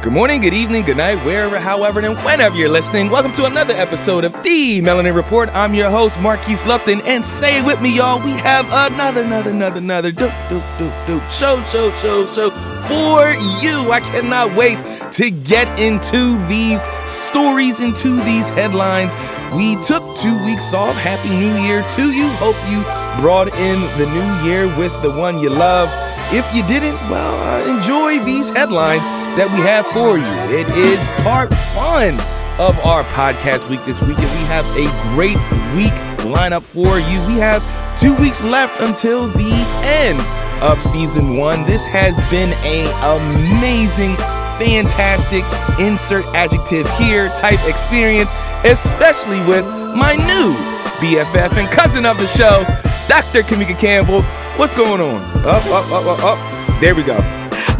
Good 0.00 0.12
morning, 0.12 0.40
good 0.40 0.54
evening, 0.54 0.84
good 0.84 0.96
night, 0.96 1.16
wherever, 1.24 1.58
however, 1.58 1.98
and 1.98 2.16
whenever 2.18 2.54
you're 2.54 2.68
listening. 2.68 3.10
Welcome 3.10 3.32
to 3.32 3.46
another 3.46 3.74
episode 3.74 4.22
of 4.22 4.32
The 4.44 4.80
Melanin 4.80 5.12
Report. 5.12 5.50
I'm 5.52 5.74
your 5.74 5.90
host, 5.90 6.20
Marquis 6.20 6.64
Lupton, 6.68 7.00
and 7.04 7.24
say 7.24 7.58
it 7.58 7.66
with 7.66 7.82
me, 7.82 7.96
y'all. 7.96 8.24
We 8.24 8.30
have 8.30 8.66
another, 8.92 9.22
another, 9.22 9.50
another, 9.50 9.78
another 9.78 10.12
dope, 10.12 10.32
dope, 10.48 10.62
dope, 10.78 11.06
dope 11.08 11.30
show, 11.32 11.60
show, 11.64 11.90
show, 11.96 12.26
show 12.28 12.50
for 12.86 13.26
you. 13.60 13.90
I 13.90 13.98
cannot 14.00 14.54
wait 14.54 14.78
to 15.14 15.32
get 15.32 15.66
into 15.80 16.38
these 16.46 16.80
stories, 17.04 17.80
into 17.80 18.22
these 18.22 18.48
headlines. 18.50 19.16
We 19.52 19.74
took 19.82 20.16
two 20.16 20.44
weeks 20.44 20.72
off. 20.72 20.94
Happy 20.94 21.30
New 21.30 21.56
Year 21.66 21.82
to 21.96 22.12
you. 22.12 22.28
Hope 22.38 22.56
you 22.70 22.84
brought 23.20 23.48
in 23.48 23.80
the 23.98 24.06
new 24.14 24.48
year 24.48 24.68
with 24.78 24.92
the 25.02 25.10
one 25.10 25.40
you 25.40 25.50
love. 25.50 25.88
If 26.30 26.44
you 26.54 26.62
didn't, 26.68 26.92
well, 27.08 27.40
uh, 27.40 27.76
enjoy 27.76 28.22
these 28.22 28.50
headlines 28.50 29.00
that 29.40 29.48
we 29.48 29.64
have 29.64 29.86
for 29.96 30.20
you. 30.20 30.28
It 30.52 30.68
is 30.76 31.00
part 31.24 31.48
one 31.72 32.12
of 32.60 32.78
our 32.84 33.02
podcast 33.16 33.64
week 33.70 33.80
this 33.86 33.96
week, 34.02 34.18
and 34.20 34.28
we 34.28 34.44
have 34.52 34.68
a 34.76 34.84
great 35.16 35.40
week 35.72 35.96
lineup 36.28 36.60
for 36.60 37.00
you. 37.00 37.16
We 37.24 37.40
have 37.40 37.64
two 37.98 38.14
weeks 38.16 38.44
left 38.44 38.78
until 38.82 39.28
the 39.28 39.56
end 40.04 40.20
of 40.62 40.82
season 40.82 41.38
one. 41.38 41.64
This 41.64 41.86
has 41.86 42.12
been 42.28 42.52
a 42.60 42.84
amazing, 43.16 44.12
fantastic 44.60 45.48
insert 45.80 46.26
adjective 46.36 46.84
here 47.00 47.30
type 47.40 47.64
experience, 47.64 48.28
especially 48.68 49.40
with 49.48 49.64
my 49.96 50.12
new 50.12 50.52
BFF 51.00 51.56
and 51.56 51.70
cousin 51.70 52.04
of 52.04 52.18
the 52.18 52.26
show, 52.26 52.68
Dr. 53.08 53.40
Kimeka 53.48 53.78
Campbell. 53.78 54.20
What's 54.58 54.74
going 54.74 55.00
on? 55.00 55.20
Up, 55.46 55.64
up, 55.66 55.90
up, 55.92 56.06
up, 56.06 56.24
up. 56.24 56.80
There 56.80 56.94
we 56.94 57.02
go. 57.04 57.16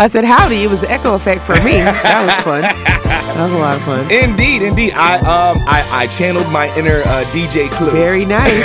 I 0.01 0.07
said 0.09 0.25
howdy. 0.25 0.63
It 0.63 0.71
was 0.71 0.81
the 0.81 0.89
echo 0.91 1.15
effect 1.15 1.43
for 1.43 1.55
me. 1.57 1.73
That 1.83 2.25
was 2.25 2.45
fun. 2.45 2.63
That 2.63 3.45
was 3.45 3.53
a 3.53 3.59
lot 3.59 3.77
of 3.77 3.83
fun. 3.83 4.01
Indeed, 4.13 4.63
indeed. 4.63 4.93
I 4.95 5.17
um 5.19 5.59
I, 5.67 5.85
I 5.91 6.07
channeled 6.07 6.49
my 6.53 6.73
inner 6.79 7.03
uh, 7.05 7.25
DJ 7.33 7.69
Clue. 7.71 7.91
Very 7.91 8.25
nice. 8.25 8.63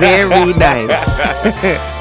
Very 0.00 0.52
nice. 0.58 0.90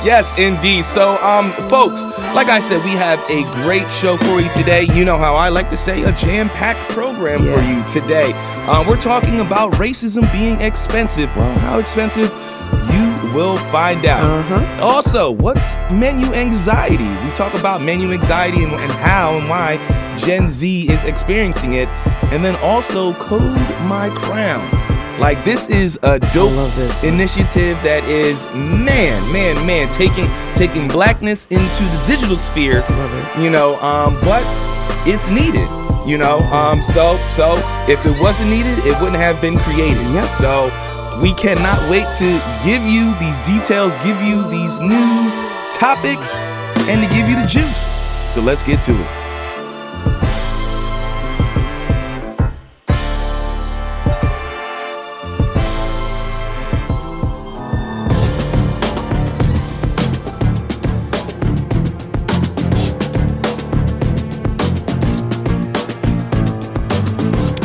yes, 0.04 0.36
indeed. 0.40 0.84
So 0.86 1.18
um 1.24 1.54
folks, 1.70 2.04
like 2.34 2.48
I 2.48 2.60
said, 2.60 2.84
we 2.84 2.92
have 2.92 3.20
a 3.30 3.44
great 3.64 3.88
show 3.92 4.18
for 4.18 4.42
you 4.42 4.52
today. 4.52 4.88
You 4.96 5.06
know 5.06 5.18
how 5.18 5.36
I 5.36 5.50
like 5.50 5.70
to 5.70 5.78
say 5.78 6.02
a 6.04 6.12
jam-packed 6.12 6.90
program 6.92 7.44
Yes. 7.46 7.54
for 7.94 8.00
you 8.00 8.02
today. 8.02 8.32
Um, 8.68 8.88
we're 8.88 9.00
talking 9.00 9.40
about 9.42 9.74
racism 9.74 10.32
being 10.32 10.60
expensive. 10.62 11.34
Well, 11.36 11.56
how 11.60 11.78
expensive? 11.78 12.32
Will 13.34 13.58
find 13.72 14.06
out. 14.06 14.24
Uh-huh. 14.24 14.86
Also, 14.86 15.30
what's 15.32 15.74
menu 15.92 16.26
anxiety? 16.34 17.08
We 17.08 17.32
talk 17.36 17.54
about 17.54 17.82
menu 17.82 18.12
anxiety 18.12 18.64
and, 18.64 18.74
and 18.74 18.92
how 18.94 19.38
and 19.38 19.48
why 19.48 19.78
Gen 20.18 20.48
Z 20.50 20.90
is 20.90 21.04
experiencing 21.04 21.74
it. 21.74 21.88
And 22.34 22.44
then 22.44 22.56
also 22.58 23.14
Code 23.14 23.56
My 23.88 24.10
Crown. 24.16 24.68
Like 25.20 25.44
this 25.44 25.70
is 25.70 26.00
a 26.02 26.18
dope 26.34 26.54
initiative 27.04 27.78
that 27.84 28.04
is 28.06 28.46
man, 28.54 29.22
man, 29.34 29.66
man, 29.66 29.92
taking 29.94 30.28
taking 30.56 30.88
blackness 30.88 31.46
into 31.50 31.84
the 31.84 32.04
digital 32.08 32.38
sphere. 32.38 32.84
You 33.38 33.50
know, 33.50 33.76
um, 33.82 34.16
but 34.22 34.44
it's 35.06 35.30
needed. 35.30 35.68
You 36.08 36.18
know, 36.18 36.40
um, 36.56 36.82
so 36.82 37.18
so 37.32 37.58
if 37.88 38.04
it 38.06 38.20
wasn't 38.20 38.50
needed, 38.50 38.80
it 38.88 39.00
wouldn't 39.00 39.22
have 39.22 39.40
been 39.42 39.60
created. 39.60 40.02
Yep. 40.14 40.26
So 40.40 40.72
we 41.22 41.34
cannot 41.34 41.78
wait 41.90 42.08
to 42.18 42.40
give 42.64 42.82
you 42.84 43.14
these 43.20 43.42
details, 43.42 43.94
give 43.98 44.22
you 44.22 44.50
these 44.50 44.80
news 44.80 45.34
topics, 45.74 46.34
and 46.88 47.04
to 47.04 47.14
give 47.14 47.28
you 47.28 47.36
the 47.36 47.46
juice. 47.46 48.34
So 48.34 48.42
let's 48.42 48.64
get 48.64 48.82
to 48.84 48.94
it. 48.94 49.08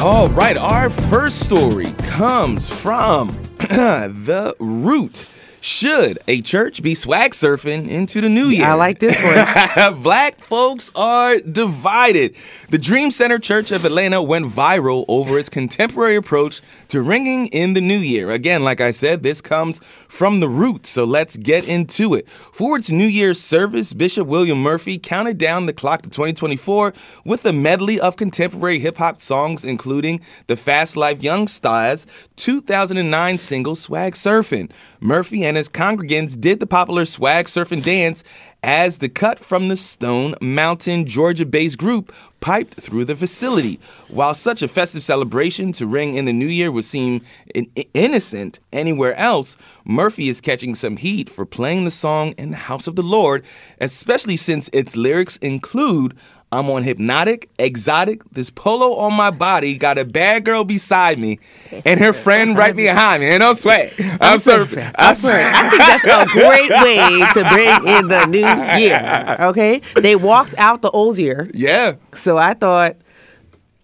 All 0.01 0.29
right, 0.31 0.57
our 0.57 0.91
first 0.91 1.41
story 1.41 1.93
comes 2.03 2.69
from 2.69 3.44
The 3.69 4.55
Root. 4.59 5.27
Should 5.65 6.19
a 6.29 6.43
church 6.43 6.83
be 6.83 6.95
swag 6.95 7.31
surfing 7.31 7.89
into 7.89 8.21
the 8.21 8.29
new 8.29 8.49
year? 8.49 8.67
I 8.67 8.75
like 8.75 8.99
this 8.99 9.19
one. 9.23 10.03
Black 10.03 10.45
folks 10.45 10.91
are 10.95 11.41
divided. 11.41 12.37
The 12.69 12.77
Dream 12.77 13.11
Center 13.11 13.39
Church 13.39 13.71
of 13.71 13.87
Atlanta 13.87 14.23
went 14.23 14.45
viral 14.45 15.07
over 15.09 15.39
its 15.39 15.49
contemporary 15.49 16.17
approach 16.17 16.61
to 16.89 17.01
ringing 17.01 17.47
in 17.47 17.73
the 17.73 17.81
new 17.81 17.97
year. 17.97 18.31
Again, 18.31 18.63
like 18.63 18.83
I 18.83 18.91
said, 18.91 19.23
this 19.23 19.41
comes 19.41 19.81
from 20.07 20.41
the 20.41 20.51
root, 20.51 20.87
so 20.87 21.07
let's 21.07 21.35
get 21.39 21.67
into 21.67 22.13
it. 22.13 22.29
For 22.53 22.77
its 22.77 22.91
New 22.91 23.07
Year's 23.07 23.41
service, 23.41 23.95
Bishop 23.95 24.29
William 24.29 24.59
Murphy 24.59 24.99
counted 24.99 25.39
down 25.39 25.65
the 25.65 25.73
clock 25.73 26.03
to 26.03 26.11
2024 26.11 26.93
with 27.25 27.47
a 27.47 27.55
medley 27.55 27.99
of 27.99 28.17
contemporary 28.17 28.81
hip 28.81 28.99
hop 28.99 29.23
songs, 29.23 29.65
including 29.65 30.21
the 30.47 30.57
Fast 30.57 30.95
Life 30.95 31.21
Yungstaz 31.21 32.05
2009 32.37 33.39
single 33.39 33.77
Swag 33.77 34.13
Surfin'. 34.13 34.71
Murphy 35.05 35.45
and 35.45 35.59
his 35.59 35.69
congregants 35.69 36.41
did 36.41 36.61
the 36.61 36.67
popular 36.67 37.05
swag 37.05 37.45
surfing 37.45 37.83
dance 37.83 38.25
as 38.63 38.97
the 38.97 39.09
cut 39.11 39.39
from 39.39 39.69
the 39.69 39.77
Stone 39.77 40.35
Mountain, 40.41 41.05
Georgia 41.05 41.45
based 41.45 41.77
group 41.77 42.11
piped 42.41 42.73
through 42.81 43.05
the 43.05 43.15
facility. 43.15 43.79
While 44.09 44.35
such 44.35 44.63
a 44.63 44.69
festive 44.69 45.05
celebration 45.05 45.73
to 45.73 45.87
ring 45.87 46.15
in 46.15 46.25
the 46.25 46.33
new 46.33 46.47
year 46.47 46.73
would 46.73 46.87
seem 46.87 47.21
in- 47.55 47.71
innocent 47.93 48.61
anywhere 48.73 49.15
else, 49.17 49.59
Murphy 49.85 50.31
is 50.31 50.41
catching 50.41 50.75
some 50.75 50.97
heat 50.97 51.29
for 51.29 51.45
playing 51.45 51.85
the 51.85 51.91
song 51.91 52.33
in 52.39 52.51
the 52.51 52.57
house 52.57 52.87
of 52.87 52.97
the 52.97 53.03
Lord, 53.03 53.45
especially 53.83 54.39
since 54.39 54.71
its 54.73 54.97
lyrics 54.97 55.37
include. 55.37 56.17
I'm 56.55 56.71
on 56.71 56.85
hypnotic, 56.85 57.51
exotic, 57.59 58.23
this 58.31 58.49
polo 58.49 58.95
on 58.97 59.13
my 59.15 59.31
body, 59.33 59.77
got 59.77 59.99
a 59.99 60.05
bad 60.05 60.45
girl 60.45 60.63
beside 60.65 61.19
me, 61.19 61.41
and 61.85 61.99
her 62.01 62.13
friend 62.13 62.57
right 62.57 62.77
behind 62.85 63.23
me. 63.23 63.29
And 63.31 63.43
I'm 63.43 63.55
swag. 63.57 63.93
I'm 64.21 64.39
surfing. 64.39 64.91
I'm 64.97 65.15
sorry. 65.17 65.43
I 65.45 65.69
think 65.69 65.83
that's 65.83 66.05
a 66.05 66.27
great 66.33 66.71
way 66.85 67.27
to 67.35 67.49
bring 67.53 67.97
in 67.97 68.09
the 68.09 68.27
new 68.27 68.81
year. 68.81 69.37
Okay, 69.41 69.83
they 69.97 70.15
walked 70.17 70.55
out 70.59 70.81
the 70.83 70.91
old 70.91 71.19
year, 71.19 71.51
Yeah. 71.53 71.95
so 72.15 72.39
I 72.39 72.55
thought, 72.55 72.97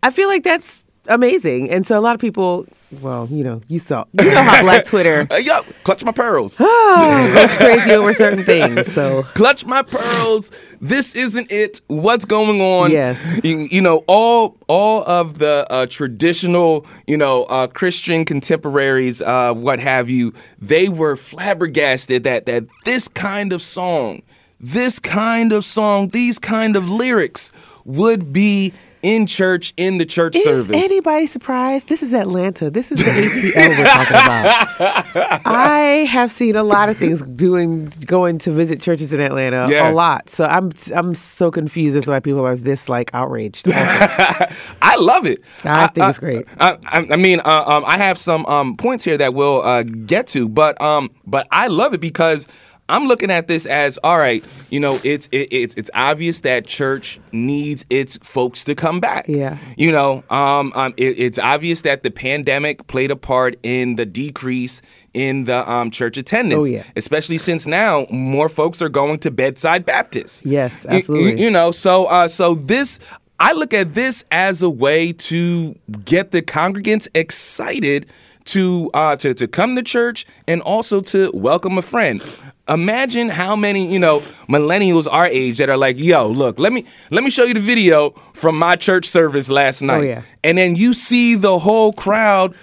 I 0.02 0.10
feel 0.10 0.28
like 0.28 0.44
that's 0.44 0.84
amazing, 1.08 1.70
and 1.70 1.86
so 1.86 1.98
a 1.98 2.00
lot 2.02 2.14
of 2.14 2.20
people, 2.20 2.66
well, 3.00 3.28
you 3.30 3.44
know, 3.44 3.60
you 3.68 3.78
saw, 3.78 4.04
you 4.12 4.24
know 4.24 4.42
how 4.42 4.62
Black 4.62 4.84
Twitter 4.86 5.26
Hey, 5.30 5.40
yo, 5.40 5.60
clutch 5.84 6.04
my 6.04 6.12
pearls. 6.12 6.58
goes 6.58 7.54
crazy 7.54 7.92
over 7.92 8.12
certain 8.12 8.44
things. 8.44 8.92
So 8.92 9.22
clutch 9.34 9.64
my 9.64 9.82
pearls. 9.82 10.50
This 10.80 11.14
isn't 11.14 11.52
it. 11.52 11.80
What's 11.86 12.24
going 12.24 12.60
on? 12.60 12.90
Yes. 12.90 13.40
You, 13.44 13.68
you 13.70 13.80
know, 13.80 14.04
all 14.08 14.56
all 14.66 15.04
of 15.08 15.38
the 15.38 15.66
uh, 15.70 15.86
traditional, 15.86 16.84
you 17.06 17.16
know, 17.16 17.44
uh, 17.44 17.68
Christian 17.68 18.24
contemporaries, 18.24 19.22
uh, 19.22 19.54
what 19.54 19.78
have 19.78 20.10
you, 20.10 20.34
they 20.58 20.88
were 20.88 21.16
flabbergasted 21.16 22.24
that 22.24 22.46
that 22.46 22.64
this 22.84 23.06
kind 23.06 23.52
of 23.52 23.62
song, 23.62 24.22
this 24.58 24.98
kind 24.98 25.52
of 25.52 25.64
song, 25.64 26.08
these 26.08 26.38
kind 26.38 26.74
of 26.76 26.90
lyrics 26.90 27.52
would 27.84 28.32
be 28.32 28.72
in 29.02 29.26
church 29.26 29.72
in 29.76 29.98
the 29.98 30.04
church 30.06 30.36
is 30.36 30.44
service. 30.44 30.76
anybody 30.76 31.26
surprised? 31.26 31.88
This 31.88 32.02
is 32.02 32.12
Atlanta. 32.12 32.70
This 32.70 32.92
is 32.92 32.98
the 32.98 33.04
ATL 33.10 33.78
we're 33.78 33.84
talking 33.84 34.16
about. 34.16 35.40
I 35.46 36.06
have 36.10 36.30
seen 36.30 36.56
a 36.56 36.62
lot 36.62 36.88
of 36.88 36.96
things 36.98 37.22
doing 37.22 37.92
going 38.06 38.38
to 38.38 38.50
visit 38.50 38.80
churches 38.80 39.12
in 39.12 39.20
Atlanta 39.20 39.68
Yeah. 39.70 39.90
a 39.90 39.92
lot. 39.92 40.28
So 40.28 40.44
I'm 40.44 40.72
I'm 40.94 41.14
so 41.14 41.50
confused 41.50 41.96
as 41.96 42.04
to 42.04 42.10
why 42.10 42.20
people 42.20 42.44
are 42.46 42.56
this 42.56 42.88
like 42.88 43.10
outraged. 43.14 43.66
I 43.72 44.96
love 44.98 45.26
it. 45.26 45.42
I 45.64 45.86
think 45.88 46.08
it's 46.08 46.18
great. 46.18 46.46
I, 46.58 46.76
I, 46.86 47.06
I 47.12 47.16
mean, 47.16 47.40
uh, 47.40 47.64
um, 47.66 47.84
I 47.86 47.96
have 47.98 48.18
some 48.18 48.44
um, 48.46 48.76
points 48.76 49.04
here 49.04 49.16
that 49.18 49.34
we'll 49.34 49.62
uh, 49.62 49.82
get 49.82 50.26
to, 50.28 50.48
but 50.48 50.80
um, 50.80 51.10
but 51.26 51.46
I 51.50 51.68
love 51.68 51.94
it 51.94 52.00
because 52.00 52.48
I'm 52.90 53.06
looking 53.06 53.30
at 53.30 53.48
this 53.48 53.66
as 53.66 53.98
all 54.04 54.18
right. 54.18 54.44
You 54.68 54.80
know, 54.80 55.00
it's 55.04 55.28
it, 55.32 55.48
it's 55.50 55.74
it's 55.74 55.90
obvious 55.94 56.40
that 56.40 56.66
church 56.66 57.20
needs 57.32 57.86
its 57.88 58.18
folks 58.18 58.64
to 58.64 58.74
come 58.74 59.00
back. 59.00 59.26
Yeah. 59.28 59.58
You 59.76 59.92
know, 59.92 60.24
um, 60.28 60.72
um, 60.74 60.94
it, 60.96 61.18
it's 61.18 61.38
obvious 61.38 61.82
that 61.82 62.02
the 62.02 62.10
pandemic 62.10 62.86
played 62.86 63.10
a 63.10 63.16
part 63.16 63.56
in 63.62 63.96
the 63.96 64.06
decrease 64.06 64.82
in 65.14 65.44
the 65.44 65.70
um, 65.70 65.90
church 65.90 66.16
attendance. 66.16 66.68
Oh, 66.68 66.72
yeah. 66.72 66.84
Especially 66.96 67.38
since 67.38 67.66
now 67.66 68.06
more 68.10 68.48
folks 68.48 68.82
are 68.82 68.88
going 68.88 69.18
to 69.20 69.30
bedside 69.30 69.84
Baptist. 69.84 70.44
Yes, 70.44 70.84
absolutely. 70.86 71.42
you 71.42 71.50
know, 71.50 71.70
so 71.72 72.06
uh, 72.06 72.28
so 72.28 72.54
this 72.54 73.00
I 73.38 73.52
look 73.52 73.72
at 73.72 73.94
this 73.94 74.24
as 74.30 74.60
a 74.60 74.68
way 74.68 75.12
to 75.12 75.74
get 76.04 76.30
the 76.30 76.42
congregants 76.42 77.08
excited 77.14 78.06
to 78.46 78.90
uh, 78.94 79.16
to 79.16 79.32
to 79.34 79.48
come 79.48 79.76
to 79.76 79.82
church 79.82 80.26
and 80.46 80.60
also 80.60 81.00
to 81.00 81.30
welcome 81.32 81.78
a 81.78 81.82
friend. 81.82 82.22
Imagine 82.70 83.28
how 83.28 83.56
many 83.56 83.86
you 83.92 83.98
know 83.98 84.20
millennials 84.48 85.06
our 85.10 85.26
age 85.26 85.58
that 85.58 85.68
are 85.68 85.76
like, 85.76 85.98
"Yo, 85.98 86.28
look, 86.28 86.58
let 86.58 86.72
me 86.72 86.84
let 87.10 87.22
me 87.24 87.30
show 87.30 87.44
you 87.44 87.54
the 87.54 87.60
video 87.60 88.10
from 88.32 88.56
my 88.58 88.76
church 88.76 89.06
service 89.06 89.50
last 89.50 89.82
night," 89.82 89.98
Oh, 89.98 90.00
yeah. 90.02 90.22
and 90.44 90.56
then 90.56 90.74
you 90.76 90.94
see 90.94 91.34
the 91.34 91.58
whole 91.58 91.92
crowd 91.92 92.54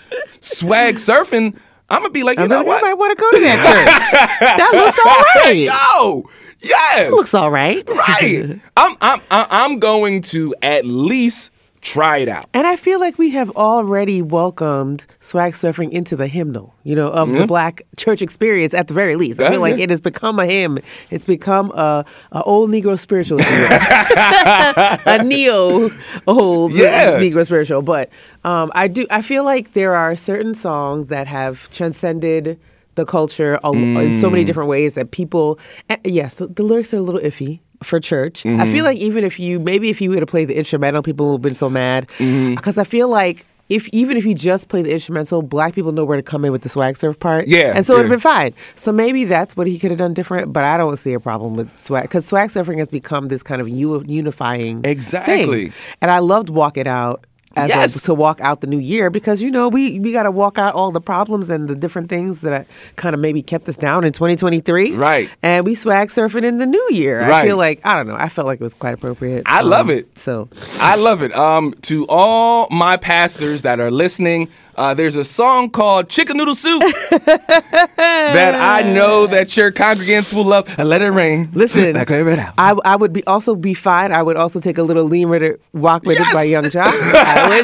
swag 0.42 0.96
surfing. 1.08 1.56
I'm 1.90 2.02
gonna 2.02 2.10
be 2.10 2.24
like, 2.24 2.38
you 2.38 2.44
I 2.44 2.48
know 2.48 2.64
what? 2.64 2.82
might 2.82 2.96
want 2.96 3.18
to 3.18 3.22
go 3.22 3.32
to 3.32 3.40
that 3.40 3.58
church. 3.64 4.40
that 4.58 4.72
looks 4.74 5.00
all 5.00 5.42
right. 5.44 5.58
Yo, 5.58 6.30
yes, 6.60 7.12
looks 7.12 7.34
all 7.34 7.50
right. 7.50 7.88
right. 7.88 8.60
I'm 8.78 8.98
I'm 9.00 9.22
I'm 9.30 9.80
going 9.80 10.22
to 10.34 10.54
at 10.62 10.86
least 10.86 11.50
try 11.94 12.18
it 12.18 12.30
out. 12.30 12.46
And 12.54 12.66
I 12.68 12.76
feel 12.76 13.00
like 13.00 13.18
we 13.18 13.30
have 13.32 13.50
already 13.52 14.22
welcomed 14.22 15.06
swag 15.22 15.54
surfing 15.54 15.92
into 15.92 16.16
the 16.16 16.28
hymnal, 16.28 16.74
you 16.84 16.96
know, 16.96 17.08
of 17.10 17.30
the 17.32 17.48
black 17.48 17.82
church 17.98 18.22
experience 18.22 18.74
at 18.74 18.88
the 18.90 18.94
very 18.94 19.16
least. 19.16 19.40
I 19.40 19.50
feel 19.52 19.62
like 19.62 19.80
it 19.80 19.90
has 19.90 20.02
become 20.02 20.38
a 20.40 20.46
hymn. 20.46 20.80
It's 21.10 21.26
become 21.26 21.72
a, 21.72 22.04
a 22.32 22.42
old 22.44 22.70
Negro 22.72 22.98
spiritual, 23.00 23.40
a 25.06 25.24
neo 25.24 25.90
old 26.28 26.74
Yeah. 26.74 27.20
Negro 27.20 27.46
spiritual. 27.46 27.82
But 27.82 28.10
um, 28.44 28.72
I 28.76 28.88
do. 28.88 29.06
I 29.10 29.22
feel 29.22 29.44
like 29.44 29.74
there 29.74 29.96
are 29.96 30.16
certain 30.16 30.54
songs 30.54 31.08
that 31.08 31.28
have 31.28 31.70
transcended 31.72 32.60
the 32.96 33.06
culture 33.06 33.60
a- 33.64 33.72
in 33.72 34.20
so 34.20 34.30
many 34.30 34.44
Mm. 34.44 34.48
different 34.48 34.70
ways 34.70 34.96
that 34.96 35.12
people. 35.12 35.60
eh, 35.90 35.98
Yes, 36.04 36.36
the, 36.36 36.48
the 36.48 36.64
lyrics 36.64 36.94
are 36.94 36.98
a 36.98 37.02
little 37.02 37.22
iffy 37.22 37.60
for 37.84 38.00
church. 38.00 38.46
I 38.46 38.50
Mm-hmm. 38.50 38.72
feel 38.72 38.86
like 38.86 38.98
even 38.98 39.24
if 39.24 39.40
you 39.40 39.60
maybe 39.60 39.90
if 39.90 40.02
you 40.02 40.10
would 40.12 40.20
have 40.20 40.30
played 40.30 40.48
the 40.50 40.58
instrumental, 40.58 41.02
people 41.04 41.28
would 41.28 41.34
have 41.36 41.42
been 41.42 41.56
so 41.56 41.70
mad 41.70 42.08
Mm-hmm. 42.18 42.56
because 42.56 42.78
I 42.78 42.84
feel 42.84 43.10
like. 43.10 43.46
If 43.70 43.90
even 43.90 44.16
if 44.16 44.24
you 44.24 44.34
just 44.34 44.70
play 44.70 44.82
the 44.82 44.94
instrumental, 44.94 45.42
black 45.42 45.76
people 45.76 45.92
know 45.92 46.06
where 46.06 46.16
to 46.16 46.24
come 46.24 46.46
in 46.46 46.54
with 46.54 46.62
the 46.62 46.70
swag 46.70 46.96
surf 46.96 47.20
part. 47.20 47.48
Yeah, 47.50 47.74
and 47.76 47.86
so 47.86 47.96
it 47.96 47.98
would 47.98 48.04
yeah. 48.04 48.04
have 48.04 48.12
been 48.12 48.20
fine. 48.22 48.54
So 48.76 48.94
maybe 48.94 49.26
that's 49.26 49.58
what 49.58 49.68
he 49.68 49.78
could 49.78 49.92
have 49.92 49.98
done 49.98 50.14
different. 50.14 50.54
But 50.54 50.64
I 50.64 50.78
don't 50.78 50.96
see 50.96 51.12
a 51.12 51.20
problem 51.20 51.56
with 51.56 51.78
swag 51.78 52.04
because 52.04 52.26
swag 52.26 52.50
surfing 52.50 52.78
has 52.78 52.88
become 52.88 53.28
this 53.28 53.44
kind 53.44 53.60
of 53.62 53.68
unifying 53.68 54.84
thing. 54.84 54.90
Exactly. 54.90 55.74
And 56.02 56.10
I 56.12 56.20
loved 56.20 56.50
Walk 56.50 56.78
It 56.78 56.88
Out 56.88 57.27
as 57.58 57.70
Yes. 57.70 57.96
a, 57.98 58.02
to 58.02 58.14
walk 58.14 58.40
out 58.42 58.62
the 58.62 58.68
new 58.68 58.78
year 58.80 59.10
because 59.10 59.42
you 59.42 59.50
know 59.52 59.68
we 59.68 60.00
we 60.00 60.12
got 60.14 60.24
to 60.24 60.32
walk 60.32 60.58
out 60.58 60.74
all 60.76 60.92
the 60.92 61.02
problems 61.02 61.50
and 61.50 61.68
the 61.68 61.76
different 61.76 62.08
things 62.10 62.42
that 62.42 62.68
kind 62.96 63.14
of 63.14 63.20
maybe 63.20 63.42
kept 63.42 63.68
us 63.68 63.78
down 63.78 64.04
in 64.04 64.12
2023. 64.14 64.94
Right. 64.94 65.30
And 65.44 65.66
we 65.66 65.76
swag 65.76 66.10
surfing 66.10 66.44
in 66.44 66.58
the 66.60 66.66
new 66.66 66.88
year. 66.92 67.20
Right. 67.22 67.32
I 67.44 67.46
feel 67.46 67.58
like 67.58 67.82
I 67.84 67.96
don't 67.96 68.08
know. 68.08 68.16
I 68.16 68.30
felt 68.30 68.48
like 68.48 68.60
it 68.62 68.64
was 68.64 68.74
quite 68.74 68.94
appropriate. 68.94 69.44
I 69.46 69.62
love 69.62 69.90
Um, 69.90 69.98
it. 69.98 70.18
So 70.20 70.50
I 70.80 70.96
love 70.96 71.22
it. 71.24 71.36
Um, 71.36 71.74
to 71.84 72.06
all 72.10 72.68
my 72.72 72.96
pastors 72.98 73.64
that 73.64 73.80
are 73.80 73.92
listening, 73.92 74.50
uh, 74.78 74.94
there's 74.94 75.16
a 75.16 75.26
song 75.26 75.70
called 75.70 76.08
Chicken 76.10 76.38
Noodle 76.38 76.56
Soup 76.56 76.82
that 77.12 78.56
I 78.56 78.82
know 78.84 79.28
that 79.28 79.56
your 79.58 79.72
congregants 79.72 80.34
will 80.34 80.46
love. 80.46 80.74
And 80.78 80.88
let 80.90 81.02
it 81.02 81.10
rain. 81.10 81.50
Listen, 81.54 81.94
Like, 81.94 82.08
clear 82.08 82.28
it 82.30 82.40
out. 82.40 82.54
I, 82.58 82.76
I 82.86 82.96
would 82.96 83.14
be 83.14 83.24
also 83.26 83.56
be 83.56 83.74
fine. 83.74 84.12
I 84.12 84.22
would 84.22 84.38
also 84.38 84.60
take 84.60 84.78
a 84.78 84.84
little 84.84 85.04
lean 85.06 85.34
it, 85.34 85.62
walk 85.74 86.04
with 86.06 86.20
Yes! 86.20 86.32
it 86.32 86.34
by 86.34 86.44
Young. 86.44 86.64
I 86.76 87.62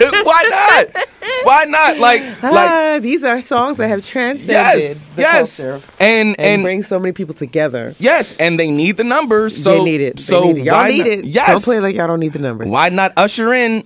take- 0.00 0.24
Why 0.24 0.42
not? 0.50 1.06
Why 1.44 1.64
not? 1.64 1.98
Like, 1.98 2.22
like, 2.42 2.52
Ah, 2.70 2.98
these 3.00 3.22
are 3.24 3.40
songs 3.40 3.76
that 3.78 3.88
have 3.88 4.04
transcended 4.06 4.52
yes, 4.82 5.04
the 5.16 5.22
yes, 5.22 5.64
culture 5.66 5.82
and 6.00 6.28
and, 6.38 6.40
and 6.40 6.62
bring 6.62 6.82
so 6.82 6.98
many 6.98 7.12
people 7.12 7.34
together. 7.34 7.94
yes, 7.98 8.36
and 8.38 8.58
they 8.58 8.70
need 8.70 8.96
the 8.96 9.04
numbers. 9.04 9.60
So 9.62 9.78
they 9.78 9.84
need 9.84 10.00
it. 10.00 10.16
They 10.16 10.22
So 10.22 10.52
need 10.52 10.58
it. 10.58 10.64
Y'all 10.64 10.86
need 10.88 10.98
not- 10.98 11.06
it. 11.06 11.24
Yes. 11.24 11.48
Don't 11.48 11.62
play 11.64 11.80
like 11.80 11.94
y'all 11.96 12.06
don't 12.08 12.20
need 12.20 12.32
the 12.32 12.38
numbers. 12.38 12.68
why 12.68 12.88
not 12.88 13.12
usher 13.16 13.52
in 13.52 13.84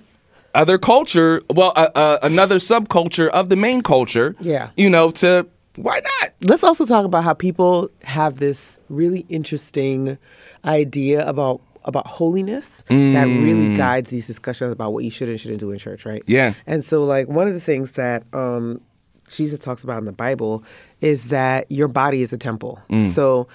other 0.55 0.77
culture 0.77 1.41
well 1.53 1.73
uh, 1.75 1.89
uh, 1.95 2.17
another 2.21 2.55
subculture 2.57 3.27
of 3.29 3.49
the 3.49 3.55
main 3.55 3.81
culture 3.81 4.35
Yeah. 4.39 4.69
you 4.77 4.89
know 4.89 5.11
to 5.11 5.47
why 5.75 5.99
not 6.21 6.33
Let's 6.41 6.63
also 6.63 6.85
talk 6.85 7.05
about 7.05 7.23
how 7.23 7.33
people 7.33 7.89
have 8.03 8.37
this 8.37 8.77
really 8.89 9.25
interesting 9.29 10.17
idea 10.63 11.27
about 11.27 11.61
about 11.85 12.05
holiness 12.07 12.83
that 12.87 13.25
really 13.25 13.75
guides 13.75 14.09
these 14.09 14.27
discussions 14.27 14.71
about 14.71 14.93
what 14.93 15.03
you 15.03 15.09
should 15.09 15.27
and 15.29 15.37
shouldn't 15.39 15.59
do 15.59 15.71
in 15.71 15.77
church, 15.79 16.05
right? 16.05 16.23
Yeah. 16.27 16.53
And 16.65 16.81
so, 16.83 17.03
like 17.03 17.27
one 17.27 17.47
of 17.47 17.53
the 17.53 17.59
things 17.59 17.93
that 17.93 18.23
um, 18.33 18.79
Jesus 19.27 19.59
talks 19.59 19.83
about 19.83 19.97
in 19.97 20.05
the 20.05 20.13
Bible 20.13 20.63
is 21.01 21.27
that 21.29 21.69
your 21.69 21.89
body 21.89 22.21
is 22.21 22.31
a 22.31 22.37
temple. 22.37 22.79
So 23.01 23.47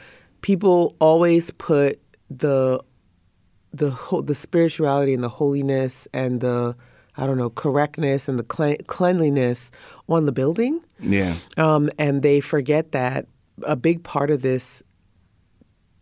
people 0.42 0.94
always 0.98 1.52
put 1.52 2.00
the 2.28 2.80
the 3.72 3.90
the 4.24 4.34
spirituality 4.34 5.14
and 5.14 5.22
the 5.22 5.28
holiness 5.28 6.08
and 6.12 6.40
the 6.40 6.74
I 7.18 7.26
don't 7.26 7.36
know 7.36 7.50
correctness 7.50 8.28
and 8.28 8.38
the 8.38 8.44
cle- 8.44 8.76
cleanliness 8.86 9.70
on 10.08 10.24
the 10.26 10.32
building. 10.32 10.80
yeah 11.00 11.34
Um, 11.56 11.90
and 11.98 12.22
they 12.22 12.40
forget 12.40 12.92
that 12.92 13.26
a 13.64 13.76
big 13.76 14.02
part 14.04 14.30
of 14.30 14.40
this 14.42 14.82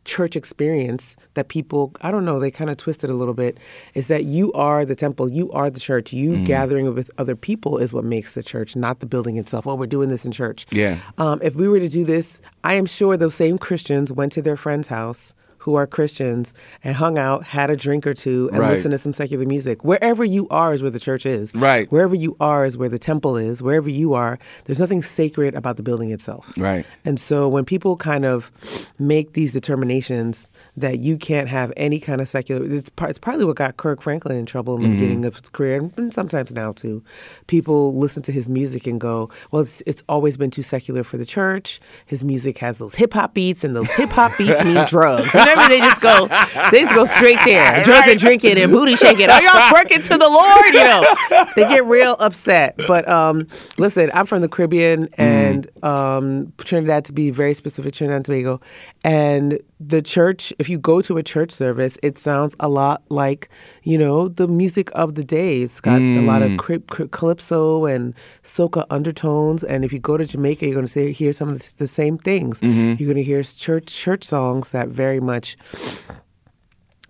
church 0.05 0.37
experience 0.37 1.17
that 1.35 1.49
people, 1.49 1.93
I 2.01 2.13
don't 2.13 2.25
know, 2.25 2.39
they 2.39 2.53
kind 2.53 2.71
of 2.71 2.77
twist 2.77 3.03
it 3.03 3.11
a 3.11 3.15
little 3.15 3.35
bit, 3.35 3.59
is 3.95 4.07
that 4.07 4.23
you 4.25 4.53
are 4.53 4.85
the 4.85 4.95
temple, 4.95 5.29
you 5.29 5.51
are 5.51 5.69
the 5.69 5.81
church. 5.81 6.13
You 6.13 6.35
Mm. 6.35 6.47
gathering 6.47 6.95
with 6.95 7.11
other 7.19 7.35
people 7.35 7.79
is 7.79 7.93
what 7.93 8.05
makes 8.05 8.35
the 8.35 8.43
church, 8.43 8.77
not 8.77 9.01
the 9.01 9.07
building 9.07 9.37
itself. 9.37 9.67
Well, 9.67 9.77
we're 9.77 9.87
doing 9.87 10.09
this 10.09 10.25
in 10.25 10.31
church. 10.31 10.65
Yeah. 10.71 10.99
Um, 11.19 11.41
if 11.43 11.57
we 11.57 11.67
were 11.67 11.81
to 11.81 11.89
do 11.89 12.05
this, 12.05 12.41
I 12.63 12.75
am 12.75 12.87
sure 12.87 13.17
those 13.17 13.35
same 13.35 13.59
Christians 13.59 14.13
went 14.13 14.31
to 14.33 14.43
their 14.43 14.57
friend's 14.57 14.87
house 14.89 15.35
who 15.67 15.75
are 15.75 15.85
Christians 15.85 16.55
and 16.85 16.95
hung 16.95 17.19
out, 17.19 17.43
had 17.43 17.71
a 17.71 17.77
drink 17.77 18.07
or 18.07 18.15
two, 18.15 18.49
and 18.53 18.61
Right. 18.61 18.71
listened 18.71 18.93
to 18.93 18.99
some 18.99 19.13
secular 19.13 19.45
music. 19.45 19.85
Wherever 19.85 20.25
you 20.25 20.47
are 20.49 20.73
is 20.73 20.81
where 20.81 20.93
the 20.93 21.01
church 21.01 21.27
is. 21.27 21.53
Right. 21.57 21.91
Wherever 21.91 22.15
you 22.15 22.37
are 22.39 22.65
is 22.65 22.79
where 22.79 22.89
the 22.89 23.01
temple 23.01 23.37
is. 23.37 23.65
Wherever 23.65 23.91
you 23.91 24.15
are, 24.15 24.39
there's 24.67 24.79
nothing 24.79 25.03
sacred 25.03 25.57
about 25.57 25.77
the 25.77 25.83
building 25.83 26.13
itself. 26.13 26.49
Right. 26.57 26.87
And 27.05 27.19
so 27.19 27.49
when 27.49 27.65
people 27.65 27.97
kind 27.97 28.25
of 28.25 28.53
make 29.01 29.33
these 29.33 29.53
determinations 29.53 30.49
that 30.77 31.01
you 31.01 31.17
can't 31.17 31.49
have 31.49 31.73
any 31.77 31.99
kind 31.99 32.21
of 32.21 32.29
secular, 32.29 32.65
it's, 32.65 32.89
it's 33.03 33.19
partly 33.19 33.45
what 33.45 33.57
got 33.57 33.77
Kirk 33.77 34.01
Franklin 34.03 34.37
in 34.37 34.47
trouble 34.47 34.77
in 34.77 34.83
the 34.83 34.87
mm-hmm. 34.87 35.01
beginning 35.01 35.25
of 35.25 35.35
his 35.35 35.49
career, 35.49 35.79
and- 35.97 36.15
sometimes 36.15 36.53
now 36.53 36.71
too. 36.71 37.03
People 37.49 37.93
listen 37.97 38.23
to 38.23 38.31
his 38.31 38.49
music 38.49 38.87
and 38.87 39.01
go, 39.01 39.31
"Well, 39.51 39.63
it's, 39.63 39.83
it's 39.85 40.05
always 40.09 40.37
been 40.37 40.53
too 40.53 40.63
secular 40.63 41.03
for 41.03 41.17
the 41.17 41.27
church." 41.27 41.81
His 42.07 42.23
music 42.23 42.59
has 42.59 42.79
those 42.79 42.95
hip 42.95 43.15
hop 43.15 43.35
beats, 43.35 43.65
and 43.65 43.75
those 43.75 43.91
hip 43.91 44.11
hop 44.11 44.39
beats 44.39 44.63
mean 44.63 44.85
drugs. 44.89 45.35
They 45.69 45.79
just 45.79 46.01
go, 46.01 46.29
they 46.71 46.81
just 46.83 46.95
go 46.95 47.05
straight 47.05 47.39
there, 47.45 47.83
drugs 47.83 48.07
and 48.09 48.19
drinking 48.19 48.59
and 48.59 48.71
booty 48.73 48.97
shaking. 48.97 49.31
Are 49.31 49.43
y'all 49.43 49.61
twerking 49.73 50.05
to 50.07 50.19
the 50.19 50.29
Lord? 50.29 50.67
You 50.67 50.85
know, 50.85 51.47
they 51.57 51.65
get 51.65 51.85
real 51.85 52.17
upset. 52.19 52.81
But 52.87 53.09
um, 53.09 53.47
listen, 53.79 54.11
I'm 54.15 54.27
from 54.27 54.43
the 54.43 54.49
Caribbean 54.49 55.09
and 55.15 55.67
um, 55.83 56.53
Trinidad, 56.59 57.05
to 57.07 57.13
be 57.13 57.31
very 57.31 57.55
specific, 57.55 57.95
Trinidad 57.95 58.17
and 58.17 58.25
Tobago, 58.25 58.61
and 59.07 59.61
the 59.79 60.03
church. 60.03 60.53
If 60.59 60.69
you 60.69 60.79
go 60.79 61.01
to 61.01 61.17
a 61.17 61.23
church 61.23 61.53
service, 61.53 61.97
it 62.03 62.19
sounds 62.19 62.57
a 62.59 62.69
lot 62.69 63.03
like 63.09 63.49
you 63.85 63.97
know 63.97 64.29
the 64.29 64.49
music 64.49 64.91
of 64.95 65.15
the 65.15 65.23
day. 65.23 65.63
It's 65.63 65.81
got 65.81 66.01
a 66.03 66.21
lot 66.21 66.43
of 66.43 66.57
cri- 66.59 66.81
cri- 66.81 67.09
calypso 67.09 67.87
and 67.87 68.15
soca 68.43 68.85
undertones. 68.91 69.63
And 69.63 69.85
if 69.85 69.93
you 69.93 70.01
go 70.01 70.17
to 70.17 70.27
Jamaica, 70.27 70.67
you're 70.67 70.75
going 70.75 70.87
to 70.89 71.13
hear 71.13 71.33
some 71.33 71.49
of 71.49 71.61
the, 71.61 71.75
the 71.85 71.87
same 71.87 72.19
things. 72.19 72.61
You're 72.63 72.97
going 72.97 73.17
to 73.17 73.23
hear 73.23 73.43
church 73.45 73.87
church 73.87 74.25
songs 74.25 74.71
that 74.71 74.89
very 74.89 75.21
much 75.21 75.57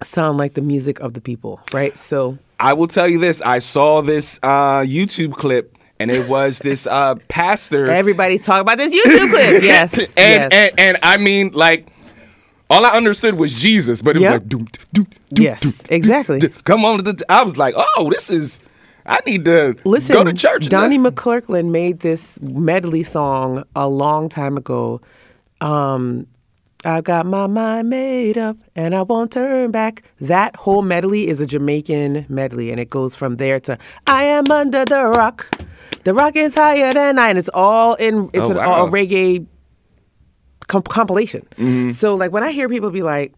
sound 0.03 0.37
like 0.37 0.53
the 0.53 0.61
music 0.61 1.01
of 1.01 1.15
the 1.15 1.21
people, 1.23 1.61
right? 1.73 1.99
So 1.99 2.39
i 2.59 2.73
will 2.73 2.87
tell 2.87 3.07
you 3.07 3.19
this 3.19 3.43
i 3.43 3.59
saw 3.59 4.01
this 4.01 4.41
uh 4.43 4.81
youtube 4.81 5.35
clip 5.35 5.76
and 5.99 6.11
it 6.11 6.29
was 6.29 6.59
this 6.61 6.87
uh 6.87 7.15
pastor 7.29 7.91
everybody's 7.91 8.45
talking 8.45 8.61
about 8.63 8.79
this 8.79 8.95
YouTube 8.95 9.31
clip. 9.31 9.63
Yes, 9.63 9.95
and, 9.99 10.09
yes. 10.17 10.49
and 10.53 10.81
and 10.81 10.97
i 11.03 11.17
mean 11.17 11.51
like 11.53 11.89
all 12.69 12.85
I 12.85 12.91
understood 12.97 13.37
was 13.37 13.55
Jesus, 13.55 14.03
but 14.03 14.17
it 14.17 14.23
Yep. 14.23 14.33
was 14.33 14.41
like, 14.41 14.49
doom, 14.49 14.67
doom, 14.93 15.07
doom, 15.31 15.45
Yes, 15.45 15.61
doom, 15.61 15.73
exactly. 15.91 16.41
doom. 16.41 16.51
come 16.65 16.85
on. 16.85 16.99
to 16.99 17.13
the- 17.13 17.25
I 17.29 17.45
was 17.45 17.57
like, 17.57 17.75
oh, 17.77 18.11
this 18.11 18.29
is, 18.29 18.59
I 19.07 19.21
need 19.25 19.45
to 19.45 19.77
Listen, 19.85 20.13
go 20.15 20.25
to 20.25 20.33
church. 20.33 20.69
Donnie 20.69 20.99
McClurkin 20.99 21.71
made 21.71 22.01
this 22.01 22.41
medley 22.43 23.05
song 23.05 23.63
a 23.77 23.89
long 23.89 24.29
time 24.29 24.57
ago. 24.57 25.01
Um, 25.61 26.27
I've 26.85 27.05
got 27.05 27.25
my 27.25 27.47
mind 27.47 27.89
made 27.89 28.37
up 28.37 28.57
and 28.75 28.97
I 28.97 29.03
won't 29.03 29.31
turn 29.31 29.71
back. 29.71 30.03
That 30.21 30.57
whole 30.57 30.83
medley 30.83 31.29
is 31.29 31.41
a 31.41 31.47
Jamaican 31.47 32.27
medley, 32.29 32.73
and 32.73 32.81
it 32.81 32.91
goes 32.91 33.15
from 33.15 33.37
there 33.37 33.61
to 33.61 33.79
I 34.09 34.25
am 34.25 34.51
under 34.51 34.85
the 34.85 35.05
rock. 35.05 35.49
The 36.05 36.15
rock 36.15 36.37
is 36.37 36.55
higher 36.55 36.93
than 36.95 37.19
I, 37.19 37.29
and 37.31 37.39
it's 37.39 37.51
all 37.53 37.95
in. 37.95 38.31
It's 38.33 38.45
Oh, 38.47 38.51
an, 38.51 38.57
wow. 38.57 38.87
a 38.87 38.91
reggae 38.91 39.47
comp- 40.69 40.89
compilation. 40.89 41.47
Mm-hmm. 41.57 41.91
So, 41.93 42.15
like 42.15 42.33
when 42.33 42.43
I 42.45 42.53
hear 42.53 42.69
people 42.69 42.91
be 42.91 43.03
like, 43.03 43.33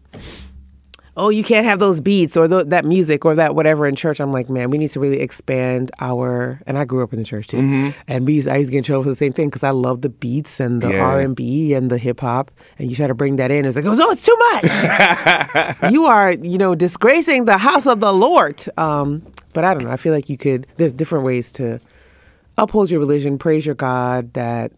oh, 1.17 1.27
you 1.29 1.43
can't 1.43 1.65
have 1.65 1.79
those 1.79 1.99
beats 1.99 2.37
or 2.37 2.47
th- 2.47 2.67
that 2.67 2.85
music 2.85 3.25
or 3.25 3.35
that 3.35 3.53
whatever 3.53 3.85
in 3.85 3.93
church. 3.95 4.21
I'm 4.21 4.31
like, 4.31 4.49
man, 4.49 4.69
we 4.69 4.77
need 4.77 4.91
to 4.91 4.99
really 5.01 5.19
expand 5.19 5.91
our. 5.99 6.61
And 6.65 6.77
I 6.77 6.85
grew 6.85 7.03
up 7.03 7.11
in 7.11 7.19
the 7.19 7.25
church 7.25 7.47
too, 7.47 7.57
Mm-hmm. 7.57 7.99
and 8.07 8.25
we 8.25 8.33
used, 8.35 8.47
I 8.47 8.55
used 8.57 8.69
to 8.69 8.71
get 8.71 8.77
in 8.79 8.83
trouble 8.85 9.03
for 9.03 9.09
the 9.09 9.15
same 9.17 9.33
thing 9.33 9.49
because 9.49 9.63
I 9.63 9.71
love 9.71 10.01
the 10.01 10.07
beats 10.09 10.59
and 10.61 10.81
the 10.81 10.97
R 10.97 11.19
and 11.19 11.35
B 11.35 11.73
and 11.73 11.89
the 11.91 11.97
hip 11.97 12.21
hop, 12.21 12.51
and 12.77 12.89
you 12.89 12.95
try 12.95 13.07
to 13.07 13.15
bring 13.15 13.35
that 13.37 13.51
in. 13.51 13.65
It's 13.65 13.75
like, 13.75 13.85
oh, 13.85 14.11
it's 14.11 14.25
too 14.25 14.37
much. 14.53 15.91
you 15.91 16.05
are, 16.05 16.31
you 16.31 16.57
know, 16.57 16.73
disgracing 16.75 17.45
the 17.45 17.57
house 17.57 17.85
of 17.85 17.99
the 17.99 18.13
Lord. 18.13 18.63
Um, 18.77 19.23
but 19.51 19.65
I 19.65 19.73
don't 19.73 19.83
know. 19.83 19.91
I 19.91 19.97
feel 19.97 20.13
like 20.13 20.29
you 20.29 20.37
could. 20.37 20.67
There's 20.77 20.93
different 20.93 21.25
ways 21.25 21.51
to 21.53 21.81
uphold 22.63 22.91
your 22.91 22.99
religion, 22.99 23.37
praise 23.37 23.65
your 23.65 23.75
God. 23.75 24.33
That 24.33 24.71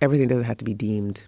everything 0.00 0.28
doesn't 0.28 0.44
have 0.44 0.58
to 0.58 0.64
be 0.64 0.74
deemed. 0.74 1.24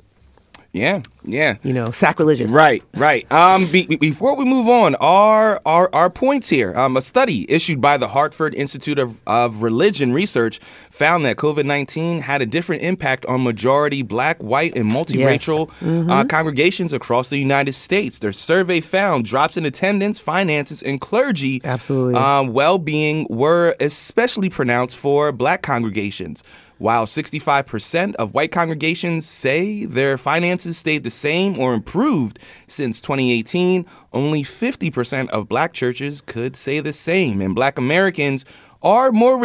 Yeah, 0.72 1.02
yeah. 1.24 1.56
you 1.64 1.72
know, 1.72 1.90
sacrilegious. 1.90 2.48
Right, 2.48 2.84
right. 2.94 3.30
Um, 3.32 3.66
be, 3.72 3.86
be- 3.86 3.96
before 3.96 4.36
we 4.36 4.44
move 4.44 4.68
on, 4.68 4.94
our 4.96 5.60
our, 5.66 5.90
our 5.92 6.08
points 6.10 6.48
here. 6.48 6.72
Um, 6.78 6.96
a 6.96 7.02
study 7.02 7.44
issued 7.50 7.80
by 7.80 7.96
the 7.96 8.06
Hartford 8.06 8.54
Institute 8.54 9.00
of, 9.00 9.20
of 9.26 9.64
Religion 9.64 10.12
Research 10.12 10.60
found 10.90 11.26
that 11.26 11.38
COVID 11.38 11.64
nineteen 11.64 12.20
had 12.20 12.40
a 12.40 12.46
different 12.46 12.82
impact 12.82 13.26
on 13.26 13.42
majority 13.42 14.02
Black, 14.02 14.38
white, 14.38 14.76
and 14.76 14.88
multiracial 14.88 15.72
uh, 16.08 16.24
congregations 16.26 16.92
across 16.92 17.30
the 17.30 17.38
United 17.38 17.72
States. 17.72 18.20
Their 18.20 18.32
survey 18.32 18.80
found 18.80 19.24
drops 19.24 19.56
in 19.56 19.66
attendance, 19.66 20.20
finances, 20.20 20.84
and 20.84 21.00
clergy 21.00 21.60
Absolutely. 21.64 22.14
um, 22.14 22.52
well-being 22.52 23.26
were 23.28 23.74
especially 23.80 24.48
pronounced 24.48 24.96
for 24.96 25.32
Black 25.32 25.62
congregations. 25.62 26.44
While 26.80 27.04
65% 27.04 28.14
of 28.14 28.32
white 28.32 28.52
congregations 28.52 29.26
say 29.26 29.84
their 29.84 30.16
finances 30.16 30.78
stayed 30.78 31.04
the 31.04 31.10
same 31.10 31.58
or 31.58 31.74
improved 31.74 32.38
since 32.68 33.02
2018, 33.02 33.84
only 34.14 34.42
50% 34.42 35.28
of 35.28 35.46
black 35.46 35.74
churches 35.74 36.22
could 36.22 36.56
say 36.56 36.80
the 36.80 36.94
same. 36.94 37.42
And 37.42 37.54
black 37.54 37.76
Americans 37.76 38.46
are 38.82 39.12
more 39.12 39.38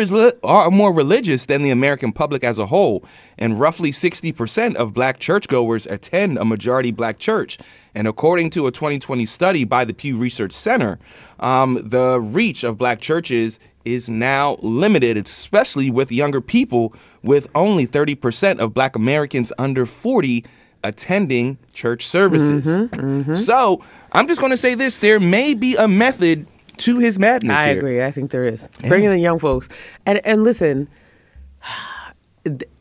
are 0.46 0.72
more 0.72 0.94
religious 0.94 1.46
than 1.46 1.62
the 1.62 1.72
American 1.72 2.14
public 2.14 2.42
as 2.46 2.58
a 2.58 2.68
whole, 2.68 3.04
and 3.38 3.60
roughly 3.60 3.92
60% 3.92 4.76
of 4.76 4.94
black 4.94 5.20
churchgoers 5.20 5.86
attend 5.88 6.38
a 6.38 6.46
majority 6.46 6.92
black 6.92 7.20
church. 7.20 7.58
And 7.94 8.08
according 8.08 8.52
to 8.52 8.68
a 8.68 8.72
2020 8.72 9.26
study 9.26 9.66
by 9.66 9.84
the 9.84 9.94
Pew 9.94 10.16
Research 10.16 10.54
Center, 10.54 11.00
um, 11.42 11.82
the 11.84 12.22
reach 12.22 12.64
of 12.64 12.78
black 12.78 13.02
churches 13.02 13.60
is 13.86 14.10
now 14.10 14.58
limited, 14.62 15.18
especially 15.18 15.90
with 15.90 16.12
younger 16.12 16.42
people, 16.42 16.94
with 17.24 17.48
only 17.56 17.88
30% 17.88 18.60
of 18.60 18.74
black 18.74 18.96
Americans 18.96 19.54
under 19.58 19.86
40 19.86 20.44
attending 20.84 21.58
church 21.74 22.06
services. 22.06 22.66
Mm-hmm, 22.66 22.96
mm-hmm. 22.96 23.36
So 23.36 23.84
I'm 24.12 24.28
just 24.28 24.40
going 24.40 24.52
to 24.52 24.58
say 24.58 24.76
this 24.76 24.98
there 24.98 25.20
may 25.20 25.54
be 25.54 25.76
a 25.76 25.88
method 25.88 26.48
to 26.78 27.00
his 27.00 27.18
madness 27.18 27.58
I 27.58 27.70
here. 27.70 27.78
agree. 27.78 28.04
I 28.04 28.12
think 28.12 28.32
there 28.32 28.46
is. 28.46 28.70
Bringing 28.88 29.12
in 29.12 29.20
young 29.20 29.40
folks. 29.40 29.70
And 30.06 30.20
and 30.26 30.44
listen, 30.44 30.88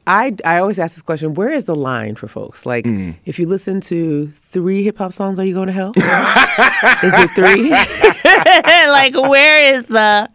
I 0.06 0.34
I 0.44 0.58
always 0.58 0.78
ask 0.78 0.94
this 0.94 1.02
question, 1.02 1.34
where 1.34 1.50
is 1.50 1.64
the 1.64 1.74
line 1.74 2.14
for 2.16 2.28
folks? 2.28 2.66
Like 2.66 2.84
Mm. 2.84 3.14
if 3.24 3.38
you 3.38 3.46
listen 3.46 3.80
to 3.82 4.28
three 4.28 4.82
hip 4.82 4.98
hop 4.98 5.12
songs, 5.12 5.38
are 5.38 5.44
you 5.44 5.54
going 5.54 5.68
to 5.68 5.72
hell? 5.72 5.92
is 5.96 7.12
it 7.24 7.30
three? 7.30 7.70
like 8.90 9.14
where 9.14 9.74
is 9.74 9.86
the 9.86 10.28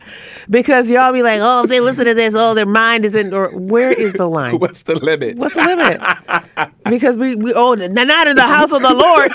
because 0.50 0.90
y'all 0.90 1.14
be 1.14 1.22
like, 1.22 1.40
oh, 1.42 1.64
if 1.64 1.70
they 1.70 1.80
listen 1.80 2.06
to 2.06 2.14
this, 2.14 2.34
oh, 2.36 2.54
their 2.54 2.66
mind 2.66 3.06
isn't 3.06 3.34
or 3.34 3.50
where 3.58 3.92
is 3.92 4.14
the 4.14 4.28
line? 4.28 4.58
What's 4.60 4.84
the 4.84 4.96
limit? 4.96 5.38
What's 5.38 5.54
the 5.54 5.62
limit? 5.62 6.02
because 6.86 7.18
we, 7.18 7.36
we 7.36 7.54
oh 7.54 7.76
not 7.76 8.28
in 8.28 8.36
the 8.36 8.42
house 8.48 8.72
of 8.72 8.82
the 8.82 8.94
Lord. 8.94 9.32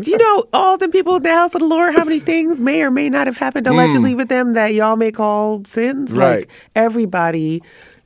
Do 0.00 0.10
you 0.10 0.18
know 0.18 0.44
all 0.52 0.78
the 0.78 0.88
people 0.88 1.16
in 1.16 1.22
the 1.24 1.32
house 1.32 1.54
of 1.54 1.60
the 1.60 1.66
Lord? 1.66 1.94
How 1.96 2.04
many 2.04 2.20
things 2.20 2.60
may 2.60 2.82
or 2.82 2.90
may 2.90 3.08
not 3.08 3.26
have 3.26 3.36
happened 3.36 3.66
allegedly 3.66 4.14
with 4.14 4.28
them 4.28 4.52
that 4.52 4.74
y'all 4.74 4.96
may 4.96 5.10
call 5.10 5.64
sins? 5.64 6.12
Right. 6.12 6.40
Like 6.40 6.48
everybody. 6.76 7.62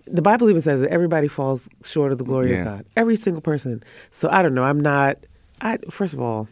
The 0.07 0.23
Bible 0.23 0.49
even 0.51 0.63
says 0.63 0.81
that 0.81 0.91
everybody 0.91 1.29
falls 1.29 1.69
short 1.85 2.13
of 2.13 2.19
the 2.19 2.25
glory 2.25 2.51
Yeah. 2.53 2.59
of 2.59 2.65
God. 2.65 2.85
Every 2.97 3.17
single 3.17 3.41
person. 3.41 3.83
So 4.11 4.29
I 4.31 4.43
don't 4.43 4.55
know. 4.55 4.65
I'm 4.65 4.81
not. 4.81 5.19
I 5.61 5.79
first 5.91 6.13
of 6.15 6.21
all, 6.21 6.49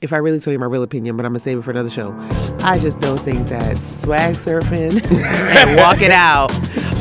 if 0.00 0.12
I 0.12 0.16
really 0.18 0.40
tell 0.40 0.52
you 0.52 0.58
my 0.58 0.66
real 0.66 0.82
opinion, 0.82 1.16
but 1.16 1.26
I'm 1.26 1.32
gonna 1.32 1.40
save 1.40 1.58
it 1.58 1.62
for 1.62 1.70
another 1.72 1.90
show. 1.90 2.14
I 2.60 2.78
just 2.78 3.00
don't 3.00 3.18
think 3.20 3.48
that 3.48 3.76
swag 3.78 4.34
surfing 4.34 5.04
and 5.12 5.76
walking 5.76 6.10
out 6.12 6.50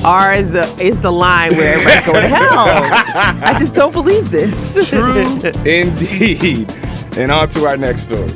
are 0.04 0.42
the 0.42 0.64
is 0.82 1.00
the 1.00 1.12
line 1.12 1.56
where 1.56 1.76
everybody's 1.76 2.06
going 2.06 2.22
to 2.24 2.28
hell. 2.28 2.66
I 2.68 3.56
just 3.60 3.74
don't 3.74 3.94
believe 3.94 4.32
this. 4.32 4.90
True 4.90 5.40
indeed. 5.66 6.70
And 7.18 7.32
on 7.32 7.48
to 7.50 7.66
our 7.68 7.78
next 7.78 8.02
story. 8.04 8.28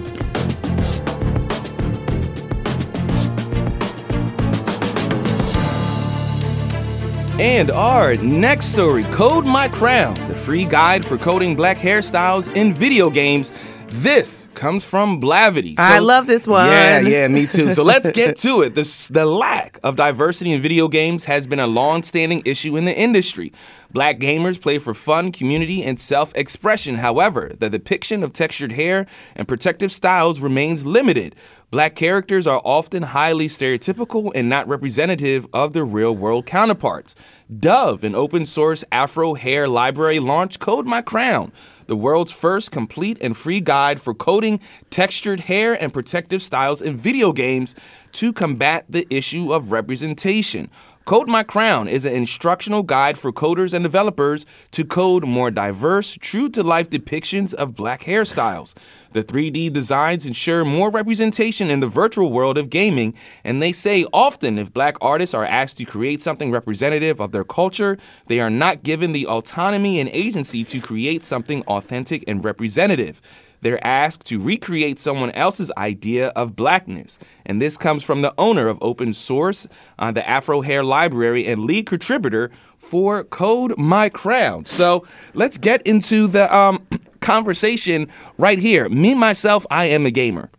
And 7.39 7.69
our 7.69 8.15
next 8.15 8.71
story 8.71 9.03
Code 9.03 9.45
My 9.45 9.67
Crown, 9.67 10.15
the 10.27 10.35
free 10.35 10.65
guide 10.65 11.05
for 11.05 11.19
coding 11.19 11.55
black 11.55 11.77
hairstyles 11.77 12.51
in 12.55 12.73
video 12.73 13.11
games. 13.11 13.53
This 13.89 14.49
comes 14.55 14.83
from 14.83 15.21
Blavity. 15.21 15.75
I 15.77 15.99
love 15.99 16.25
this 16.25 16.47
one. 16.47 16.65
Yeah, 16.65 16.99
yeah, 16.99 17.27
me 17.27 17.45
too. 17.47 17.71
So 17.73 17.83
let's 17.83 18.09
get 18.09 18.37
to 18.37 18.63
it. 18.63 18.73
The, 18.73 19.09
the 19.11 19.25
lack 19.27 19.79
of 19.83 19.95
diversity 19.95 20.51
in 20.51 20.63
video 20.63 20.87
games 20.87 21.25
has 21.25 21.45
been 21.45 21.59
a 21.59 21.67
long-standing 21.67 22.41
issue 22.43 22.75
in 22.75 22.85
the 22.85 22.97
industry. 22.97 23.53
Black 23.91 24.19
gamers 24.19 24.59
play 24.59 24.79
for 24.79 24.93
fun, 24.93 25.31
community, 25.31 25.83
and 25.83 25.99
self-expression. 25.99 26.95
However, 26.95 27.53
the 27.57 27.69
depiction 27.69 28.23
of 28.23 28.33
textured 28.33 28.73
hair 28.73 29.05
and 29.35 29.47
protective 29.47 29.91
styles 29.91 30.41
remains 30.41 30.85
limited. 30.85 31.35
Black 31.69 31.95
characters 31.95 32.47
are 32.47 32.61
often 32.63 33.03
highly 33.03 33.49
stereotypical 33.49 34.31
and 34.33 34.47
not 34.47 34.69
representative 34.69 35.45
of 35.51 35.73
their 35.73 35.83
real-world 35.83 36.45
counterparts. 36.45 37.13
Dove, 37.59 38.05
an 38.05 38.15
open-source 38.15 38.85
Afro 38.89 39.33
hair 39.33 39.67
library, 39.67 40.19
launched 40.19 40.61
Code 40.61 40.85
My 40.85 41.01
Crown, 41.01 41.51
the 41.87 41.97
world's 41.97 42.31
first 42.31 42.71
complete 42.71 43.17
and 43.19 43.35
free 43.35 43.59
guide 43.59 43.99
for 44.01 44.13
coding 44.13 44.61
textured 44.89 45.41
hair 45.41 45.73
and 45.73 45.93
protective 45.93 46.41
styles 46.41 46.81
in 46.81 46.95
video 46.95 47.33
games 47.33 47.75
to 48.13 48.31
combat 48.31 48.85
the 48.87 49.05
issue 49.13 49.51
of 49.51 49.69
representation. 49.73 50.69
Code 51.07 51.29
My 51.29 51.41
Crown 51.41 51.87
is 51.87 52.03
an 52.03 52.11
instructional 52.11 52.83
guide 52.83 53.17
for 53.17 53.31
coders 53.31 53.71
and 53.71 53.81
developers 53.81 54.45
to 54.71 54.83
code 54.83 55.23
more 55.23 55.49
diverse, 55.49 56.17
true 56.19 56.49
to 56.49 56.61
life 56.61 56.89
depictions 56.89 57.53
of 57.53 57.77
black 57.77 58.01
hairstyles. 58.03 58.73
The 59.13 59.23
3D 59.23 59.71
designs 59.71 60.25
ensure 60.25 60.65
more 60.65 60.91
representation 60.91 61.69
in 61.69 61.79
the 61.79 61.87
virtual 61.87 62.33
world 62.33 62.57
of 62.57 62.69
gaming, 62.69 63.13
and 63.45 63.63
they 63.63 63.71
say 63.71 64.05
often 64.11 64.59
if 64.59 64.73
black 64.73 64.97
artists 64.99 65.33
are 65.33 65.45
asked 65.45 65.77
to 65.77 65.85
create 65.85 66.21
something 66.21 66.51
representative 66.51 67.21
of 67.21 67.31
their 67.31 67.45
culture, 67.45 67.97
they 68.25 68.41
are 68.41 68.49
not 68.49 68.83
given 68.83 69.13
the 69.13 69.27
autonomy 69.27 70.01
and 70.01 70.09
agency 70.09 70.65
to 70.65 70.81
create 70.81 71.23
something 71.23 71.63
authentic 71.67 72.25
and 72.27 72.43
representative. 72.43 73.21
They're 73.61 73.85
asked 73.85 74.25
to 74.27 74.39
recreate 74.39 74.99
someone 74.99 75.31
else's 75.31 75.71
idea 75.77 76.27
of 76.29 76.55
blackness. 76.55 77.19
And 77.45 77.61
this 77.61 77.77
comes 77.77 78.03
from 78.03 78.21
the 78.21 78.33
owner 78.37 78.67
of 78.67 78.77
open 78.81 79.13
source, 79.13 79.67
uh, 79.99 80.11
the 80.11 80.27
Afro 80.27 80.61
Hair 80.61 80.83
Library, 80.83 81.45
and 81.47 81.61
lead 81.61 81.85
contributor 81.87 82.51
for 82.77 83.23
Code 83.23 83.77
My 83.77 84.09
Crown. 84.09 84.65
So 84.65 85.05
let's 85.33 85.57
get 85.57 85.81
into 85.87 86.27
the 86.27 86.53
um, 86.55 86.85
conversation 87.21 88.07
right 88.37 88.59
here. 88.59 88.87
Me, 88.89 89.13
myself, 89.13 89.65
I 89.71 89.85
am 89.85 90.05
a 90.05 90.11
gamer 90.11 90.49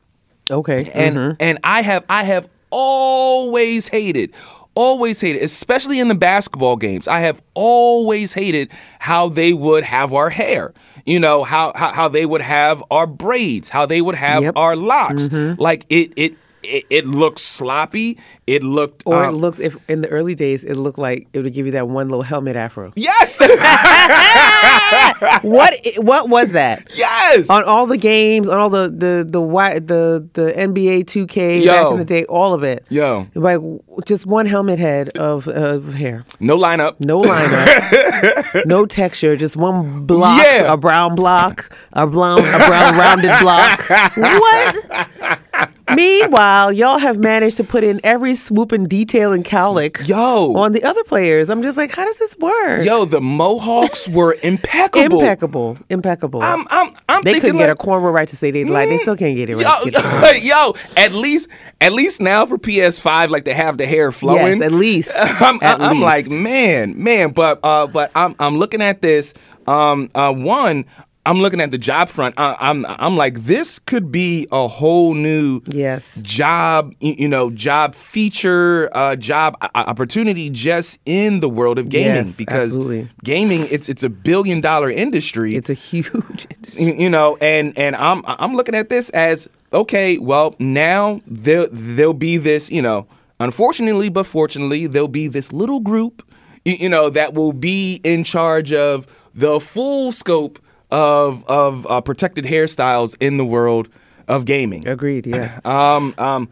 Okay. 0.51 0.91
and 0.95 1.17
mhm. 1.17 1.37
and 1.41 1.59
I 1.63 1.83
have 1.83 2.05
I 2.09 2.25
have 2.25 2.49
always 2.71 3.89
hated 3.89 4.33
always 4.75 5.21
hated 5.21 5.43
especially 5.43 5.99
in 6.01 6.09
the 6.09 6.15
basketball 6.15 6.77
games 6.77 7.09
I 7.09 7.21
have 7.21 7.43
always 7.55 8.33
hated 8.35 8.71
how 9.01 9.29
they 9.29 9.53
would 9.53 9.85
have 9.85 10.13
our 10.15 10.31
hair 10.31 10.73
you 11.09 11.19
know 11.19 11.43
how 11.43 11.73
how, 11.75 11.93
how 11.93 12.09
they 12.09 12.27
would 12.27 12.43
have 12.43 12.83
our 12.91 13.07
braids 13.07 13.69
how 13.69 13.87
they 13.87 14.01
would 14.01 14.15
have 14.15 14.43
Yep. 14.43 14.57
our 14.57 14.77
locks 14.77 15.29
mm-hmm. 15.29 15.61
like 15.61 15.85
it 15.89 16.13
it 16.17 16.35
it, 16.69 16.85
it 16.91 17.07
looked 17.07 17.41
sloppy 17.41 18.19
it 18.47 18.63
looked 18.63 19.03
or 19.07 19.25
it 19.25 19.29
um, 19.29 19.37
looks 19.37 19.59
if 19.61 19.77
in 19.89 20.01
the 20.01 20.09
early 20.09 20.35
days 20.35 20.65
it 20.65 20.75
looked 20.75 20.99
like 20.99 21.29
it 21.33 21.41
would 21.41 21.53
give 21.53 21.67
you 21.67 21.73
that 21.73 21.89
one 21.89 22.09
little 22.09 22.23
helmet 22.23 22.57
afro. 22.57 22.93
yes 22.97 23.41
what 25.43 25.75
what 25.99 26.29
was 26.29 26.53
that? 26.53 26.87
yes 26.95 27.51
on 27.51 27.65
all 27.65 27.87
the 27.87 27.97
games, 27.97 28.49
on 28.49 28.59
all 28.59 28.71
the 28.71 28.89
the 28.89 29.25
the 29.29 29.41
wi- 29.41 29.79
the 29.79 30.27
the 30.35 30.53
NBA 30.57 31.05
2K 31.05 31.65
back 31.67 31.93
in 31.93 31.99
the 31.99 32.05
day, 32.05 32.25
all 32.25 32.55
of 32.55 32.63
it. 32.63 32.85
Yo. 32.89 33.27
like 33.35 33.61
just 34.07 34.27
one 34.27 34.47
helmet 34.47 34.79
head 34.79 35.17
of, 35.19 35.49
of 35.49 35.95
hair, 35.95 36.25
no 36.41 36.57
lineup 36.57 36.95
no 37.01 37.21
lineup, 37.21 38.63
no 38.67 38.87
texture, 38.87 39.37
just 39.37 39.57
one 39.57 40.07
block, 40.07 40.43
Yeah. 40.45 40.73
a 40.73 40.77
brown 40.77 41.15
block, 41.15 41.75
a 41.93 42.07
brown 42.07 42.39
a 42.39 42.43
brown 42.43 42.97
rounded 42.97 43.33
block. 43.41 43.85
What? 44.19 45.71
Meanwhile, 45.95 46.73
y'all 46.73 46.99
have 46.99 47.19
managed 47.19 47.57
to 47.59 47.65
put 47.65 47.85
in 47.85 48.01
every 48.05 48.35
swoop 48.35 48.73
and 48.73 48.89
detail 48.89 49.33
and 49.33 49.45
cowlick 49.45 50.07
Yo. 50.07 50.55
on 50.55 50.73
the 50.73 50.83
other 50.85 51.05
players. 51.05 51.51
I'm 51.51 51.63
just 51.63 51.77
like, 51.77 51.91
how 51.91 52.05
does 52.05 52.17
this 52.17 52.37
work? 52.39 52.85
yo 52.85 53.05
the 53.05 53.21
mohawks 53.21 54.09
were 54.09 54.37
impeccable 54.43 55.19
impeccable, 55.21 55.79
impeccable. 55.89 56.43
I'm 56.43 56.67
I'm 56.71 56.93
I'm 57.09 57.23
they 57.23 57.41
couldn't 57.41 57.59
get 57.59 57.71
a 57.71 57.75
corner 57.75 58.11
right 58.11 58.29
to 58.29 58.37
say 58.37 58.51
they 58.51 58.65
like. 58.65 58.89
They 58.89 58.99
still 58.99 59.17
can't 59.17 59.37
get 59.37 59.51
it 59.51 59.57
right. 59.57 60.43
Yo, 60.43 60.67
yo, 60.67 60.75
at 60.97 61.13
least, 61.13 61.49
at 61.81 61.93
least 61.93 62.21
now 62.21 62.47
for 62.47 62.59
PS5, 62.59 63.29
like 63.31 63.45
they 63.45 63.55
have 63.55 63.79
the 63.79 63.87
hair 63.87 64.13
flowing. 64.13 64.59
Yes, 64.59 64.63
at 64.63 64.73
least. 64.73 65.11
I'm, 65.17 65.59
at 65.63 65.81
I'm 65.81 66.01
least. 66.01 66.31
like, 66.31 66.31
man, 66.31 67.03
man, 67.03 67.33
but 67.33 67.61
uh, 67.63 67.87
but 67.87 68.11
I'm 68.15 68.35
I'm 68.39 68.57
looking 68.59 68.83
at 68.83 69.03
this. 69.03 69.35
Um, 69.67 70.11
uh, 70.15 70.33
one, 70.33 70.87
I'm 71.29 71.41
looking 71.43 71.61
at 71.61 71.71
the 71.73 71.77
job 71.79 72.09
front. 72.09 72.35
I, 72.39 72.57
I'm 72.59 72.87
I'm 72.89 73.15
like 73.17 73.41
this 73.43 73.79
could 73.81 74.11
be 74.11 74.47
a 74.51 74.67
whole 74.67 75.13
new 75.13 75.61
Yes. 75.75 76.19
job 76.23 76.95
you 77.01 77.29
know 77.29 77.51
job 77.51 77.95
feature 77.95 78.89
uh, 78.93 79.15
job 79.17 79.57
opportunity 79.75 80.49
just 80.49 80.99
in 81.05 81.41
the 81.41 81.49
world 81.49 81.79
of 81.79 81.91
gaming 81.91 82.27
Yes, 82.29 82.37
because 82.39 82.71
absolutely. 82.79 83.09
gaming 83.25 83.67
it's 83.71 83.89
it's 83.91 84.03
a 84.03 84.09
billion 84.09 84.61
dollar 84.63 84.91
industry 84.91 85.55
It's 85.55 85.69
a 85.69 85.75
huge 85.75 86.47
industry. 86.51 86.85
you 86.85 86.95
you 86.95 87.11
know 87.11 87.37
and 87.43 87.77
and 87.79 87.95
i'm 87.97 88.23
i'm 88.27 88.55
looking 88.55 88.75
at 88.75 88.89
this 88.89 89.11
as 89.11 89.49
okay 89.73 90.17
well 90.19 90.55
now 90.59 91.21
there 91.27 91.67
there'll 91.71 92.15
be 92.15 92.39
this 92.39 92.71
you 92.71 92.81
know 92.83 93.07
unfortunately 93.39 94.09
but 94.09 94.25
fortunately 94.25 94.87
there'll 94.87 95.09
be 95.09 95.29
this 95.29 95.53
little 95.53 95.81
group 95.81 96.23
you, 96.65 96.75
you 96.75 96.89
know 96.89 97.11
that 97.11 97.35
will 97.35 97.53
be 97.53 98.01
in 98.05 98.25
charge 98.25 98.73
of 98.73 99.07
the 99.35 99.61
full 99.61 100.11
scope 100.13 100.59
of 100.91 101.45
of 101.49 101.87
uh, 101.89 102.01
protected 102.01 102.45
hairstyles 102.45 103.17
in 103.21 103.37
the 103.37 103.45
world 103.45 103.89
of 104.27 104.45
gaming 104.45 104.87
Agreed. 104.87 105.27
Yeah. 105.27 105.61
um, 105.65 106.15
um, 106.19 106.49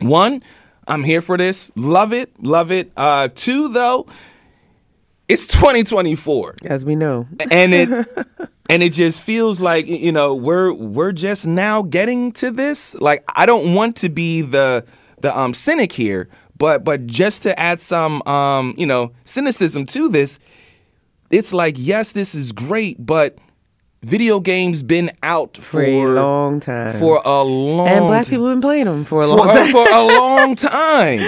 one, 0.00 0.42
I'm 0.86 1.02
here 1.04 1.20
for 1.20 1.36
this. 1.36 1.70
Love 1.76 2.12
it, 2.12 2.30
love 2.42 2.70
it. 2.72 2.90
Uh, 2.96 3.28
two, 3.34 3.68
though, 3.68 4.06
it's 5.28 5.46
2024, 5.46 6.56
As 6.66 6.84
we 6.84 6.94
know. 6.96 7.26
and 7.50 7.72
it 7.74 7.88
and 8.70 8.82
it 8.82 8.92
just 8.92 9.22
feels 9.22 9.60
like 9.60 9.86
you 9.86 10.12
know 10.12 10.34
we're 10.34 10.72
we're 10.74 11.12
just 11.12 11.46
now 11.46 11.82
getting 11.82 12.32
to 12.32 12.50
this. 12.50 12.94
Like 13.00 13.24
I 13.34 13.46
don't 13.46 13.74
want 13.74 13.96
to 13.96 14.08
be 14.08 14.42
the 14.42 14.84
the 15.20 15.36
um 15.36 15.54
cynic 15.54 15.92
here, 15.92 16.28
but 16.56 16.84
but 16.84 17.06
just 17.06 17.42
to 17.44 17.58
add 17.58 17.80
some 17.80 18.22
um 18.26 18.74
you 18.76 18.86
know 18.86 19.12
cynicism 19.24 19.86
to 19.86 20.08
this, 20.08 20.38
it's 21.30 21.52
like 21.52 21.76
yes, 21.78 22.12
this 22.12 22.34
is 22.34 22.52
great, 22.52 23.04
but 23.04 23.38
video 24.02 24.40
games 24.40 24.82
been 24.82 25.10
out 25.22 25.56
For 25.56 25.62
for 25.62 25.82
a 25.82 26.14
long 26.14 26.60
time. 26.60 26.92
for 26.98 27.22
a 27.24 27.42
long 27.42 27.86
time. 27.88 27.96
and 27.98 28.06
black 28.06 28.24
ti- 28.26 28.30
people 28.30 28.46
have 28.48 28.56
been 28.56 28.60
playing 28.62 28.84
them 28.86 29.04
for 29.04 29.22
a 29.22 29.26
for, 29.26 29.36
long 29.36 29.46
time. 29.48 29.72
for 29.72 29.86
a 29.88 30.04
long 30.18 30.54
time. 30.56 31.20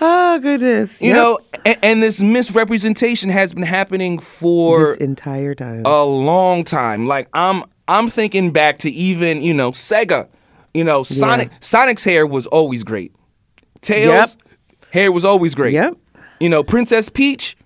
oh 0.00 0.38
goodness. 0.40 1.00
You 1.00 1.08
Yep. 1.08 1.16
know, 1.16 1.38
and, 1.64 1.78
and 1.82 2.02
this 2.02 2.20
misrepresentation 2.22 3.28
has 3.30 3.52
been 3.52 3.64
happening 3.64 4.18
for 4.18 4.88
this 4.90 4.96
entire 4.98 5.54
time. 5.54 5.82
a 5.84 6.04
long 6.04 6.64
time. 6.64 7.06
Like 7.06 7.28
I'm 7.34 7.64
I'm 7.88 8.08
thinking 8.08 8.50
back 8.52 8.78
to 8.78 8.90
even, 8.90 9.42
you 9.42 9.52
know, 9.54 9.72
Sega. 9.72 10.28
You 10.74 10.84
know, 10.84 11.02
Sonic 11.02 11.50
Sonic's 11.60 12.02
hair 12.04 12.26
was 12.26 12.46
always 12.46 12.82
great. 12.82 13.14
Tails 13.82 14.38
hair 14.90 15.12
was 15.12 15.24
always 15.24 15.54
great. 15.54 15.74
Yep. 15.74 15.96
You 16.40 16.48
know, 16.48 16.64
Princess 16.64 17.08
Peach, 17.08 17.56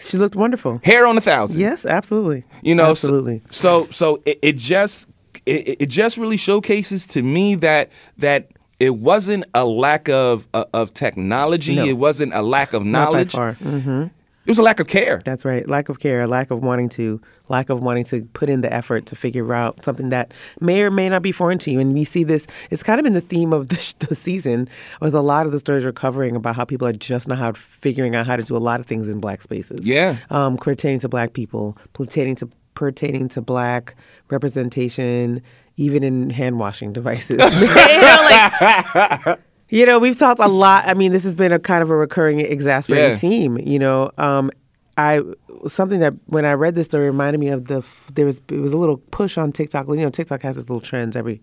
she 0.00 0.18
looked 0.18 0.36
wonderful. 0.36 0.80
hair 0.84 1.06
on 1.06 1.16
a 1.18 1.20
thousand. 1.20 1.60
Yes, 1.60 1.86
absolutely. 1.86 2.44
You 2.62 2.74
know, 2.74 2.90
absolutely. 2.90 3.42
So 3.50 3.86
so, 3.90 4.22
it, 4.24 4.38
it 4.42 4.56
just 4.56 5.08
it, 5.46 5.76
it 5.80 5.86
just 5.86 6.18
really 6.18 6.36
showcases 6.36 7.06
to 7.08 7.22
me 7.22 7.54
that 7.56 7.90
that 8.18 8.50
it 8.80 8.96
wasn't 8.96 9.44
a 9.54 9.64
lack 9.64 10.08
of 10.08 10.46
of, 10.54 10.66
of 10.72 10.94
technology. 10.94 11.76
No. 11.76 11.84
It 11.84 11.94
wasn't 11.94 12.34
a 12.34 12.42
lack 12.42 12.72
of 12.72 12.84
knowledge. 12.84 13.32
far. 13.32 13.54
Mm-hmm. 13.54 14.06
It 14.48 14.52
was 14.52 14.58
a 14.58 14.62
lack 14.62 14.80
of 14.80 14.86
care. 14.86 15.20
That's 15.26 15.44
right. 15.44 15.68
Lack 15.68 15.90
of 15.90 16.00
care, 16.00 16.26
lack 16.26 16.50
of 16.50 16.62
wanting 16.62 16.88
to, 16.90 17.20
lack 17.50 17.68
of 17.68 17.82
wanting 17.82 18.04
to 18.04 18.22
put 18.32 18.48
in 18.48 18.62
the 18.62 18.72
effort 18.72 19.04
to 19.04 19.14
figure 19.14 19.52
out 19.52 19.84
something 19.84 20.08
that 20.08 20.32
may 20.58 20.80
or 20.80 20.90
may 20.90 21.10
not 21.10 21.20
be 21.20 21.32
foreign 21.32 21.58
to 21.58 21.70
you. 21.70 21.78
And 21.78 21.92
we 21.92 22.02
see 22.02 22.24
this, 22.24 22.46
it's 22.70 22.82
kind 22.82 22.98
of 22.98 23.04
been 23.04 23.12
the 23.12 23.20
theme 23.20 23.52
of 23.52 23.68
the, 23.68 23.76
sh- 23.76 23.92
the 23.98 24.14
season 24.14 24.66
with 25.02 25.14
a 25.14 25.20
lot 25.20 25.44
of 25.44 25.52
the 25.52 25.58
stories 25.58 25.84
we're 25.84 25.92
covering 25.92 26.34
about 26.34 26.56
how 26.56 26.64
people 26.64 26.88
are 26.88 26.94
just 26.94 27.28
now 27.28 27.52
figuring 27.52 28.14
out 28.14 28.26
how 28.26 28.36
to 28.36 28.42
do 28.42 28.56
a 28.56 28.58
lot 28.58 28.80
of 28.80 28.86
things 28.86 29.06
in 29.06 29.20
black 29.20 29.42
spaces. 29.42 29.86
Yeah. 29.86 30.16
Um, 30.30 30.56
pertaining 30.56 31.00
to 31.00 31.10
black 31.10 31.34
people, 31.34 31.76
pertaining 31.92 32.36
to 32.36 32.48
pertaining 32.72 33.28
to 33.28 33.42
black 33.42 33.96
representation, 34.30 35.42
even 35.76 36.02
in 36.02 36.30
hand 36.30 36.58
washing 36.58 36.94
devices. 36.94 37.38
you 37.60 37.66
know, 38.00 38.28
like 38.30 39.40
you 39.68 39.84
know, 39.86 39.98
we've 39.98 40.18
talked 40.18 40.40
a 40.40 40.48
lot. 40.48 40.86
I 40.88 40.94
mean, 40.94 41.12
this 41.12 41.24
has 41.24 41.34
been 41.34 41.52
a 41.52 41.58
kind 41.58 41.82
of 41.82 41.90
a 41.90 41.96
recurring, 41.96 42.40
exasperating 42.40 43.10
Yeah. 43.10 43.16
theme. 43.18 43.58
You 43.58 43.78
know, 43.78 44.10
um, 44.18 44.50
I 44.96 45.22
something 45.66 46.00
that 46.00 46.14
when 46.26 46.44
I 46.44 46.52
read 46.52 46.74
this 46.74 46.86
story 46.86 47.06
reminded 47.06 47.38
me 47.38 47.48
of 47.48 47.66
the 47.66 47.84
there 48.14 48.26
was 48.26 48.40
it 48.50 48.58
was 48.58 48.72
a 48.72 48.76
little 48.78 48.96
push 48.96 49.38
on 49.38 49.52
TikTok. 49.52 49.86
You 49.88 49.96
know, 49.96 50.10
TikTok 50.10 50.42
has 50.42 50.56
its 50.58 50.68
little 50.68 50.80
trends 50.80 51.16
every 51.16 51.40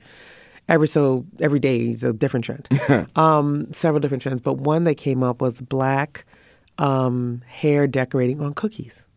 every 0.67 0.87
so 0.87 1.25
every 1.39 1.59
day 1.59 1.89
is 1.91 2.03
a 2.03 2.11
different 2.13 2.45
trend. 2.45 2.67
um, 3.15 3.71
several 3.73 3.99
different 3.99 4.23
trends, 4.23 4.41
but 4.41 4.55
one 4.55 4.83
that 4.85 4.95
came 4.95 5.23
up 5.23 5.41
was 5.41 5.61
black 5.61 6.25
um, 6.77 7.41
hair 7.47 7.87
decorating 7.87 8.41
on 8.41 8.53
cookies. 8.53 9.07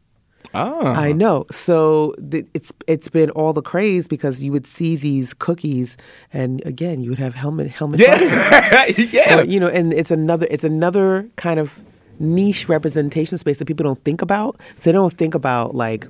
Oh. 0.54 0.86
I 0.86 1.12
know. 1.12 1.44
So 1.50 2.14
th- 2.30 2.46
it's 2.54 2.72
it's 2.86 3.08
been 3.08 3.30
all 3.30 3.52
the 3.52 3.62
craze 3.62 4.08
because 4.08 4.42
you 4.42 4.52
would 4.52 4.66
see 4.66 4.96
these 4.96 5.34
cookies, 5.34 5.96
and 6.32 6.64
again, 6.64 7.00
you 7.00 7.10
would 7.10 7.18
have 7.18 7.34
helmet 7.34 7.70
helmet. 7.70 8.00
Yeah. 8.00 8.86
yeah. 8.96 9.38
Or, 9.38 9.44
you 9.44 9.60
know, 9.60 9.68
and 9.68 9.92
it's 9.92 10.10
another 10.10 10.46
it's 10.50 10.64
another 10.64 11.28
kind 11.36 11.60
of 11.60 11.78
niche 12.18 12.68
representation 12.68 13.38
space 13.38 13.58
that 13.58 13.66
people 13.66 13.84
don't 13.84 14.02
think 14.04 14.22
about. 14.22 14.58
So 14.76 14.84
they 14.84 14.92
don't 14.92 15.16
think 15.16 15.34
about 15.34 15.74
like, 15.74 16.06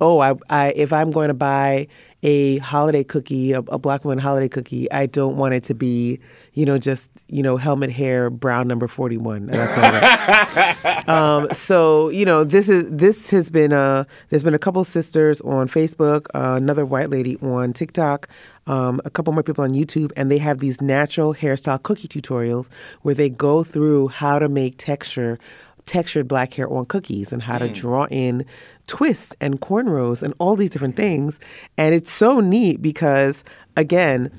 oh, 0.00 0.20
I, 0.20 0.34
I 0.50 0.72
if 0.76 0.92
I'm 0.92 1.10
going 1.10 1.28
to 1.28 1.34
buy 1.34 1.88
a 2.22 2.58
holiday 2.58 3.04
cookie, 3.04 3.52
a, 3.52 3.58
a 3.58 3.78
black 3.78 4.04
woman 4.04 4.18
holiday 4.18 4.48
cookie, 4.48 4.90
I 4.92 5.06
don't 5.06 5.36
want 5.36 5.54
it 5.54 5.64
to 5.64 5.74
be, 5.74 6.20
you 6.54 6.64
know, 6.64 6.78
just 6.78 7.10
you 7.32 7.42
know, 7.42 7.56
helmet 7.56 7.90
hair, 7.90 8.28
brown 8.28 8.68
number 8.68 8.86
forty 8.86 9.16
one. 9.16 9.46
That's 9.46 9.76
not 9.76 10.84
right. 10.84 11.08
um, 11.08 11.48
so 11.52 12.10
you 12.10 12.24
know, 12.24 12.44
this 12.44 12.68
is 12.68 12.84
this 12.90 13.30
has 13.30 13.50
been 13.50 13.72
uh 13.72 14.04
there's 14.28 14.44
been 14.44 14.54
a 14.54 14.58
couple 14.58 14.84
sisters 14.84 15.40
on 15.40 15.66
Facebook, 15.66 16.26
uh, 16.34 16.54
another 16.56 16.84
white 16.84 17.08
lady 17.08 17.38
on 17.38 17.72
TikTok, 17.72 18.28
um, 18.66 19.00
a 19.04 19.10
couple 19.10 19.32
more 19.32 19.42
people 19.42 19.64
on 19.64 19.70
YouTube, 19.70 20.12
and 20.16 20.30
they 20.30 20.38
have 20.38 20.58
these 20.58 20.80
natural 20.82 21.34
hairstyle 21.34 21.82
cookie 21.82 22.06
tutorials 22.06 22.68
where 23.00 23.14
they 23.14 23.30
go 23.30 23.64
through 23.64 24.08
how 24.08 24.38
to 24.38 24.48
make 24.48 24.76
texture 24.76 25.38
textured 25.86 26.28
black 26.28 26.54
hair 26.54 26.70
on 26.72 26.84
cookies 26.86 27.32
and 27.32 27.42
how 27.42 27.58
to 27.58 27.68
draw 27.68 28.06
in 28.10 28.44
twists 28.86 29.34
and 29.40 29.60
cornrows 29.60 30.22
and 30.22 30.34
all 30.38 30.54
these 30.54 30.70
different 30.70 30.96
things. 30.96 31.40
And 31.76 31.94
it's 31.94 32.10
so 32.10 32.40
neat 32.40 32.80
because 32.80 33.42
again, 33.76 34.30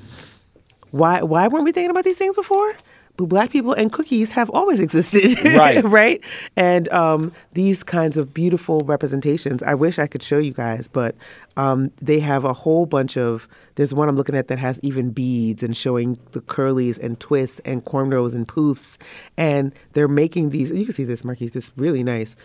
why 0.94 1.22
why 1.24 1.48
weren't 1.48 1.66
we 1.66 1.72
thinking 1.72 1.90
about 1.90 2.04
these 2.04 2.18
things 2.20 2.36
before? 2.36 2.74
But 3.16 3.26
black 3.26 3.52
people 3.52 3.74
and 3.74 3.92
cookies 3.92 4.32
have 4.32 4.50
always 4.50 4.80
existed, 4.88 5.38
Right. 5.44 5.84
right? 6.00 6.20
And 6.56 6.90
um, 6.90 7.32
these 7.54 7.84
kinds 7.84 8.18
of 8.18 8.34
beautiful 8.34 8.80
representations. 8.82 9.62
I 9.62 9.76
wish 9.76 10.00
I 10.00 10.08
could 10.08 10.24
show 10.24 10.40
you 10.40 10.52
guys, 10.52 10.88
but 10.88 11.16
um, 11.56 11.92
they 12.02 12.20
have 12.22 12.44
a 12.44 12.54
whole 12.54 12.86
bunch 12.88 13.18
of. 13.18 13.48
There's 13.76 13.94
one 13.94 14.10
I'm 14.10 14.16
looking 14.16 14.36
at 14.36 14.48
that 14.50 14.58
has 14.60 14.80
even 14.82 15.12
beads 15.12 15.62
and 15.62 15.76
showing 15.78 16.18
the 16.32 16.42
curlies 16.42 16.98
and 16.98 17.20
twists 17.20 17.60
and 17.66 17.84
cornrows 17.86 18.34
and 18.34 18.48
poofs, 18.48 18.98
and 19.38 19.74
they're 19.94 20.08
making 20.08 20.50
these. 20.50 20.72
You 20.72 20.86
can 20.86 20.94
see 20.96 21.04
this, 21.06 21.24
Marquis. 21.24 21.52
It's 21.54 21.72
really 21.76 22.04
nice. 22.04 22.36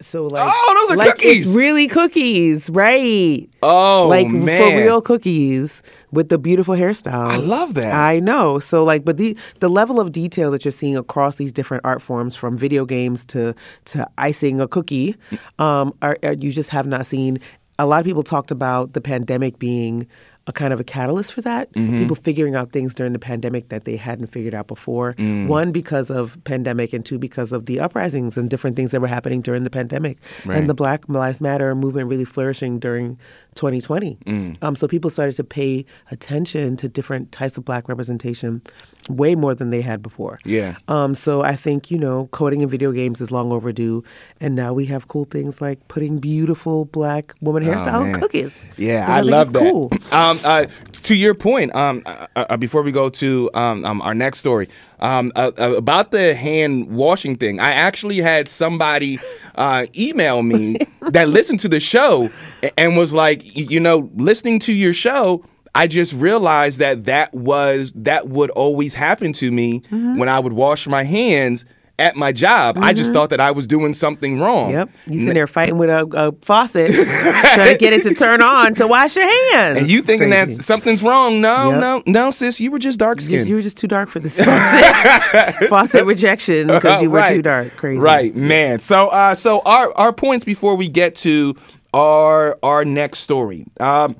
So 0.00 0.26
like, 0.26 0.42
Oh, 0.44 0.86
those 0.88 0.94
are 0.94 0.98
like 0.98 1.12
cookies! 1.12 1.46
It's 1.46 1.56
really 1.56 1.88
cookies, 1.88 2.68
right? 2.70 3.48
Oh, 3.62 4.06
like 4.08 4.28
man. 4.28 4.60
for 4.60 4.76
real 4.78 5.00
cookies 5.00 5.82
with 6.12 6.28
the 6.28 6.38
beautiful 6.38 6.74
hairstyles. 6.74 7.30
I 7.32 7.36
love 7.36 7.74
that. 7.74 7.86
I 7.92 8.20
know. 8.20 8.58
So 8.58 8.84
like, 8.84 9.04
but 9.04 9.16
the 9.16 9.36
the 9.60 9.70
level 9.70 9.98
of 9.98 10.12
detail 10.12 10.50
that 10.50 10.64
you're 10.64 10.72
seeing 10.72 10.96
across 10.96 11.36
these 11.36 11.52
different 11.52 11.84
art 11.84 12.02
forms, 12.02 12.36
from 12.36 12.56
video 12.56 12.84
games 12.84 13.24
to 13.26 13.54
to 13.86 14.06
icing 14.18 14.60
a 14.60 14.68
cookie, 14.68 15.16
um, 15.58 15.94
are, 16.02 16.18
are 16.22 16.34
you 16.34 16.50
just 16.50 16.70
have 16.70 16.86
not 16.86 17.06
seen. 17.06 17.38
A 17.78 17.84
lot 17.86 18.00
of 18.00 18.06
people 18.06 18.22
talked 18.22 18.50
about 18.50 18.94
the 18.94 19.00
pandemic 19.02 19.58
being 19.58 20.06
a 20.48 20.52
kind 20.52 20.72
of 20.72 20.78
a 20.78 20.84
catalyst 20.84 21.32
for 21.32 21.42
that. 21.42 21.72
Mm-hmm. 21.72 21.98
People 21.98 22.14
figuring 22.16 22.54
out 22.54 22.70
things 22.70 22.94
during 22.94 23.12
the 23.12 23.18
pandemic 23.18 23.68
that 23.70 23.84
they 23.84 23.96
hadn't 23.96 24.28
figured 24.28 24.54
out 24.54 24.68
before. 24.68 25.14
Mm. 25.14 25.48
One 25.48 25.72
because 25.72 26.08
of 26.10 26.38
pandemic, 26.44 26.92
and 26.92 27.04
two 27.04 27.18
because 27.18 27.50
of 27.52 27.66
the 27.66 27.80
uprisings 27.80 28.38
and 28.38 28.48
different 28.48 28.76
things 28.76 28.92
that 28.92 29.00
were 29.00 29.08
happening 29.08 29.40
during 29.40 29.64
the 29.64 29.70
pandemic, 29.70 30.18
Right. 30.44 30.58
and 30.58 30.68
the 30.68 30.74
Black 30.74 31.08
Lives 31.08 31.40
Matter 31.40 31.74
movement 31.74 32.08
really 32.08 32.24
flourishing 32.24 32.78
during 32.78 33.18
2020. 33.56 34.18
Mm. 34.26 34.62
Um, 34.62 34.76
so 34.76 34.86
people 34.86 35.10
started 35.10 35.34
to 35.36 35.44
pay 35.44 35.84
attention 36.10 36.76
to 36.76 36.88
different 36.88 37.32
types 37.32 37.58
of 37.58 37.64
black 37.64 37.88
representation 37.88 38.62
way 39.08 39.34
more 39.34 39.54
than 39.54 39.70
they 39.70 39.80
had 39.80 40.02
before. 40.02 40.38
Yeah. 40.44 40.76
Um, 40.88 41.14
so 41.14 41.42
I 41.42 41.56
think, 41.56 41.90
you 41.90 41.98
know, 41.98 42.28
coding 42.28 42.60
in 42.60 42.68
video 42.68 42.92
games 42.92 43.20
is 43.20 43.30
long 43.30 43.52
overdue. 43.52 44.04
And 44.40 44.54
now 44.54 44.72
we 44.72 44.86
have 44.86 45.08
cool 45.08 45.24
things 45.24 45.60
like 45.60 45.86
putting 45.88 46.18
beautiful 46.18 46.84
black 46.86 47.34
woman 47.40 47.64
hairstyle 47.64 48.14
Oh, 48.14 48.18
cookies. 48.18 48.66
Yeah, 48.76 49.00
which 49.00 49.16
I, 49.16 49.20
love 49.20 49.52
that. 49.52 49.60
Cool. 49.60 49.90
Um, 50.12 50.38
uh, 50.44 50.66
to 51.02 51.14
your 51.14 51.34
point, 51.34 51.74
um, 51.74 52.02
uh, 52.04 52.26
uh, 52.36 52.56
before 52.56 52.82
we 52.82 52.92
go 52.92 53.08
to 53.08 53.50
um, 53.54 53.84
um, 53.84 54.02
our 54.02 54.14
next 54.14 54.38
story, 54.38 54.68
um, 55.00 55.32
uh, 55.36 55.52
uh, 55.58 55.74
about 55.74 56.10
the 56.10 56.34
hand 56.34 56.88
washing 56.88 57.36
thing, 57.36 57.60
I 57.60 57.72
actually 57.72 58.18
had 58.18 58.48
somebody 58.48 59.18
uh, 59.54 59.86
email 59.96 60.42
me 60.42 60.76
that 61.02 61.28
listened 61.28 61.60
to 61.60 61.68
the 61.68 61.80
show 61.80 62.30
and 62.78 62.96
was 62.96 63.12
like, 63.12 63.42
you 63.56 63.80
know, 63.80 64.10
listening 64.16 64.58
to 64.60 64.72
your 64.72 64.92
show. 64.92 65.44
I 65.74 65.86
just 65.86 66.14
realized 66.14 66.78
that 66.78 67.04
that 67.04 67.34
was 67.34 67.92
that 67.96 68.28
would 68.28 68.48
always 68.50 68.94
happen 68.94 69.34
to 69.34 69.52
me 69.52 69.80
Mm-hmm. 69.90 70.16
when 70.18 70.28
I 70.30 70.38
would 70.40 70.54
wash 70.54 70.86
my 70.88 71.02
hands 71.02 71.66
at 71.98 72.14
my 72.14 72.30
job. 72.30 72.76
I 72.80 72.92
just 72.92 73.12
thought 73.14 73.30
that 73.30 73.40
I 73.40 73.50
was 73.52 73.66
doing 73.66 73.94
something 73.94 74.38
wrong. 74.38 74.66
Mm-hmm. 74.66 74.72
Yep. 74.78 74.90
You 75.06 75.18
sitting 75.20 75.34
there 75.34 75.46
fighting 75.46 75.78
with 75.78 75.88
a, 75.88 76.06
a 76.12 76.32
faucet, 76.44 76.92
trying 77.54 77.72
to 77.72 77.76
get 77.78 77.92
it 77.94 78.02
to 78.02 78.14
turn 78.14 78.42
on 78.42 78.74
to 78.74 78.86
wash 78.86 79.16
your 79.16 79.24
hands. 79.26 79.78
And 79.78 79.90
you 79.90 79.98
It's 79.98 80.06
thinking 80.06 80.30
that 80.30 80.50
something's 80.50 81.02
wrong? 81.02 81.40
No, 81.40 81.70
Yep. 81.70 81.80
no, 81.80 82.02
no, 82.06 82.30
sis. 82.30 82.60
You 82.60 82.70
were 82.70 82.78
just 82.78 82.98
dark 82.98 83.20
skinned. 83.20 83.48
you 83.48 83.54
were 83.54 83.62
just 83.62 83.78
too 83.78 83.88
dark 83.88 84.10
for 84.10 84.20
this 84.20 84.36
faucet. 84.42 85.54
faucet 85.68 86.04
rejection 86.04 86.66
because 86.66 87.00
you 87.00 87.10
were 87.10 87.20
Right. 87.20 87.34
too 87.36 87.42
dark. 87.42 87.74
Crazy. 87.76 87.98
Right, 88.00 88.36
man. 88.36 88.78
So, 88.80 89.08
uh, 89.08 89.34
so 89.34 89.60
our 89.64 89.92
our 89.96 90.12
points 90.12 90.44
before 90.44 90.74
we 90.76 90.88
get 90.88 91.14
to 91.16 91.54
our 91.94 92.58
our 92.62 92.84
next 92.84 93.20
story. 93.20 93.64
Um, 93.80 94.16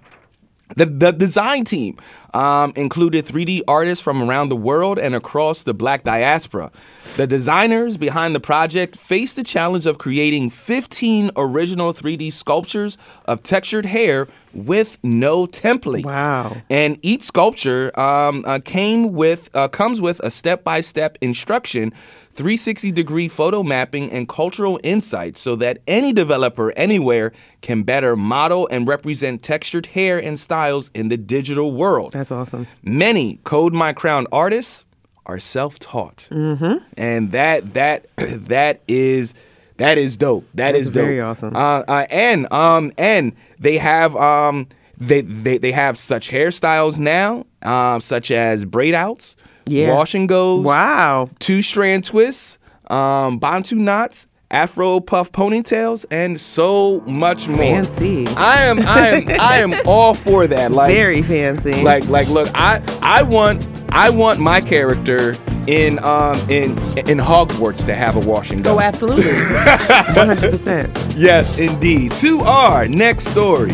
the 0.76 0.86
the 0.86 1.12
design 1.12 1.64
team 1.64 1.98
um, 2.37 2.75
included 2.77 3.25
3D 3.25 3.62
artists 3.66 4.05
from 4.05 4.22
around 4.22 4.49
the 4.49 4.57
world 4.57 4.99
and 4.99 5.14
across 5.14 5.62
the 5.62 5.72
Black 5.72 6.05
diaspora. 6.05 6.70
The 7.16 7.27
designers 7.27 7.96
behind 7.96 8.35
the 8.35 8.40
project 8.40 8.94
faced 8.96 9.37
the 9.37 9.42
challenge 9.42 9.87
of 9.87 9.96
creating 9.96 10.51
15 10.51 11.31
original 11.37 11.94
3D 11.94 12.31
sculptures 12.35 12.99
of 13.25 13.42
textured 13.42 13.87
hair 13.87 14.29
with 14.53 14.99
no 15.03 15.46
templates. 15.46 16.05
Wow. 16.05 16.59
And 16.68 16.99
each 17.01 17.22
sculpture 17.22 17.99
um, 17.99 18.44
uh, 18.46 18.59
came 18.62 19.14
with 19.14 19.49
uh, 19.55 19.68
comes 19.68 20.03
with 20.03 20.20
a 20.20 20.31
step-by-step 20.31 21.16
instruction, 21.22 21.94
360 22.37 22.92
degree 22.92 23.29
photo 23.29 23.62
mapping, 23.62 24.11
and 24.12 24.29
cultural 24.29 24.79
insight, 24.83 25.38
so 25.38 25.57
that 25.57 25.79
any 25.87 26.12
developer 26.12 26.72
anywhere 26.72 27.33
can 27.62 27.83
better 27.83 28.14
model 28.14 28.68
and 28.70 28.87
represent 28.87 29.42
textured 29.42 29.87
hair 29.87 30.18
and 30.18 30.38
styles 30.38 30.90
in 30.94 31.09
the 31.09 31.16
digital 31.16 31.72
world. 31.72 32.12
That's 32.12 32.31
awesome. 32.31 32.66
Many 32.83 33.40
Code 33.44 33.72
My 33.72 33.92
Crown 33.92 34.27
artists 34.31 34.85
are 35.25 35.38
self-taught, 35.38 36.29
mm-hmm. 36.31 36.85
and 36.96 37.33
that 37.33 37.75
that 37.75 38.07
that 38.16 38.83
is 38.87 39.35
that 39.79 39.99
is 39.99 40.16
dope. 40.16 40.46
That 40.55 40.68
That's 40.68 40.79
is 40.79 40.87
dope. 40.87 41.05
very 41.05 41.20
awesome. 41.20 41.55
Uh, 41.55 41.85
uh, 41.88 42.07
and 42.11 42.51
um 42.53 42.92
and 42.96 43.33
they 43.59 43.79
have 43.79 44.16
um 44.16 44.68
they 44.99 45.20
they, 45.20 45.59
they 45.59 45.72
have 45.72 45.99
such 45.99 46.31
hairstyles 46.31 46.99
now, 46.99 47.46
um 47.62 48.01
such 48.01 48.31
as 48.31 48.64
braid 48.64 48.94
outs, 48.94 49.37
Yeah. 49.66 49.92
wash 49.94 50.14
and 50.14 50.29
goes, 50.29 50.64
Wow. 50.64 51.31
two 51.38 51.62
strand 51.62 52.05
twists, 52.05 52.59
um 52.88 53.38
bantu 53.38 53.74
knots, 53.76 54.29
afro 54.50 55.00
puff 55.00 55.33
ponytails, 55.33 56.05
and 56.11 56.40
so 56.40 57.00
much 57.00 57.48
more. 57.48 57.59
Fancy. 57.59 58.26
I 58.37 58.62
am 58.64 58.79
I 58.87 59.09
am 59.09 59.29
I 59.40 59.59
am 59.59 59.74
all 59.87 60.14
for 60.14 60.46
that. 60.46 60.70
Like 60.72 60.92
Very 60.94 61.22
fancy. 61.22 61.83
like 61.83 62.07
like 62.09 62.29
look, 62.29 62.48
I 62.55 62.81
I 63.02 63.22
want 63.22 63.66
I 63.90 64.11
want 64.11 64.38
my 64.40 64.61
character 64.61 65.35
in 65.66 65.98
um 66.05 66.37
in 66.48 66.70
in 67.11 67.18
Hogwarts 67.18 67.85
to 67.87 67.94
have 67.96 68.14
a 68.14 68.20
wash 68.20 68.52
and 68.52 68.62
go. 68.62 68.76
Oh, 68.76 68.81
absolutely. 68.81 69.24
100%. 70.14 71.14
Yes, 71.16 71.59
indeed. 71.59 72.12
To 72.12 72.40
our 72.40 72.87
next 72.87 73.26
story. 73.29 73.72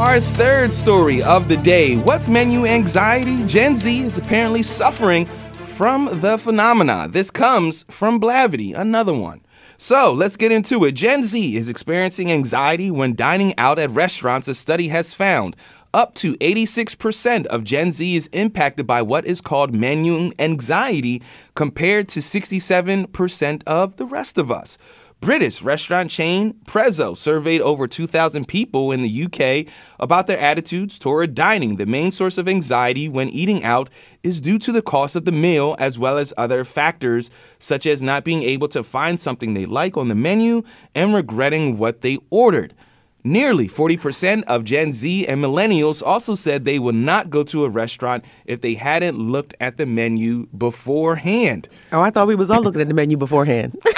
Our 0.00 0.18
third 0.18 0.72
story 0.72 1.22
of 1.22 1.48
the 1.50 1.58
day. 1.58 1.96
What's 1.98 2.26
menu 2.26 2.64
anxiety? 2.64 3.44
Gen 3.44 3.76
Z 3.76 4.02
is 4.02 4.16
apparently 4.16 4.62
suffering 4.62 5.26
from 5.26 6.08
the 6.22 6.38
phenomena. 6.38 7.06
This 7.10 7.30
comes 7.30 7.84
from 7.90 8.18
Blavity, 8.18 8.74
another 8.74 9.12
one. 9.12 9.42
So 9.76 10.10
let's 10.10 10.36
get 10.38 10.52
into 10.52 10.86
it. 10.86 10.92
Gen 10.92 11.22
Z 11.22 11.54
is 11.54 11.68
experiencing 11.68 12.32
anxiety 12.32 12.90
when 12.90 13.14
dining 13.14 13.52
out 13.58 13.78
at 13.78 13.90
restaurants, 13.90 14.48
a 14.48 14.54
study 14.54 14.88
has 14.88 15.12
found. 15.12 15.54
Up 15.92 16.14
to 16.14 16.34
86% 16.36 17.44
of 17.46 17.62
Gen 17.62 17.92
Z 17.92 18.16
is 18.16 18.28
impacted 18.28 18.86
by 18.86 19.02
what 19.02 19.26
is 19.26 19.42
called 19.42 19.74
menu 19.74 20.32
anxiety, 20.38 21.20
compared 21.54 22.08
to 22.08 22.20
67% 22.20 23.62
of 23.66 23.96
the 23.96 24.06
rest 24.06 24.38
of 24.38 24.50
us. 24.50 24.78
British 25.20 25.60
restaurant 25.60 26.10
chain 26.10 26.54
Prezzo 26.64 27.14
surveyed 27.14 27.60
over 27.60 27.86
2,000 27.86 28.48
people 28.48 28.90
in 28.90 29.02
the 29.02 29.24
UK 29.24 29.70
about 29.98 30.26
their 30.26 30.38
attitudes 30.38 30.98
toward 30.98 31.34
dining. 31.34 31.76
The 31.76 31.84
main 31.84 32.10
source 32.10 32.38
of 32.38 32.48
anxiety 32.48 33.06
when 33.06 33.28
eating 33.28 33.62
out 33.62 33.90
is 34.22 34.40
due 34.40 34.58
to 34.60 34.72
the 34.72 34.80
cost 34.80 35.16
of 35.16 35.26
the 35.26 35.32
meal, 35.32 35.76
as 35.78 35.98
well 35.98 36.16
as 36.16 36.32
other 36.38 36.64
factors 36.64 37.30
such 37.58 37.84
as 37.84 38.00
not 38.00 38.24
being 38.24 38.42
able 38.42 38.68
to 38.68 38.82
find 38.82 39.20
something 39.20 39.52
they 39.52 39.66
like 39.66 39.98
on 39.98 40.08
the 40.08 40.14
menu 40.14 40.62
and 40.94 41.14
regretting 41.14 41.76
what 41.76 42.00
they 42.00 42.16
ordered. 42.30 42.72
Nearly 43.22 43.68
40% 43.68 44.44
of 44.44 44.64
Gen 44.64 44.92
Z 44.92 45.26
and 45.26 45.44
millennials 45.44 46.02
also 46.02 46.34
said 46.34 46.64
they 46.64 46.78
would 46.78 46.94
not 46.94 47.28
go 47.28 47.42
to 47.44 47.64
a 47.64 47.68
restaurant 47.68 48.24
if 48.46 48.62
they 48.62 48.74
hadn't 48.74 49.18
looked 49.18 49.54
at 49.60 49.76
the 49.76 49.84
menu 49.84 50.46
beforehand. 50.56 51.68
Oh, 51.92 52.00
I 52.00 52.10
thought 52.10 52.26
we 52.26 52.34
was 52.34 52.50
all 52.50 52.62
looking 52.62 52.80
at 52.80 52.88
the 52.88 52.94
menu 52.94 53.18
beforehand. 53.18 53.76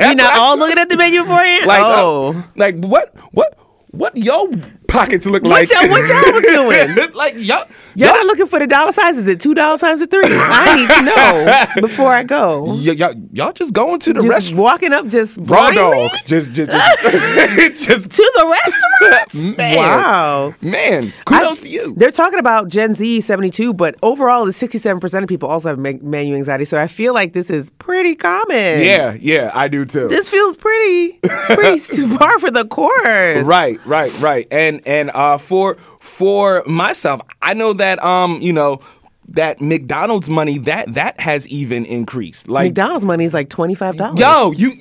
We're 0.00 0.14
not 0.14 0.36
all 0.36 0.58
looking 0.58 0.78
at 0.78 0.88
the 0.88 0.96
menu 0.96 1.22
beforehand? 1.22 1.66
Like, 1.66 1.82
uh, 1.82 1.94
oh. 1.96 2.44
like 2.56 2.76
what, 2.76 3.14
what, 3.32 3.56
what 3.92 4.16
your 4.16 4.50
pockets 4.88 5.26
look 5.26 5.42
What 5.42 5.50
like? 5.52 5.70
y'all- 5.70 5.88
what 5.90 6.08
y'all 6.08 6.32
was 6.32 6.42
doing? 6.96 7.12
like 7.14 7.34
y'all, 7.38 7.64
Y'all 7.94 8.08
not 8.14 8.26
looking 8.26 8.46
for 8.46 8.58
the 8.58 8.66
dollar 8.66 8.92
signs? 8.92 9.16
Is 9.18 9.26
it 9.26 9.40
two 9.40 9.54
dollar 9.54 9.78
signs 9.78 10.02
or 10.02 10.06
three? 10.06 10.22
I 10.24 10.76
need 10.76 10.88
to 10.88 11.02
know 11.02 11.80
before 11.86 12.12
I 12.12 12.22
go. 12.24 12.62
y- 12.64 12.74
y'all, 12.92 13.14
y'all 13.32 13.52
just 13.52 13.72
going 13.72 13.98
to 14.00 14.12
the 14.12 14.20
Just 14.20 14.28
restaurant. 14.30 14.62
walking 14.62 14.92
up, 14.92 15.06
just 15.08 15.36
Raw 15.38 15.44
blindly 15.70 15.76
dog, 15.82 16.10
just, 16.26 16.52
just, 16.52 16.70
just, 16.70 16.70
just, 17.86 18.10
to 18.10 18.32
the 18.36 18.46
restaurant. 18.46 19.56
Man. 19.58 19.76
Wow. 19.76 20.54
man. 20.60 21.12
Kudos 21.24 21.60
I- 21.60 21.62
to 21.62 21.68
you. 21.68 21.94
They're 21.96 22.10
talking 22.10 22.38
about 22.38 22.68
Gen 22.68 22.92
Z 22.94 23.20
72, 23.22 23.72
but 23.74 23.94
overall, 24.02 24.44
the 24.44 24.52
67% 24.52 25.22
of 25.22 25.28
people 25.28 25.48
also 25.48 25.70
have 25.70 25.78
ma- 25.78 25.92
menu 26.02 26.34
anxiety. 26.34 26.64
So 26.66 26.78
I 26.80 26.86
feel 26.86 27.14
like 27.14 27.32
this 27.32 27.48
is 27.50 27.70
pretty 27.70 28.14
common. 28.14 28.56
Yeah, 28.82 29.16
yeah, 29.18 29.50
I 29.54 29.68
do 29.68 29.84
too. 29.84 30.08
This 30.08 30.28
feels 30.28 30.56
pretty, 30.56 31.12
pretty 31.22 32.16
par 32.16 32.38
for 32.38 32.50
the 32.50 32.66
course. 32.66 33.42
Right, 33.42 33.78
right, 33.86 34.12
right. 34.20 34.46
And 34.50 34.75
and 34.84 35.10
uh 35.10 35.38
for 35.38 35.76
for 36.00 36.62
myself, 36.66 37.20
I 37.42 37.54
know 37.54 37.72
that 37.74 38.02
um, 38.02 38.40
you 38.40 38.52
know, 38.52 38.80
that 39.28 39.60
McDonald's 39.60 40.28
money 40.28 40.58
that 40.58 40.94
that 40.94 41.20
has 41.20 41.46
even 41.48 41.84
increased. 41.84 42.48
Like 42.48 42.68
McDonald's 42.68 43.04
money 43.04 43.24
is 43.24 43.34
like 43.34 43.48
$25. 43.48 44.18
yo, 44.18 44.52
you 44.52 44.72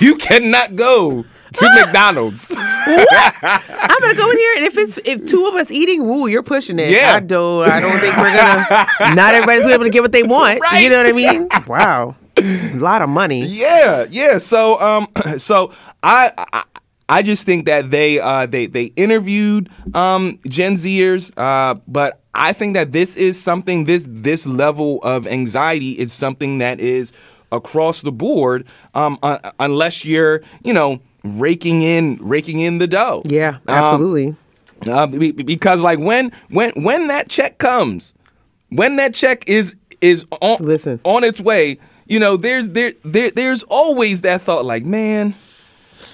you 0.06 0.16
cannot 0.16 0.76
go 0.76 1.24
to 1.54 1.70
McDonald's. 1.74 2.54
I'm 2.58 4.00
gonna 4.00 4.14
go 4.14 4.30
in 4.30 4.38
here, 4.38 4.54
and 4.56 4.66
if 4.66 4.78
it's 4.78 4.98
if 5.04 5.26
two 5.26 5.46
of 5.46 5.54
us 5.54 5.70
eating, 5.70 6.06
woo, 6.06 6.26
you're 6.28 6.42
pushing 6.42 6.78
it. 6.78 6.90
Yeah. 6.90 7.14
I 7.14 7.20
don't. 7.20 7.68
I 7.68 7.80
don't 7.80 7.98
think 7.98 8.16
we're 8.16 8.34
gonna. 8.34 8.86
not 9.14 9.34
everybody's 9.34 9.62
gonna 9.62 9.72
be 9.72 9.74
able 9.74 9.84
to 9.84 9.90
get 9.90 10.02
what 10.02 10.12
they 10.12 10.22
want. 10.22 10.60
Right. 10.60 10.82
You 10.82 10.90
know 10.90 10.98
what 10.98 11.06
I 11.06 11.12
mean? 11.12 11.48
Wow, 11.66 12.16
a 12.36 12.74
lot 12.74 13.02
of 13.02 13.08
money. 13.08 13.44
Yeah, 13.46 14.06
yeah. 14.10 14.38
So 14.38 14.80
um 14.80 15.08
so 15.38 15.72
I, 16.02 16.32
I 16.36 16.64
I 17.08 17.22
just 17.22 17.46
think 17.46 17.66
that 17.66 17.90
they 17.90 18.20
uh 18.20 18.46
they 18.46 18.66
they 18.66 18.84
interviewed 18.96 19.70
um 19.94 20.38
Gen 20.46 20.74
Zers 20.74 21.32
uh 21.36 21.74
but 21.86 22.20
I 22.34 22.52
think 22.52 22.74
that 22.74 22.92
this 22.92 23.16
is 23.16 23.40
something 23.40 23.84
this 23.84 24.06
this 24.08 24.46
level 24.46 25.00
of 25.02 25.26
anxiety 25.26 25.92
is 25.92 26.12
something 26.12 26.58
that 26.58 26.80
is 26.80 27.12
across 27.50 28.02
the 28.02 28.12
board 28.12 28.66
um 28.94 29.18
uh, 29.22 29.52
unless 29.58 30.04
you're, 30.04 30.42
you 30.62 30.72
know, 30.72 31.00
raking 31.24 31.82
in 31.82 32.18
raking 32.20 32.60
in 32.60 32.78
the 32.78 32.86
dough. 32.86 33.22
Yeah, 33.24 33.56
Um, 33.66 33.74
absolutely. 33.84 34.36
uh, 34.86 35.06
be- 35.06 35.32
because 35.32 35.80
like 35.80 35.98
when 35.98 36.30
when 36.50 36.70
when 36.82 37.06
that 37.08 37.28
check 37.28 37.58
comes, 37.58 38.14
when 38.68 38.96
that 38.96 39.14
check 39.14 39.48
is 39.48 39.76
is 40.00 40.26
on 40.42 40.58
Listen. 40.60 41.00
on 41.04 41.24
its 41.24 41.40
way, 41.40 41.78
you 42.06 42.20
know, 42.20 42.36
there's 42.36 42.70
there 42.70 42.92
there 43.02 43.30
there's 43.30 43.62
always 43.64 44.20
that 44.22 44.42
thought 44.42 44.64
like, 44.64 44.84
man, 44.84 45.34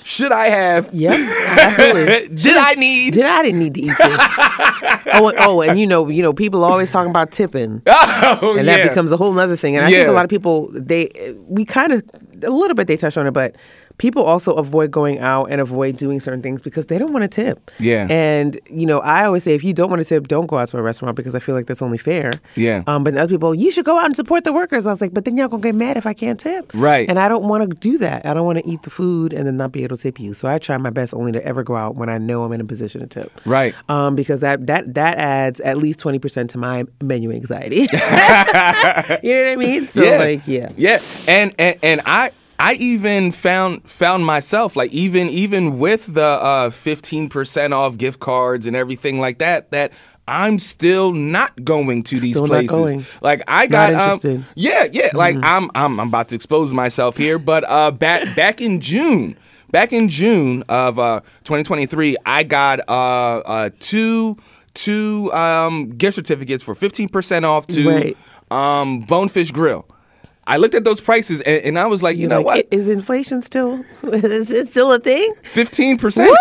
should 0.05 0.33
I 0.33 0.49
have? 0.51 0.93
Yep, 0.93 1.13
absolutely. 1.59 2.29
Did 2.37 2.57
I 2.59 2.75
need? 2.75 3.15
Did 3.15 3.25
I 3.25 3.43
didn't 3.43 3.59
need 3.59 3.75
to 3.75 3.81
eat 3.81 3.87
this? 3.87 3.99
oh, 5.15 5.29
and- 5.29 5.39
oh, 5.39 5.63
and 5.63 5.81
you 5.81 5.87
know, 5.87 6.09
you 6.09 6.23
know, 6.23 6.35
people 6.35 6.63
always 6.63 6.93
talking 6.93 7.11
about 7.11 7.31
tipping, 7.31 7.81
oh, 7.87 8.55
and 8.59 8.67
yeah. 8.67 8.77
that 8.77 8.89
becomes 8.89 9.13
a 9.13 9.17
whole 9.17 9.37
other 9.39 9.57
thing. 9.57 9.77
And 9.77 9.87
I 9.87 9.91
think 9.91 10.07
a 10.07 10.13
lot 10.13 10.25
of 10.25 10.31
people, 10.31 10.69
they, 10.73 11.35
we 11.49 11.65
kind 11.65 11.93
of, 11.93 12.03
a 12.43 12.51
little 12.51 12.75
bit 12.75 12.87
they 12.87 12.99
touched 12.99 13.17
on 13.17 13.27
it, 13.27 13.31
but 13.31 13.57
people 13.99 14.23
also 14.23 14.55
avoid 14.55 14.91
going 14.91 15.19
out 15.19 15.51
and 15.51 15.61
avoid 15.61 15.97
doing 15.97 16.21
certain 16.21 16.43
things 16.43 16.63
because 16.63 16.87
they 16.87 16.99
don't 16.99 17.13
want 17.13 17.23
to 17.23 17.29
tip. 17.29 17.71
Yeah. 17.79 18.07
And 18.11 18.59
you 18.67 18.87
know, 18.87 19.01
I 19.01 19.25
always 19.25 19.45
say 19.45 19.55
if 19.55 19.65
you 19.65 19.73
don't 19.73 19.91
want 19.91 20.03
to 20.03 20.09
tip, 20.09 20.29
don't 20.29 20.47
go 20.47 20.59
out 20.59 20.69
to 20.69 20.79
a 20.79 20.83
restaurant 20.83 21.17
because 21.17 21.35
I 21.35 21.39
feel 21.39 21.55
like 21.55 21.67
that's 21.67 21.83
only 21.83 21.99
fair. 21.99 22.33
Yeah. 22.55 22.83
Um, 22.87 23.05
but 23.05 23.17
other 23.17 23.35
people, 23.35 23.55
you 23.55 23.71
should 23.71 23.85
go 23.85 23.99
out 23.99 24.07
and 24.07 24.17
support 24.17 24.45
the 24.45 24.53
workers. 24.53 24.87
I 24.87 24.91
was 24.91 25.01
like, 25.01 25.15
but 25.15 25.25
then 25.25 25.37
y'all 25.37 25.49
gonna 25.49 25.63
get 25.63 25.75
mad 25.75 25.97
if 25.97 26.07
I 26.07 26.13
can't 26.13 26.39
tip. 26.39 26.71
Right. 26.75 27.09
And 27.09 27.19
I 27.19 27.29
don't 27.29 27.45
want 27.45 27.69
to 27.69 27.77
do 27.77 27.99
that. 27.99 28.27
I 28.27 28.35
don't 28.35 28.47
want 28.47 28.59
to 28.59 28.69
eat 28.69 28.83
the 28.83 28.91
food 28.91 29.33
and 29.33 29.47
then 29.47 29.57
not 29.57 29.73
be 29.73 29.85
able 29.85 29.97
to 29.97 30.03
tip 30.03 30.19
you. 30.19 30.35
So 30.35 30.49
I 30.49 30.59
try 30.59 30.77
my 30.77 30.91
best 30.91 31.15
only 31.15 31.33
to 31.33 31.45
ever 31.45 31.63
go 31.63 31.77
out 31.77 31.95
when 31.97 32.09
I 32.09 32.19
know 32.19 32.43
I'm 32.43 32.53
in 32.53 32.61
a 32.61 32.65
position 32.65 33.01
to 33.01 33.07
tip. 33.07 33.41
Right. 33.45 33.75
Um, 33.89 34.15
because 34.17 34.41
that 34.41 34.67
that 34.67 34.95
that 34.95 35.19
adds 35.19 35.61
at 35.61 35.79
least 35.79 35.99
twenty 35.99 36.19
percent 36.19 36.51
to 36.51 36.59
my 36.59 36.85
menu 37.01 37.33
anxiety. 37.33 37.77
you 37.93 39.35
know 39.35 39.45
what 39.45 39.53
I 39.53 39.57
mean? 39.57 39.87
So 39.87 40.03
yeah. 40.03 40.19
like, 40.19 40.47
yeah. 40.47 40.73
yeah 40.77 40.99
and 41.29 41.55
and, 41.59 41.77
and 41.83 42.01
i 42.07 42.31
i 42.59 42.75
even 42.75 43.31
found 43.33 43.89
found 43.89 44.25
myself 44.25 44.77
like 44.77 44.91
even 44.93 45.29
even 45.29 45.79
with 45.79 46.13
the 46.15 46.23
uh 46.23 46.71
15% 46.71 47.73
off 47.73 47.97
gift 47.99 48.21
cards 48.21 48.67
and 48.67 48.77
everything 48.77 49.19
like 49.21 49.39
that 49.39 49.71
that 49.71 49.93
I'm 50.27 50.59
still 50.59 51.13
not 51.13 51.65
going 51.65 52.03
to 52.05 52.19
these 52.19 52.37
Still 52.37 52.47
not 52.47 52.65
places. 52.65 52.71
going. 52.75 53.05
Like 53.21 53.43
I 53.47 53.67
got 53.67 53.93
um. 53.93 54.19
Mm-hmm. 54.19 54.43
yeah, 54.55 54.87
yeah. 54.91 55.11
Like 55.13 55.37
I'm, 55.43 55.71
I'm 55.75 56.01
I'm 56.01 56.09
about 56.09 56.29
to 56.29 56.35
expose 56.35 56.73
myself 56.73 57.19
here, 57.19 57.39
but 57.39 57.63
uh, 57.69 57.91
back 57.91 58.35
back 58.35 58.63
in 58.63 58.81
June, 58.81 59.37
back 59.71 59.93
in 59.93 60.09
June 60.09 60.65
of 60.67 60.99
uh, 60.99 61.21
2023, 61.45 62.17
I 62.25 62.43
got 62.43 62.81
uh, 62.89 62.93
uh, 63.45 63.71
two 63.81 64.39
two 64.73 65.31
um, 65.35 65.91
gift 65.91 66.15
certificates 66.15 66.63
for 66.65 66.75
15% 66.75 67.45
off 67.45 67.67
to 67.67 67.87
Right. 67.87 68.17
um, 68.51 69.01
Bonefish 69.01 69.51
Grill. 69.51 69.87
I 70.47 70.57
looked 70.59 70.75
at 70.75 70.85
those 70.85 71.01
prices 71.01 71.41
and, 71.41 71.65
and 71.65 71.79
I 71.79 71.87
was 71.87 72.03
like, 72.03 72.17
you 72.17 72.23
You're 72.23 72.31
know 72.31 72.37
like, 72.43 72.47
what? 72.47 72.57
"I- 72.59 72.65
Is 72.71 72.89
inflation 72.89 73.43
still? 73.43 73.85
Is 74.03 74.51
it 74.53 74.69
still 74.69 74.93
a 74.93 74.99
thing? 74.99 75.33
15% 75.45 76.35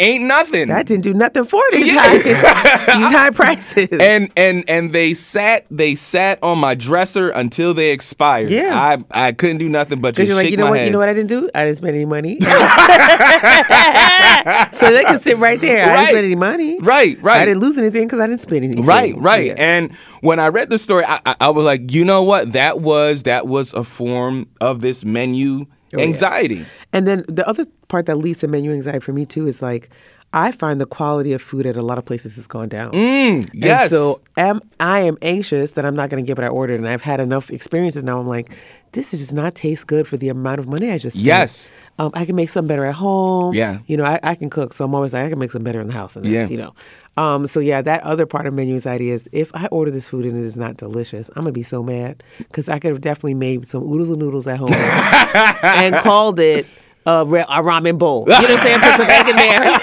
ain't 0.00 0.24
nothing. 0.24 0.68
That 0.68 0.86
didn't 0.86 1.04
do 1.04 1.14
nothing 1.14 1.44
for 1.44 1.62
these 1.72 1.88
Yeah. 1.92 2.00
high 2.00 2.18
these 2.98 3.12
high 3.12 3.30
prices. 3.30 3.88
and 3.92 4.30
and 4.36 4.64
and 4.68 4.92
they 4.92 5.14
sat 5.14 5.66
they 5.70 5.94
sat 5.94 6.42
on 6.42 6.58
my 6.58 6.74
dresser 6.74 7.30
until 7.30 7.74
they 7.74 7.90
expired. 7.90 8.50
Yeah. 8.50 8.78
I 8.78 9.28
I 9.28 9.32
couldn't 9.32 9.58
do 9.58 9.68
nothing 9.68 10.00
but 10.00 10.14
just 10.14 10.26
you're 10.26 10.36
like, 10.36 10.44
shake 10.44 10.50
you 10.52 10.56
know 10.56 10.64
my 10.64 10.70
what? 10.70 10.78
head. 10.80 10.84
You 10.86 10.92
know 10.92 10.98
what 10.98 11.08
I 11.08 11.14
didn't 11.14 11.28
do? 11.28 11.48
I 11.54 11.64
didn't 11.64 11.76
spend 11.78 11.94
any 11.94 12.04
money. 12.04 12.38
so 14.72 14.90
they 14.92 15.04
can 15.04 15.20
sit 15.20 15.36
right 15.38 15.60
there. 15.60 15.88
I 15.88 15.92
didn't 15.92 16.06
spend 16.08 16.26
any 16.26 16.34
money. 16.36 16.78
Right, 16.80 17.20
right. 17.22 17.42
I 17.42 17.44
didn't 17.44 17.60
lose 17.60 17.78
anything 17.78 18.06
because 18.06 18.20
I 18.20 18.26
didn't 18.26 18.40
spend 18.40 18.64
anything. 18.64 18.84
Right, 18.84 19.14
right. 19.18 19.46
Yeah. 19.46 19.54
And 19.58 19.92
when 20.20 20.38
I 20.38 20.48
read 20.48 20.70
the 20.70 20.78
story, 20.78 21.04
I, 21.04 21.20
I, 21.26 21.36
I 21.40 21.48
was 21.50 21.64
like, 21.64 21.92
you 21.92 22.04
know 22.04 22.22
what? 22.22 22.52
That 22.52 22.80
was 22.80 23.24
that 23.24 23.46
was 23.46 23.72
a 23.72 23.84
form 23.84 24.48
of 24.60 24.80
this 24.80 25.04
menu. 25.04 25.66
Oh, 25.94 26.00
anxiety. 26.00 26.66
And 26.92 27.06
then 27.06 27.24
the 27.28 27.48
other 27.48 27.66
part 27.88 28.06
that 28.06 28.16
leads 28.16 28.40
to 28.40 28.48
menu 28.48 28.72
anxiety 28.72 29.00
for 29.00 29.12
me 29.12 29.26
too 29.26 29.46
is 29.46 29.62
like 29.62 29.90
I 30.32 30.52
find 30.52 30.78
the 30.78 30.86
quality 30.86 31.32
of 31.32 31.40
food 31.40 31.64
at 31.64 31.76
a 31.76 31.82
lot 31.82 31.96
of 31.96 32.04
places 32.04 32.36
has 32.36 32.46
gone 32.46 32.68
down. 32.68 32.92
Mm, 32.92 33.48
yes. 33.54 33.82
And 33.82 33.90
so 33.90 34.20
am 34.36 34.60
I 34.78 35.00
am 35.00 35.16
anxious 35.22 35.72
that 35.72 35.86
I'm 35.86 35.96
not 35.96 36.10
going 36.10 36.22
to 36.22 36.26
get 36.26 36.36
what 36.36 36.44
I 36.44 36.48
ordered, 36.48 36.78
and 36.78 36.88
I've 36.88 37.02
had 37.02 37.18
enough 37.18 37.50
experiences 37.50 38.02
now. 38.02 38.20
I'm 38.20 38.26
like, 38.26 38.50
this 38.92 39.10
does 39.12 39.32
not 39.32 39.54
taste 39.54 39.86
good 39.86 40.06
for 40.06 40.16
the 40.18 40.28
amount 40.28 40.58
of 40.58 40.68
money 40.68 40.90
I 40.90 40.98
just 40.98 41.16
spent. 41.16 41.26
Yes. 41.26 41.70
Um, 41.98 42.10
I 42.14 42.24
can 42.26 42.36
make 42.36 42.48
some 42.48 42.66
better 42.66 42.84
at 42.84 42.94
home. 42.94 43.54
Yeah. 43.54 43.78
You 43.86 43.96
know, 43.96 44.04
I, 44.04 44.20
I 44.22 44.34
can 44.34 44.50
cook, 44.50 44.72
so 44.74 44.84
I'm 44.84 44.94
always 44.94 45.14
like, 45.14 45.24
I 45.24 45.30
can 45.30 45.38
make 45.38 45.50
some 45.50 45.64
better 45.64 45.80
in 45.80 45.88
the 45.88 45.92
house. 45.92 46.14
And 46.14 46.26
Yeah. 46.26 46.46
You 46.46 46.58
know. 46.58 46.74
Um, 47.16 47.46
so 47.46 47.58
yeah, 47.58 47.82
that 47.82 48.02
other 48.02 48.26
part 48.26 48.46
of 48.46 48.54
menu 48.54 48.74
anxiety 48.74 49.10
is 49.10 49.28
if 49.32 49.50
I 49.54 49.66
order 49.66 49.90
this 49.90 50.08
food 50.08 50.24
and 50.24 50.38
it 50.38 50.44
is 50.44 50.56
not 50.56 50.76
delicious, 50.76 51.28
I'm 51.30 51.42
gonna 51.42 51.52
be 51.52 51.64
so 51.64 51.82
mad 51.82 52.22
because 52.38 52.68
I 52.68 52.78
could 52.78 52.92
have 52.92 53.00
definitely 53.00 53.34
made 53.34 53.66
some 53.66 53.82
oodles 53.82 54.10
and 54.10 54.18
noodles 54.18 54.46
at 54.46 54.58
home 54.58 54.72
and 54.72 55.96
called 55.96 56.38
it. 56.38 56.66
A, 57.08 57.24
ra- 57.24 57.46
a 57.48 57.62
ramen 57.62 57.96
bowl. 57.96 58.24
You 58.26 58.32
know 58.34 58.40
what 58.40 58.50
I'm 58.50 58.58
saying? 58.60 58.80
Put 58.80 58.94
some 58.96 59.08
egg 59.08 59.28
in 59.28 59.36
there. 59.36 59.78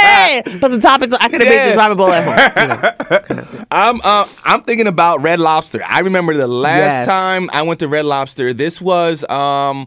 hey, 0.00 0.42
put 0.60 0.70
some 0.72 0.80
toppings. 0.80 1.14
I 1.20 1.28
could 1.28 1.40
have 1.40 1.48
made 1.48 1.58
this 1.68 1.76
Yeah. 1.76 1.86
ramen 1.86 1.96
bowl 1.96 2.12
at 2.12 2.24
home. 2.24 3.66
I'm 3.70 4.00
uh, 4.02 4.26
I'm 4.44 4.62
thinking 4.62 4.86
about 4.88 5.22
Red 5.22 5.40
Lobster. 5.40 5.82
I 5.86 6.00
remember 6.00 6.36
the 6.36 6.46
last 6.48 6.76
Yes. 6.98 7.06
time 7.06 7.48
I 7.52 7.62
went 7.62 7.80
to 7.80 7.88
Red 7.88 8.04
Lobster. 8.06 8.52
This 8.52 8.80
was 8.80 9.22
um 9.30 9.86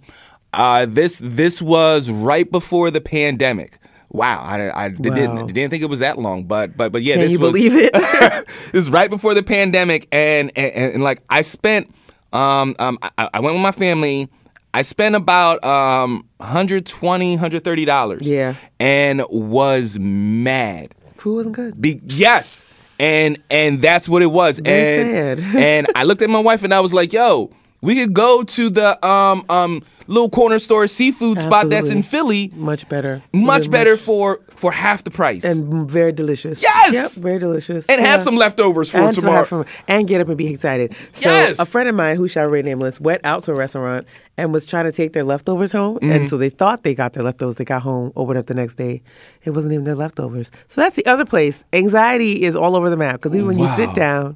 uh 0.54 0.86
this 0.88 1.19
this 1.23 1.62
was 1.62 2.10
right 2.10 2.49
before 2.49 2.89
the 2.91 3.02
pandemic. 3.02 3.78
Wow, 4.12 4.41
I, 4.43 4.86
I 4.86 4.89
didn't 4.89 5.36
Wow. 5.36 5.45
didn't 5.45 5.69
think 5.69 5.84
it 5.84 5.89
was 5.89 5.99
that 5.99 6.17
long, 6.17 6.45
but 6.45 6.75
but 6.78 6.91
but 6.91 7.04
yeah, 7.04 7.15
Can 7.15 7.21
this 7.23 7.34
you 7.34 7.39
was 7.39 7.52
believe 7.52 7.73
it? 7.75 7.91
this 7.93 8.73
was 8.73 8.89
right 8.89 9.10
before 9.10 9.34
the 9.34 9.43
pandemic, 9.43 10.08
and 10.12 10.52
and, 10.56 10.71
and, 10.73 10.93
and, 10.95 11.04
like 11.04 11.21
I 11.30 11.41
spent 11.41 11.93
um 12.34 12.75
um 12.80 12.97
I, 13.02 13.30
I 13.36 13.39
went 13.39 13.56
with 13.56 13.62
my 13.63 13.71
family. 13.71 14.30
I 14.74 14.82
spent 14.84 15.16
about 15.16 15.64
um 15.64 16.26
120 16.38 17.32
130 17.36 17.86
dollars. 17.86 18.22
Yeah. 18.24 18.56
and 18.80 19.24
was 19.30 19.98
mad. 20.00 20.94
Food 21.18 21.36
wasn't 21.36 21.56
good. 21.56 21.82
Be- 21.82 22.02
yes. 22.06 22.66
And 23.00 23.42
and 23.50 23.82
that's 23.82 24.08
what 24.10 24.22
it 24.22 24.28
was. 24.28 24.60
Very 24.60 25.02
and 25.02 25.40
sad. 25.40 25.56
and 25.58 25.88
I 25.96 26.04
looked 26.04 26.22
at 26.22 26.30
my 26.30 26.40
wife 26.40 26.64
and 26.64 26.74
I 26.74 26.82
was 26.82 26.94
like, 26.94 27.14
"Yo, 27.14 27.50
we 27.82 27.96
could 27.96 28.13
go 28.13 28.44
to 28.44 28.70
the 28.70 29.06
um 29.06 29.46
um 29.50 29.84
little 30.08 30.30
corner 30.30 30.58
store 30.58 30.88
seafood 30.88 31.39
spot 31.39 31.70
that's 31.70 31.89
in 31.89 32.02
Philly, 32.02 32.52
Much 32.56 32.89
better. 32.89 33.22
much 33.32 33.68
Very 33.68 33.72
better 33.72 33.98
for 33.98 34.39
for 34.56 34.72
half 34.72 35.04
the 35.04 35.12
price, 35.12 35.44
and, 35.46 35.72
and 35.72 35.89
very 35.92 36.12
delicious. 36.12 36.62
Yes! 36.63 37.15
Yep, 37.15 37.24
very 37.24 37.39
delicious. 37.39 37.86
have 37.88 38.00
Yeah. 38.00 38.18
some 38.20 38.36
leftovers 38.36 38.89
for 38.89 38.98
and 39.02 39.13
tomorrow." 39.15 39.38
have 39.38 39.48
fun- 39.48 39.65
and 39.88 40.08
get 40.08 40.20
up 40.20 40.28
and 40.28 40.36
be 40.38 40.52
excited. 40.54 40.96
So 41.13 41.30
Yes! 41.30 41.60
a 41.60 41.65
friend 41.65 41.88
of 41.88 41.94
mine 41.96 42.18
who 42.18 42.28
shall 42.28 42.46
remain 42.48 42.65
nameless 42.65 43.00
went 43.00 43.24
out 43.24 43.44
to 43.44 43.52
a 43.52 43.56
restaurant 43.56 44.08
and 44.36 44.52
was 44.52 44.65
trying 44.65 44.86
to 44.86 44.92
take 44.92 45.13
their 45.13 45.24
leftovers 45.24 45.72
home, 45.72 45.98
Mm-hmm. 45.98 46.12
and 46.12 46.30
so 46.30 46.38
they 46.38 46.50
thought 46.50 46.82
they 46.84 46.96
got 46.96 47.13
their 47.13 47.24
leftovers. 47.24 47.56
They 47.58 47.65
got 47.65 47.84
home, 47.84 48.12
opened 48.15 48.39
up 48.39 48.48
the 48.48 48.54
next 48.56 48.76
day, 48.76 49.02
it 49.46 49.52
wasn't 49.52 49.74
even 49.74 49.86
their 49.86 49.96
leftovers. 49.96 50.50
So 50.70 50.82
that's 50.82 50.96
the 50.96 51.06
other 51.06 51.24
place. 51.26 51.63
Anxiety 51.72 52.44
is 52.44 52.56
all 52.56 52.76
over 52.76 52.89
the 52.89 52.98
map 52.98 53.15
because 53.22 53.36
even 53.36 53.48
when 53.48 53.60
you 53.60 53.68
sit 53.76 53.94
down, 53.94 54.36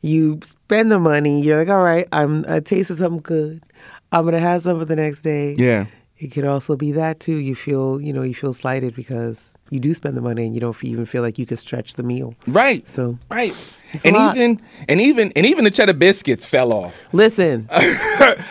you 0.00 0.40
spend 0.42 0.90
the 0.90 0.98
money. 0.98 1.42
You're 1.42 1.58
like, 1.58 1.68
all 1.68 1.82
right, 1.82 2.08
I'm 2.12 2.44
I 2.48 2.60
tasted 2.60 2.98
something 2.98 3.20
good. 3.20 3.62
I'm 4.12 4.24
gonna 4.24 4.40
have 4.40 4.62
some 4.62 4.78
for 4.78 4.84
the 4.84 4.96
next 4.96 5.22
day. 5.22 5.54
Yeah. 5.58 5.86
It 6.18 6.28
could 6.28 6.46
also 6.46 6.76
be 6.76 6.92
that 6.92 7.20
too. 7.20 7.36
You 7.36 7.54
feel, 7.54 8.00
you 8.00 8.10
know, 8.10 8.22
you 8.22 8.34
feel 8.34 8.54
slighted 8.54 8.94
because 8.94 9.52
you 9.68 9.78
do 9.78 9.92
spend 9.92 10.16
the 10.16 10.22
money 10.22 10.46
and 10.46 10.54
you 10.54 10.60
don't 10.62 10.82
even 10.82 11.04
feel 11.04 11.20
like 11.20 11.38
you 11.38 11.44
could 11.44 11.58
stretch 11.58 11.94
the 11.94 12.02
meal. 12.02 12.34
Right. 12.46 12.88
So 12.88 13.18
right. 13.30 13.52
And 14.02 14.16
even 14.16 14.62
and 14.88 15.00
even 15.00 15.30
and 15.36 15.44
even 15.44 15.64
the 15.64 15.70
cheddar 15.70 15.92
biscuits 15.92 16.46
fell 16.46 16.74
off. 16.74 16.98
listen, 17.12 17.68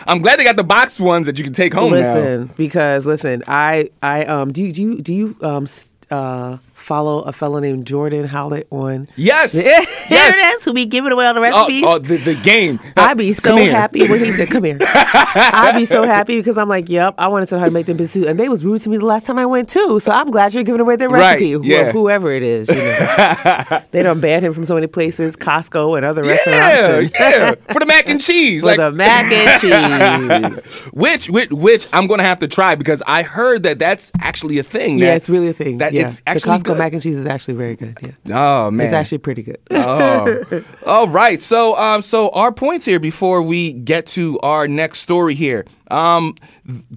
I'm 0.06 0.22
glad 0.22 0.38
they 0.38 0.44
got 0.44 0.56
the 0.56 0.64
boxed 0.64 1.00
ones 1.00 1.26
that 1.26 1.38
you 1.38 1.44
can 1.44 1.52
take 1.52 1.74
home 1.74 1.90
now. 1.90 1.98
listen, 1.98 2.50
because 2.56 3.04
listen, 3.04 3.42
I, 3.48 3.90
I, 4.00 4.24
um, 4.26 4.52
do 4.52 4.62
you, 4.62 4.72
do 4.72 4.82
you, 4.82 5.02
do 5.02 5.12
you, 5.12 5.36
um, 5.42 5.66
uh, 6.10 6.58
follow 6.86 7.20
a 7.22 7.32
fellow 7.32 7.58
named 7.58 7.84
Jordan 7.86 8.26
Howlett 8.28 8.68
on? 8.70 9.08
Yes. 9.16 9.52
there 9.64 9.64
yes. 10.08 10.36
it 10.36 10.58
is. 10.58 10.64
Who 10.64 10.72
be 10.72 10.86
giving 10.86 11.10
away 11.12 11.26
all 11.26 11.34
the 11.34 11.40
Oh, 11.40 11.42
recipes? 11.42 11.84
oh, 11.86 11.98
the, 11.98 12.16
the 12.18 12.34
game. 12.36 12.78
I'd 12.96 13.12
uh, 13.12 13.14
be 13.16 13.32
so 13.32 13.56
here. 13.56 13.70
happy 13.72 14.06
when 14.08 14.20
he 14.24 14.32
said, 14.32 14.48
"Come 14.48 14.64
here." 14.64 14.78
I'd 14.80 15.74
be 15.76 15.84
so 15.84 16.04
happy 16.04 16.38
because 16.38 16.56
I'm 16.56 16.68
like, 16.68 16.88
"Yep, 16.88 17.14
I 17.18 17.28
want 17.28 17.48
to 17.48 17.54
know 17.54 17.58
how 17.58 17.66
to 17.66 17.70
make 17.72 17.86
them 17.86 17.96
biscuits." 17.96 18.24
too." 18.24 18.28
And 18.30 18.38
they 18.38 18.48
was 18.48 18.64
rude 18.64 18.80
to 18.82 18.88
me 18.88 18.96
the 18.98 19.04
last 19.06 19.26
time 19.26 19.38
I 19.38 19.46
went 19.46 19.68
too. 19.68 19.98
So 20.00 20.12
I'm 20.12 20.30
glad 20.30 20.54
you're 20.54 20.62
giving 20.64 20.80
away 20.80 20.94
their 20.96 21.08
recipe, 21.08 21.50
who- 21.52 21.64
yeah. 21.64 21.90
whoever 21.92 22.30
it 22.32 22.42
is. 22.44 22.68
You 22.68 22.74
know. 22.76 23.82
they 23.90 24.02
don't 24.02 24.20
ban 24.20 24.44
him 24.44 24.54
from 24.54 24.64
so 24.64 24.74
many 24.74 24.86
places, 24.86 25.34
Costco 25.36 25.96
and 25.96 26.06
other 26.06 26.24
Yeah, 26.24 26.30
restaurants. 26.30 26.76
and- 27.18 27.32
yeah. 27.68 27.72
For 27.72 27.80
the 27.80 27.86
mac 27.86 28.08
and 28.08 28.20
cheese. 28.20 28.62
For 28.62 28.68
like 28.68 28.78
the 28.78 28.92
mac 28.92 29.32
and 29.32 30.54
cheese. 30.54 30.66
which, 30.92 31.28
which 31.30 31.50
which 31.50 31.86
I'm 31.92 32.06
gonna 32.06 32.22
have 32.22 32.40
to 32.40 32.48
try 32.48 32.74
because 32.76 33.02
I 33.06 33.22
heard 33.22 33.64
that 33.64 33.78
that's 33.78 34.12
actually 34.20 34.58
a 34.58 34.62
thing. 34.62 34.98
yeah, 34.98 35.14
it's 35.14 35.28
really 35.28 35.48
a 35.48 35.52
thing. 35.52 35.78
That 35.78 35.92
yeah. 35.92 36.06
it's 36.06 36.22
actually 36.26 36.58
the 36.58 36.64
Costco 36.74 36.75
good. 36.76 36.82
mac 36.82 36.92
and 36.92 37.02
cheese 37.02 37.16
is 37.16 37.26
actually 37.26 37.54
very 37.54 37.76
good. 37.76 37.98
Yeah, 38.24 38.66
Oh 38.66 38.70
man, 38.70 38.86
it's 38.86 38.94
actually 38.94 39.18
pretty 39.18 39.42
good. 39.42 39.58
oh, 39.70 40.44
all 40.86 41.08
right. 41.08 41.40
So, 41.42 41.76
um, 41.76 42.02
so 42.02 42.28
our 42.30 42.52
points 42.52 42.84
here 42.84 43.00
before 43.00 43.42
we 43.42 43.72
get 43.72 44.06
to 44.06 44.38
our 44.40 44.68
next 44.68 45.00
story 45.00 45.34
here. 45.34 45.64
Um, 45.90 46.34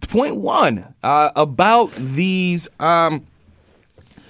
point 0.02 0.36
one 0.38 0.94
uh, 1.04 1.32
about 1.36 1.92
these 1.96 2.68
um 2.80 3.26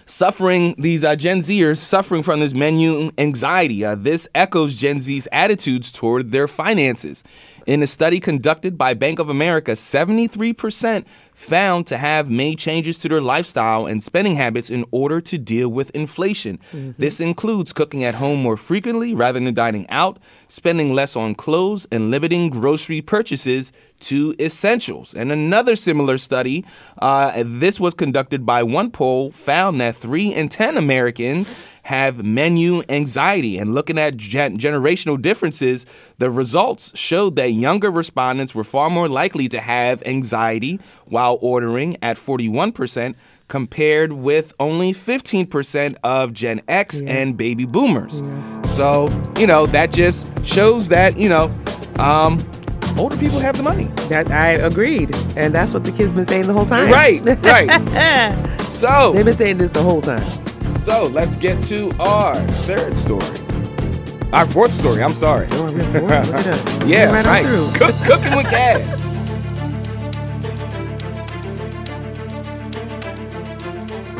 suffering 0.05 0.75
these 0.77 1.03
uh, 1.03 1.15
Gen 1.15 1.39
Zers 1.39 1.77
suffering 1.77 2.23
from 2.23 2.39
this 2.39 2.53
menu 2.53 3.11
anxiety. 3.17 3.85
Uh, 3.85 3.95
this 3.95 4.27
echoes 4.35 4.75
Gen 4.75 4.99
Z's 5.01 5.27
attitudes 5.31 5.91
toward 5.91 6.31
their 6.31 6.47
finances. 6.47 7.23
In 7.69 7.83
a 7.83 7.87
study 7.87 8.19
conducted 8.19 8.79
by 8.79 8.95
Bank 8.95 9.19
of 9.19 9.29
America, 9.29 9.73
73% 9.73 11.05
found 11.35 11.85
to 11.85 11.99
have 11.99 12.27
made 12.27 12.57
changes 12.57 12.97
to 12.97 13.07
their 13.07 13.21
lifestyle 13.21 13.85
and 13.85 14.03
spending 14.03 14.37
habits 14.37 14.71
in 14.71 14.85
order 14.89 15.21
to 15.21 15.37
deal 15.37 15.69
with 15.69 15.91
inflation. 15.91 16.57
This 16.97 17.19
includes 17.19 17.71
cooking 17.71 18.03
at 18.03 18.15
home 18.15 18.41
more 18.41 18.57
frequently 18.57 19.13
rather 19.13 19.39
than 19.39 19.53
dining 19.53 19.87
out, 19.89 20.17
spending 20.47 20.95
less 20.95 21.15
on 21.15 21.35
clothes, 21.35 21.85
and 21.91 22.09
limiting 22.09 22.49
grocery 22.49 23.01
purchases 23.01 23.71
to 23.99 24.33
essentials. 24.39 25.13
And 25.13 25.31
another 25.31 25.75
similar 25.75 26.17
study, 26.17 26.65
uh, 26.97 27.43
this 27.45 27.79
was 27.79 27.93
conducted 27.93 28.47
by 28.47 28.63
OnePoll, 28.63 29.31
found 29.31 29.79
that 29.79 29.95
three 29.95 30.33
in 30.33 30.49
10 30.49 30.75
Americans 30.75 31.53
have 31.89 32.23
menu 32.23 32.83
anxiety. 32.87 33.57
And 33.57 33.73
looking 33.73 33.97
at 33.97 34.15
gen- 34.15 34.59
generational 34.59 35.19
differences, 35.19 35.87
the 36.19 36.29
results 36.29 36.95
showed 36.95 37.35
that 37.37 37.47
younger 37.47 37.89
respondents 37.89 38.53
were 38.53 38.63
far 38.63 38.91
more 38.91 39.09
likely 39.09 39.49
to 39.49 39.59
have 39.59 40.03
anxiety 40.05 40.79
while 41.05 41.39
ordering 41.41 41.97
at 42.03 42.17
41%. 42.17 43.15
Compared 43.47 44.13
with 44.13 44.53
only 44.59 44.93
15% 44.93 45.95
of 46.03 46.33
Gen 46.33 46.61
X 46.67 47.01
and 47.01 47.35
baby 47.35 47.65
boomers. 47.65 48.21
So, 48.77 49.09
you 49.39 49.47
know, 49.47 49.65
that 49.65 49.91
just 49.91 50.29
shows 50.45 50.89
that, 50.89 51.17
you 51.17 51.29
know, 51.29 51.49
um, 51.97 52.37
older 52.99 53.17
people 53.17 53.39
have 53.39 53.57
the 53.57 53.63
money. 53.63 53.85
That 54.09 54.29
I 54.29 54.49
agreed, 54.51 55.15
and 55.35 55.55
that's 55.55 55.73
what 55.73 55.83
the 55.83 55.91
kids 55.91 56.11
been 56.11 56.27
saying 56.27 56.45
the 56.45 56.53
whole 56.53 56.67
time. 56.67 56.91
Right, 56.91 57.21
right. 57.43 58.45
So, 58.69 59.13
They've 59.13 59.25
been 59.25 59.35
saying 59.35 59.57
this 59.57 59.71
the 59.71 59.81
whole 59.81 59.99
time. 60.03 60.21
So 60.77 61.03
let's 61.05 61.35
get 61.35 61.61
to 61.63 61.91
our 61.99 62.35
third 62.49 62.95
story. 62.97 63.25
Our 64.33 64.45
fourth 64.45 64.71
story, 64.71 65.01
I'm 65.03 65.13
sorry. 65.13 65.47
Oh, 65.51 65.71
we're 65.73 65.79
at 65.81 65.91
four? 65.91 66.01
Look 66.01 66.11
at 66.11 66.47
us. 66.47 66.83
Yeah, 66.87 67.11
Right 67.11 67.25
right. 67.25 67.75
Cook, 67.75 67.95
cooking 68.05 68.35
with 68.37 68.49
gas. 68.49 68.99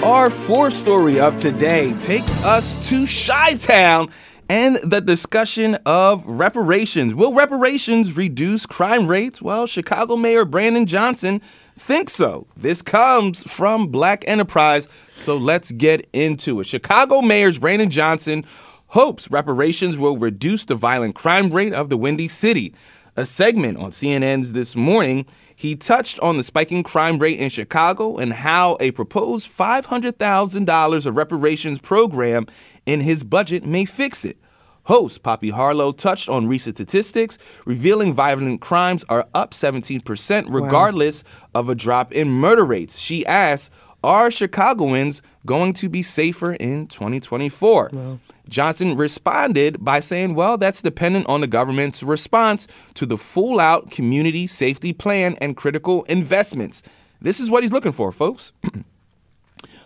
our 0.03 0.29
fourth 0.29 0.73
story 0.73 1.19
of 1.19 1.35
today 1.35 1.93
takes 1.93 2.39
us 2.39 2.75
to 2.89 3.05
Chi 3.05 3.55
Town 3.55 4.09
and 4.47 4.77
the 4.77 5.01
discussion 5.01 5.75
of 5.85 6.25
reparations. 6.25 7.13
Will 7.13 7.33
reparations 7.33 8.15
reduce 8.15 8.65
crime 8.65 9.07
rates? 9.07 9.41
Well, 9.41 9.67
Chicago 9.67 10.15
Mayor 10.15 10.45
Brandon 10.45 10.85
Johnson 10.85 11.41
thinks 11.79 12.13
so. 12.13 12.45
This 12.55 12.81
comes 12.81 13.49
from 13.51 13.87
Black 13.87 14.23
Enterprise, 14.27 14.89
so 15.15 15.37
let's 15.37 15.71
get 15.71 16.07
into 16.13 16.59
it. 16.59 16.65
Chicago 16.65 17.21
Mayor 17.21 17.51
Brandon 17.53 17.89
Johnson 17.89 18.45
hopes 18.87 19.31
reparations 19.31 19.97
will 19.97 20.17
reduce 20.17 20.65
the 20.65 20.75
violent 20.75 21.15
crime 21.15 21.49
rate 21.49 21.73
of 21.73 21.89
the 21.89 21.97
Windy 21.97 22.27
City. 22.27 22.73
A 23.15 23.25
segment 23.25 23.77
on 23.77 23.91
CNN's 23.91 24.53
This 24.53 24.75
Morning, 24.75 25.25
he 25.55 25.75
touched 25.75 26.19
on 26.19 26.37
the 26.37 26.43
spiking 26.43 26.83
crime 26.83 27.19
rate 27.19 27.39
in 27.39 27.49
Chicago 27.49 28.17
and 28.17 28.33
how 28.33 28.77
a 28.79 28.91
proposed 28.91 29.49
$500,000 29.49 31.05
of 31.05 31.15
reparations 31.15 31.79
program 31.79 32.45
in 32.85 33.01
his 33.01 33.23
budget 33.23 33.65
may 33.65 33.85
fix 33.85 34.25
it. 34.25 34.37
Host 34.83 35.23
Poppy 35.23 35.49
Harlow 35.49 35.91
touched 35.91 36.29
on 36.29 36.47
recent 36.47 36.77
statistics, 36.77 37.37
revealing 37.65 38.13
violent 38.13 38.61
crimes 38.61 39.05
are 39.09 39.27
up 39.33 39.51
17% 39.51 40.45
regardless 40.49 41.23
wow. 41.23 41.61
of 41.61 41.69
a 41.69 41.75
drop 41.75 42.11
in 42.11 42.29
murder 42.29 42.65
rates. 42.65 42.97
She 42.97 43.25
asked, 43.25 43.71
Are 44.03 44.31
Chicagoans 44.31 45.21
going 45.45 45.73
to 45.73 45.89
be 45.89 46.01
safer 46.01 46.53
in 46.53 46.87
2024? 46.87 47.89
Wow. 47.93 48.19
Johnson 48.49 48.95
responded 48.95 49.83
by 49.85 49.99
saying, 49.99 50.33
well, 50.33 50.57
that's 50.57 50.81
dependent 50.81 51.27
on 51.27 51.41
the 51.41 51.47
government's 51.47 52.01
response 52.01 52.67
to 52.95 53.05
the 53.05 53.17
full 53.17 53.59
out 53.59 53.91
community 53.91 54.47
safety 54.47 54.91
plan 54.91 55.37
and 55.39 55.55
critical 55.55 56.03
investments. 56.05 56.81
This 57.21 57.39
is 57.39 57.49
what 57.49 57.63
he's 57.63 57.73
looking 57.73 57.91
for, 57.91 58.11
folks. 58.11 58.51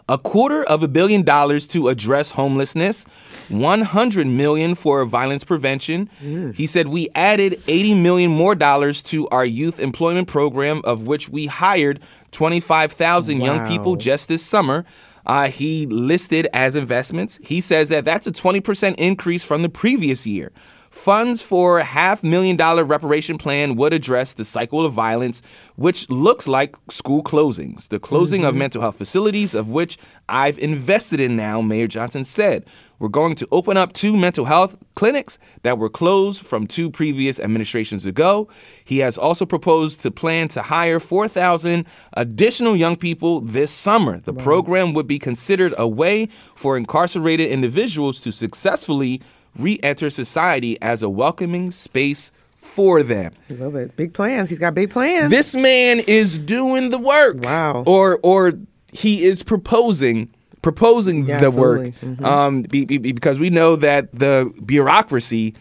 a 0.10 0.18
quarter 0.18 0.64
of 0.64 0.84
a 0.84 0.88
billion 0.88 1.24
dollars 1.24 1.68
to 1.70 1.88
address 1.88 2.32
homelessness, 2.32 3.06
100 3.50 4.28
million 4.28 4.76
for 4.76 5.06
violence 5.06 5.44
prevention. 5.44 6.10
Mm. 6.22 6.56
He 6.56 6.68
said 6.68 6.88
we 6.88 7.10
added 7.16 7.62
80 7.68 7.96
million 7.96 8.32
more 8.32 8.56
dollars 8.56 9.02
to 9.04 9.28
our 9.30 9.46
youth 9.46 9.80
employment 9.80 10.28
program 10.28 10.82
of 10.84 11.08
which 11.08 11.30
we 11.30 11.46
hired 11.46 12.00
25,000 12.32 13.40
wow. 13.40 13.46
young 13.46 13.68
people 13.68 13.96
just 13.96 14.28
this 14.28 14.44
summer 14.44 14.86
uh, 15.26 15.48
he 15.48 15.86
listed 15.86 16.48
as 16.54 16.76
investments. 16.76 17.40
He 17.44 17.62
says 17.62 17.90
that 17.90 18.06
that's 18.06 18.28
a 18.28 18.32
20% 18.32 18.96
increase 18.96 19.44
from 19.44 19.62
the 19.62 19.70
previous 19.70 20.26
year. 20.28 20.52
Funds 20.94 21.42
for 21.42 21.80
a 21.80 21.84
half 21.84 22.24
million 22.24 22.56
dollar 22.56 22.84
reparation 22.84 23.40
plan 23.40 23.76
would 23.76 23.94
address 23.94 24.36
the 24.36 24.46
cycle 24.46 24.86
of 24.86 24.94
violence, 24.94 25.42
which 25.76 26.08
looks 26.08 26.48
like 26.48 26.76
school 26.92 27.24
closings, 27.24 27.88
the 27.88 28.00
closing 28.00 28.42
mm-hmm. 28.42 28.50
of 28.50 28.56
mental 28.56 28.80
health 28.80 29.00
facilities, 29.00 29.56
of 29.56 29.70
which 29.70 29.98
I've 30.30 30.60
invested 30.60 31.20
in 31.20 31.36
now, 31.36 31.62
Mayor 31.62 31.88
Johnson 31.88 32.24
said. 32.24 32.66
We're 33.00 33.10
going 33.10 33.36
to 33.36 33.48
open 33.52 33.76
up 33.76 33.92
two 33.92 34.16
mental 34.16 34.46
health 34.46 34.78
clinics 34.96 35.40
that 35.64 35.80
were 35.80 35.90
closed 35.90 36.46
from 36.46 36.68
two 36.68 36.92
previous 36.92 37.40
administrations 37.40 38.06
ago. 38.06 38.48
He 38.86 39.00
has 39.00 39.18
also 39.18 39.48
proposed 39.48 40.00
to 40.02 40.12
plan 40.12 40.48
to 40.50 40.62
hire 40.62 41.00
4,000 41.00 41.86
additional 42.14 42.76
young 42.76 42.96
people 42.96 43.42
this 43.42 43.72
summer. 43.72 44.20
The 44.20 44.32
wow. 44.32 44.44
program 44.44 44.94
would 44.94 45.08
be 45.08 45.20
considered 45.20 45.74
a 45.78 45.88
way 45.88 46.30
for 46.56 46.78
incarcerated 46.78 47.50
individuals 47.50 48.22
to 48.22 48.32
successfully 48.32 49.22
re 49.58 49.80
enter 49.84 50.10
society 50.10 50.82
as 50.82 51.02
a 51.02 51.10
welcoming 51.10 51.72
space 51.72 52.32
for 52.58 53.04
them. 53.04 53.34
Love 53.50 53.76
it. 53.76 53.96
Big 53.96 54.14
plans. 54.14 54.50
He's 54.50 54.60
got 54.60 54.74
big 54.74 54.90
plans. 54.90 55.30
This 55.30 55.54
man 55.54 56.00
is 56.08 56.40
doing 56.40 56.90
the 56.90 56.98
work. 56.98 57.44
Wow. 57.44 57.84
Or 57.86 58.20
or 58.24 58.54
he 58.92 59.26
is 59.26 59.44
proposing 59.44 60.34
proposing 60.62 61.26
yeah, 61.26 61.40
the 61.40 61.48
absolutely. 61.48 61.90
work 61.90 61.96
mm-hmm. 61.96 62.26
um, 62.26 62.62
be, 62.62 62.86
be, 62.86 62.98
because 62.98 63.38
we 63.38 63.50
know 63.50 63.76
that 63.76 64.12
the 64.14 64.52
bureaucracy 64.66 65.54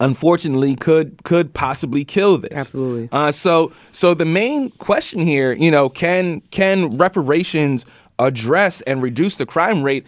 unfortunately 0.00 0.74
could 0.74 1.22
could 1.24 1.52
possibly 1.52 2.04
kill 2.04 2.38
this 2.38 2.52
absolutely 2.52 3.08
uh, 3.12 3.30
so 3.30 3.72
so 3.92 4.14
the 4.14 4.24
main 4.24 4.70
question 4.70 5.20
here 5.20 5.52
you 5.52 5.70
know 5.70 5.88
can 5.88 6.40
can 6.52 6.96
reparations 6.96 7.84
address 8.18 8.80
and 8.82 9.02
reduce 9.02 9.36
the 9.36 9.44
crime 9.44 9.82
rate 9.82 10.06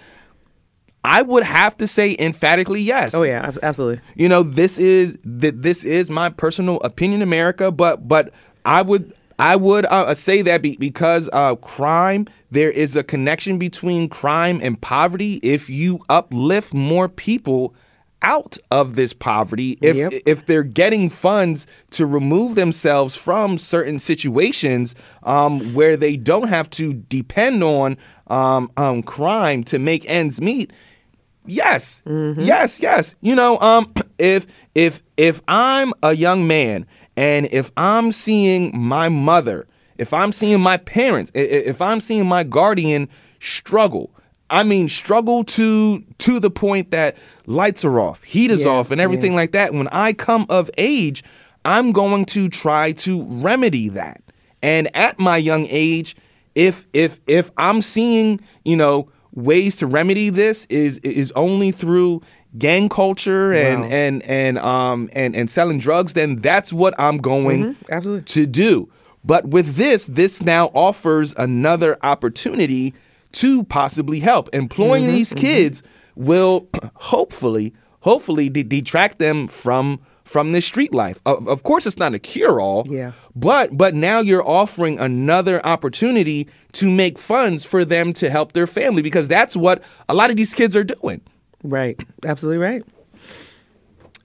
I 1.02 1.22
would 1.22 1.44
have 1.44 1.76
to 1.78 1.88
say 1.88 2.14
emphatically 2.18 2.80
yes. 2.80 3.14
Oh 3.14 3.22
yeah, 3.22 3.52
absolutely. 3.62 4.02
You 4.14 4.28
know, 4.28 4.42
this 4.42 4.78
is 4.78 5.16
that 5.24 5.62
this 5.62 5.82
is 5.84 6.10
my 6.10 6.28
personal 6.28 6.78
opinion, 6.80 7.22
America. 7.22 7.70
But 7.70 8.06
but 8.06 8.32
I 8.64 8.82
would 8.82 9.14
I 9.38 9.56
would 9.56 9.86
uh, 9.86 10.14
say 10.14 10.42
that 10.42 10.60
be, 10.60 10.76
because 10.76 11.30
uh, 11.32 11.56
crime, 11.56 12.26
there 12.50 12.70
is 12.70 12.94
a 12.94 13.02
connection 13.02 13.58
between 13.58 14.10
crime 14.10 14.60
and 14.62 14.78
poverty. 14.80 15.40
If 15.42 15.70
you 15.70 16.04
uplift 16.10 16.74
more 16.74 17.08
people 17.08 17.74
out 18.22 18.58
of 18.70 18.96
this 18.96 19.14
poverty, 19.14 19.78
if 19.80 19.96
yep. 19.96 20.12
if 20.26 20.44
they're 20.44 20.62
getting 20.62 21.08
funds 21.08 21.66
to 21.92 22.04
remove 22.04 22.54
themselves 22.54 23.16
from 23.16 23.56
certain 23.56 23.98
situations 23.98 24.94
um, 25.22 25.60
where 25.72 25.96
they 25.96 26.18
don't 26.18 26.48
have 26.48 26.68
to 26.70 26.92
depend 26.92 27.64
on 27.64 27.96
um, 28.26 28.70
um, 28.76 29.02
crime 29.02 29.64
to 29.64 29.78
make 29.78 30.04
ends 30.08 30.38
meet. 30.38 30.70
Yes, 31.46 32.02
mm-hmm. 32.06 32.40
yes, 32.40 32.80
yes. 32.80 33.14
You 33.20 33.34
know, 33.34 33.58
um, 33.58 33.92
if 34.18 34.46
if 34.74 35.02
if 35.16 35.42
I'm 35.48 35.92
a 36.02 36.14
young 36.14 36.46
man 36.46 36.86
and 37.16 37.48
if 37.50 37.70
I'm 37.76 38.12
seeing 38.12 38.76
my 38.78 39.08
mother, 39.08 39.66
if 39.98 40.12
I'm 40.12 40.32
seeing 40.32 40.60
my 40.60 40.76
parents, 40.76 41.30
if 41.34 41.80
I'm 41.80 42.00
seeing 42.00 42.26
my 42.26 42.44
guardian 42.44 43.08
struggle, 43.40 44.10
I 44.50 44.62
mean 44.64 44.88
struggle 44.88 45.44
to 45.44 46.00
to 46.18 46.40
the 46.40 46.50
point 46.50 46.90
that 46.90 47.16
lights 47.46 47.84
are 47.84 47.98
off, 47.98 48.22
heat 48.22 48.50
is 48.50 48.64
yeah, 48.64 48.70
off 48.70 48.90
and 48.90 49.00
everything 49.00 49.32
yeah. 49.32 49.38
like 49.38 49.52
that, 49.52 49.72
when 49.72 49.88
I 49.88 50.12
come 50.12 50.46
of 50.48 50.70
age, 50.76 51.24
I'm 51.64 51.92
going 51.92 52.26
to 52.26 52.48
try 52.48 52.92
to 52.92 53.24
remedy 53.24 53.88
that. 53.90 54.22
And 54.62 54.94
at 54.94 55.18
my 55.18 55.36
young 55.36 55.66
age, 55.68 56.16
if 56.54 56.86
if 56.92 57.20
if 57.26 57.50
I'm 57.56 57.82
seeing, 57.82 58.40
you 58.64 58.76
know, 58.76 59.10
ways 59.32 59.76
to 59.76 59.86
remedy 59.86 60.30
this 60.30 60.66
is 60.66 60.98
is 60.98 61.32
only 61.36 61.70
through 61.70 62.22
gang 62.58 62.88
culture 62.88 63.52
and 63.52 63.82
wow. 63.82 63.88
and 63.88 64.22
and 64.24 64.58
um 64.58 65.08
and 65.12 65.36
and 65.36 65.48
selling 65.48 65.78
drugs, 65.78 66.14
then 66.14 66.36
that's 66.36 66.72
what 66.72 66.94
I'm 66.98 67.18
going 67.18 67.74
mm-hmm. 67.74 68.24
to 68.24 68.46
do. 68.46 68.90
But 69.24 69.48
with 69.48 69.76
this, 69.76 70.06
this 70.06 70.42
now 70.42 70.66
offers 70.68 71.34
another 71.36 71.98
opportunity 72.02 72.94
to 73.32 73.64
possibly 73.64 74.18
help. 74.20 74.48
Employing 74.54 75.04
mm-hmm, 75.04 75.12
these 75.12 75.30
mm-hmm. 75.30 75.46
kids 75.46 75.82
will 76.16 76.68
hopefully 76.94 77.74
hopefully 78.00 78.48
de- 78.48 78.62
detract 78.62 79.18
them 79.18 79.46
from 79.46 80.00
from 80.30 80.52
this 80.52 80.64
street 80.64 80.94
life. 80.94 81.20
Of, 81.26 81.48
of 81.48 81.64
course, 81.64 81.86
it's 81.86 81.96
not 81.96 82.14
a 82.14 82.18
cure 82.20 82.60
all. 82.60 82.86
Yeah. 82.88 83.12
But 83.34 83.76
but 83.76 83.94
now 83.96 84.20
you're 84.20 84.46
offering 84.46 84.98
another 85.00 85.64
opportunity 85.66 86.48
to 86.74 86.88
make 86.88 87.18
funds 87.18 87.64
for 87.64 87.84
them 87.84 88.12
to 88.14 88.30
help 88.30 88.52
their 88.52 88.68
family 88.68 89.02
because 89.02 89.26
that's 89.26 89.56
what 89.56 89.82
a 90.08 90.14
lot 90.14 90.30
of 90.30 90.36
these 90.36 90.54
kids 90.54 90.76
are 90.76 90.84
doing. 90.84 91.20
Right. 91.64 92.00
Absolutely 92.24 92.58
right. 92.58 92.84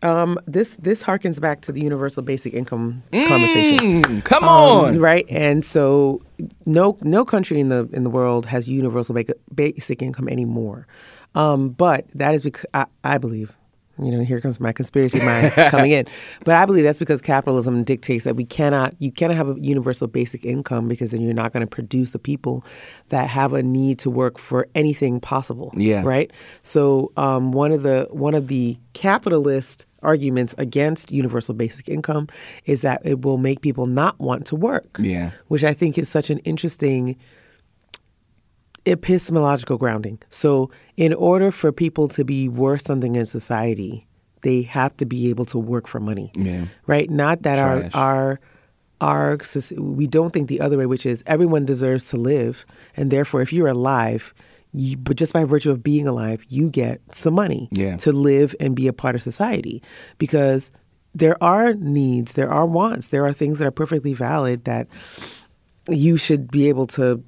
Um, 0.04 0.38
this 0.46 0.76
this 0.76 1.04
harkens 1.04 1.42
back 1.42 1.62
to 1.62 1.72
the 1.72 1.82
universal 1.82 2.22
basic 2.22 2.54
income 2.54 3.02
mm, 3.12 3.28
conversation. 3.28 4.22
Come 4.22 4.44
um, 4.44 4.50
on, 4.50 5.00
right? 5.00 5.26
And 5.28 5.66
so, 5.66 6.22
no 6.68 7.00
no 7.02 7.26
country 7.26 7.60
in 7.60 7.70
the 7.70 7.90
in 7.92 8.04
the 8.04 8.12
world 8.12 8.46
has 8.46 8.70
universal 8.70 9.16
basic 9.56 10.04
income 10.04 10.30
anymore. 10.30 10.86
Um, 11.34 11.70
but 11.70 12.06
that 12.14 12.36
is 12.36 12.44
because 12.44 12.66
I, 12.76 12.86
I 13.04 13.18
believe 13.18 13.56
you 14.02 14.12
know, 14.12 14.24
here 14.24 14.42
comes 14.42 14.60
my 14.60 14.72
conspiracy 14.72 15.20
mind 15.20 15.52
coming 15.54 15.92
in. 15.92 16.08
But 16.44 16.56
I 16.56 16.66
believe 16.66 16.84
that's 16.84 17.00
because 17.00 17.22
capitalism 17.22 17.84
dictates 17.84 18.24
that 18.26 18.36
we 18.36 18.46
cannot, 18.46 18.94
you 19.00 19.12
cannot 19.12 19.38
have 19.38 19.50
a 19.50 19.60
universal 19.60 20.08
basic 20.08 20.46
income 20.46 20.88
because 20.88 21.12
then 21.12 21.22
you're 21.22 21.34
not 21.34 21.54
going 21.54 21.62
to 21.62 21.68
produce 21.68 22.12
the 22.12 22.20
people 22.20 22.64
that 23.10 23.28
have 23.30 23.54
a 23.54 23.64
need 23.64 24.00
to 24.00 24.10
work 24.10 24.38
for 24.38 24.68
anything 24.76 25.20
possible. 25.20 25.74
Yeah. 25.76 26.02
Right. 26.04 26.32
So 26.64 27.12
um, 27.18 27.52
one 27.52 27.72
of 27.72 27.84
the 27.84 28.08
one 28.12 28.36
of 28.36 28.48
the 28.48 28.78
capitalist 28.94 29.86
arguments 30.04 30.54
against 30.58 31.12
universal 31.12 31.56
basic 31.56 31.90
income 31.90 32.28
is 32.66 32.82
that 32.82 33.02
it 33.04 33.22
will 33.22 33.38
make 33.38 33.62
people 33.62 33.88
not 33.88 34.20
want 34.20 34.46
to 34.48 34.56
work. 34.56 34.98
Yeah. 35.00 35.32
Which 35.48 35.64
I 35.64 35.74
think 35.74 35.98
is 35.98 36.08
such 36.08 36.30
an 36.30 36.40
interesting 36.40 37.18
epistemological 38.86 39.78
grounding. 39.78 40.20
So, 40.30 40.70
in 40.98 41.14
order 41.14 41.52
for 41.52 41.72
people 41.72 42.08
to 42.10 42.24
be 42.24 42.48
worth 42.48 42.82
something 42.82 43.16
in 43.16 43.26
society, 43.26 44.08
they 44.42 44.62
have 44.64 44.96
to 44.98 45.06
be 45.06 45.30
able 45.30 45.46
to 45.46 45.58
work 45.58 45.88
for 45.88 46.00
money. 46.00 46.32
Yeah. 46.36 46.66
Right? 46.88 47.10
Not 47.10 47.44
that 47.44 47.56
Trash. 47.56 47.92
our 47.94 48.40
our 49.02 49.38
our 49.38 49.38
we 49.78 50.08
don't 50.08 50.32
think 50.32 50.48
the 50.48 50.62
other 50.62 50.78
way, 50.78 50.86
which 50.86 51.06
is 51.06 51.24
everyone 51.26 51.66
deserves 51.66 52.06
to 52.06 52.18
live, 52.18 52.66
and 52.96 53.12
therefore, 53.12 53.42
if 53.42 53.52
you're 53.52 53.68
alive, 53.68 54.34
you, 54.72 54.98
but 54.98 55.18
just 55.18 55.34
by 55.34 55.44
virtue 55.44 55.72
of 55.72 55.84
being 55.84 56.08
alive, 56.08 56.44
you 56.48 56.70
get 56.70 57.02
some 57.14 57.34
money 57.34 57.68
yeah. 57.72 57.98
to 57.98 58.12
live 58.12 58.56
and 58.60 58.76
be 58.76 58.88
a 58.88 58.94
part 58.94 59.16
of 59.16 59.22
society, 59.22 59.82
because 60.18 60.72
there 61.14 61.42
are 61.44 61.74
needs, 61.74 62.34
there 62.34 62.52
are 62.52 62.66
wants, 62.66 63.10
there 63.10 63.26
are 63.26 63.34
things 63.34 63.60
that 63.60 63.66
are 63.66 63.72
perfectly 63.72 64.14
valid 64.14 64.66
that 64.66 64.88
you 65.90 66.18
should 66.18 66.52
be 66.52 66.68
able 66.68 66.88
to 66.88 67.24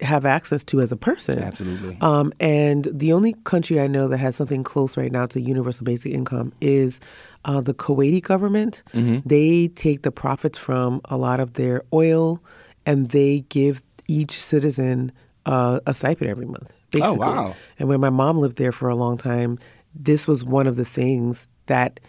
have 0.00 0.24
access 0.24 0.64
to 0.64 0.80
as 0.80 0.92
a 0.92 0.96
person. 0.96 1.38
Absolutely. 1.38 1.98
Um, 2.00 2.32
and 2.40 2.88
the 2.92 3.12
only 3.12 3.34
country 3.44 3.80
I 3.80 3.86
know 3.86 4.08
that 4.08 4.18
has 4.18 4.36
something 4.36 4.62
close 4.64 4.96
right 4.96 5.12
now 5.12 5.26
to 5.26 5.40
universal 5.40 5.84
basic 5.84 6.12
income 6.12 6.52
is 6.60 7.00
uh, 7.44 7.60
the 7.60 7.74
Kuwaiti 7.74 8.22
government. 8.22 8.82
Mm-hmm. 8.94 9.28
They 9.28 9.68
take 9.68 10.02
the 10.02 10.12
profits 10.12 10.58
from 10.58 11.00
a 11.06 11.16
lot 11.16 11.40
of 11.40 11.54
their 11.54 11.82
oil 11.92 12.42
and 12.86 13.10
they 13.10 13.40
give 13.48 13.82
each 14.08 14.32
citizen 14.32 15.12
uh, 15.46 15.80
a 15.86 15.94
stipend 15.94 16.30
every 16.30 16.46
month. 16.46 16.72
Basically. 16.90 17.10
Oh, 17.10 17.14
wow. 17.14 17.54
And 17.78 17.88
when 17.88 18.00
my 18.00 18.10
mom 18.10 18.38
lived 18.38 18.56
there 18.56 18.72
for 18.72 18.88
a 18.88 18.96
long 18.96 19.16
time, 19.16 19.58
this 19.94 20.26
was 20.26 20.44
one 20.44 20.66
of 20.66 20.76
the 20.76 20.84
things 20.84 21.48
that 21.66 22.00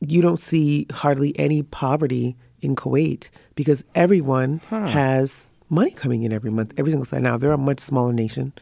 you 0.00 0.20
don't 0.20 0.40
see 0.40 0.86
hardly 0.90 1.38
any 1.38 1.62
poverty 1.62 2.36
in 2.60 2.74
Kuwait 2.74 3.30
because 3.54 3.84
everyone 3.94 4.58
has 4.70 5.53
money 5.74 5.90
coming 5.90 6.22
in 6.22 6.32
every 6.32 6.50
month, 6.50 6.72
every 6.78 6.90
single 6.92 7.04
side. 7.04 7.22
Now 7.22 7.36
they're 7.36 7.52
a 7.52 7.58
much 7.58 7.80
smaller 7.80 8.12
nation. 8.12 8.52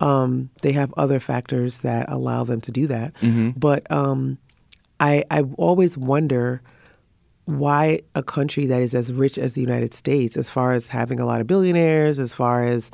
Um, 0.00 0.50
they 0.62 0.72
have 0.72 0.92
other 0.96 1.18
factors 1.20 1.78
that 1.78 2.04
allow 2.08 2.44
them 2.44 2.60
to 2.62 2.70
do 2.70 2.86
that. 2.88 3.12
But 3.56 3.90
um, 3.90 4.38
I 5.00 5.24
I 5.30 5.42
always 5.56 5.96
wonder 5.98 6.60
why 7.46 8.00
a 8.14 8.22
country 8.22 8.66
that 8.66 8.80
is 8.82 8.94
as 8.94 9.12
rich 9.12 9.36
as 9.38 9.54
the 9.54 9.60
United 9.60 9.92
States, 9.94 10.36
as 10.36 10.48
far 10.48 10.72
as 10.72 10.88
having 10.88 11.18
a 11.18 11.26
lot 11.26 11.40
of 11.40 11.46
billionaires, 11.46 12.18
as 12.20 12.32
far 12.32 12.64
as 12.64 12.90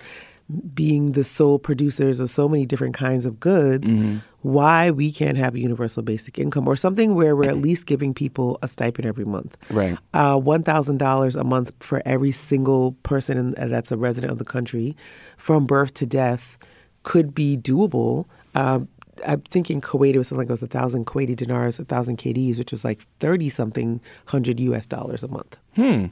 being 0.74 1.12
the 1.12 1.24
sole 1.24 1.59
producers 1.59 2.20
of 2.20 2.30
so 2.30 2.49
many 2.49 2.66
different 2.66 2.94
kinds 2.94 3.26
of 3.26 3.40
goods, 3.40 3.94
why 4.42 4.92
we 4.92 5.11
can't 5.11 5.36
have 5.36 5.57
a 5.57 5.59
universal 5.59 6.03
basic 6.05 6.38
income 6.38 6.68
or 6.68 6.76
something 6.76 7.16
where 7.16 7.34
we're 7.34 7.49
at 7.49 7.59
least 7.59 7.86
giving 7.86 8.14
people 8.14 8.59
a 8.62 8.68
stipend 8.68 9.07
every 9.07 9.24
month. 9.24 9.57
Right. 9.70 9.99
Uh, 10.14 10.36
$1,000 10.36 11.36
a 11.40 11.44
month 11.44 11.72
for 11.80 12.01
every 12.05 12.30
single 12.30 12.92
person 13.03 13.38
in, 13.38 13.70
that's 13.70 13.90
a 13.90 13.97
resident 13.97 14.30
of 14.30 14.38
the 14.38 14.44
country 14.44 14.97
from 15.36 15.66
birth 15.66 15.94
to 15.94 16.07
death 16.07 16.59
could 17.03 17.34
be 17.34 17.57
doable. 17.57 18.26
Um, 18.55 18.88
I'm 19.26 19.40
thinking 19.42 19.80
Kuwait 19.80 20.14
it 20.14 20.18
was 20.18 20.28
something 20.28 20.40
like 20.40 20.49
it 20.49 20.53
was 20.53 20.62
a 20.62 20.66
thousand 20.66 21.07
Kuwaiti 21.07 21.34
dinars, 21.34 21.80
a 21.80 21.84
thousand 21.84 22.18
KDs, 22.18 22.59
which 22.59 22.70
was 22.70 22.84
like 22.84 23.01
thirty 23.20 23.49
something 23.49 24.01
hundred 24.26 24.61
US 24.61 24.86
dollars 24.86 25.22
a 25.22 25.28
month. 25.28 25.57
Hmm. 25.74 26.07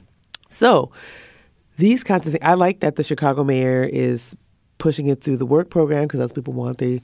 So 0.49 0.91
these 1.77 2.03
kinds 2.03 2.27
of 2.27 2.33
things. 2.33 2.43
I 2.43 2.53
like 2.53 2.79
that 2.81 2.95
the 2.95 3.03
Chicago 3.03 3.43
mayor 3.43 3.83
is 3.83 4.35
pushing 4.77 5.07
it 5.07 5.21
through 5.21 5.37
the 5.37 5.45
work 5.45 5.69
program 5.69 6.03
because 6.03 6.19
that's 6.19 6.31
what 6.31 6.35
people 6.35 6.53
want. 6.53 6.79
They, 6.79 7.01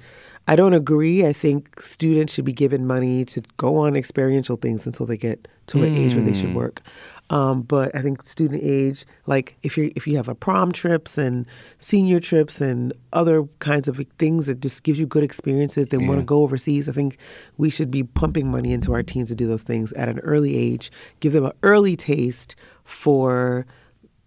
I 0.48 0.56
don't 0.56 0.74
agree. 0.74 1.26
I 1.26 1.34
think 1.34 1.80
students 1.80 2.34
should 2.34 2.46
be 2.46 2.54
given 2.54 2.86
money 2.86 3.24
to 3.26 3.42
go 3.58 3.78
on 3.78 3.96
experiential 3.96 4.58
things 4.58 4.86
until 4.86 5.06
they 5.06 5.18
get 5.18 5.48
to 5.68 5.84
an 5.84 5.96
age 5.96 6.16
where 6.16 6.24
they 6.24 6.34
should 6.34 6.54
work. 6.54 6.82
Um, 7.30 7.62
but 7.62 7.96
I 7.96 8.02
think 8.02 8.26
student 8.26 8.62
age, 8.62 9.06
like 9.26 9.56
if 9.64 9.78
you 9.78 9.90
if 9.96 10.06
you 10.06 10.18
have 10.18 10.28
a 10.28 10.36
prom 10.36 10.74
trips 10.74 11.18
and 11.18 11.46
senior 11.78 12.20
trips 12.20 12.60
and 12.60 12.92
other 13.14 13.46
kinds 13.60 13.88
of 13.88 14.02
things 14.20 14.48
that 14.48 14.60
just 14.60 14.84
gives 14.84 15.00
you 15.00 15.06
good 15.06 15.24
experiences, 15.24 15.88
they 15.88 15.98
want 15.98 16.20
to 16.20 16.26
go 16.26 16.44
overseas. 16.44 16.90
I 16.90 16.92
think 16.92 17.18
we 17.56 17.70
should 17.70 17.90
be 17.90 18.04
pumping 18.04 18.52
money 18.52 18.74
into 18.74 18.94
our 18.94 19.02
teens 19.02 19.30
to 19.30 19.36
do 19.36 19.48
those 19.48 19.64
things 19.64 19.94
at 19.94 20.10
an 20.10 20.20
early 20.20 20.58
age. 20.58 20.92
Give 21.22 21.32
them 21.32 21.46
an 21.46 21.54
early 21.64 21.96
taste 21.96 22.54
for 22.84 23.66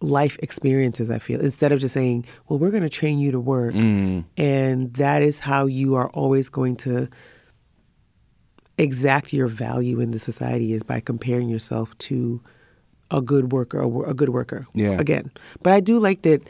life 0.00 0.38
experiences. 0.42 1.10
I 1.10 1.18
feel 1.18 1.40
instead 1.40 1.72
of 1.72 1.80
just 1.80 1.94
saying, 1.94 2.26
"Well, 2.48 2.58
we're 2.58 2.70
going 2.70 2.82
to 2.82 2.88
train 2.88 3.18
you 3.18 3.30
to 3.32 3.40
work," 3.40 3.74
and 4.36 4.94
that 4.94 5.22
is 5.22 5.40
how 5.40 5.66
you 5.66 5.94
are 5.94 6.08
always 6.10 6.48
going 6.48 6.76
to 6.76 7.08
exact 8.78 9.32
your 9.32 9.46
value 9.46 10.00
in 10.00 10.10
the 10.10 10.18
society 10.18 10.72
is 10.72 10.82
by 10.82 11.00
comparing 11.00 11.48
yourself 11.48 11.96
to 11.98 12.42
a 13.10 13.20
good 13.20 13.52
worker, 13.52 13.80
a, 13.80 14.14
good 14.14 14.30
worker. 14.30 14.66
Yeah. 14.74 14.98
Again, 14.98 15.30
but 15.62 15.72
I 15.72 15.80
do 15.80 15.98
like 15.98 16.22
that. 16.22 16.48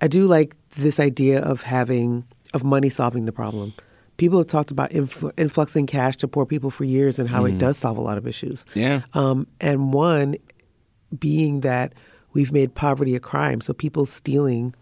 I 0.00 0.08
do 0.08 0.26
like 0.26 0.56
this 0.70 0.98
idea 0.98 1.40
of 1.40 1.62
having 1.62 2.24
of 2.54 2.64
money 2.64 2.90
solving 2.90 3.26
the 3.26 3.32
problem. 3.32 3.72
People 4.16 4.38
have 4.38 4.48
talked 4.48 4.70
about 4.70 4.90
influ- 4.90 5.32
influxing 5.38 5.86
cash 5.86 6.16
to 6.16 6.28
poor 6.28 6.44
people 6.44 6.70
for 6.70 6.84
years 6.84 7.18
and 7.18 7.28
how 7.28 7.44
it 7.44 7.56
does 7.56 7.78
solve 7.78 7.96
a 7.96 8.02
lot 8.02 8.18
of 8.18 8.26
issues. 8.26 8.66
Yeah. 8.74 9.02
Um, 9.14 9.46
and 9.60 9.94
one 9.94 10.36
being 11.18 11.60
that 11.60 11.94
we've 12.32 12.52
made 12.52 12.74
poverty 12.74 13.14
a 13.14 13.20
crime. 13.20 13.60
So 13.60 13.72
people 13.72 14.06
stealing 14.06 14.74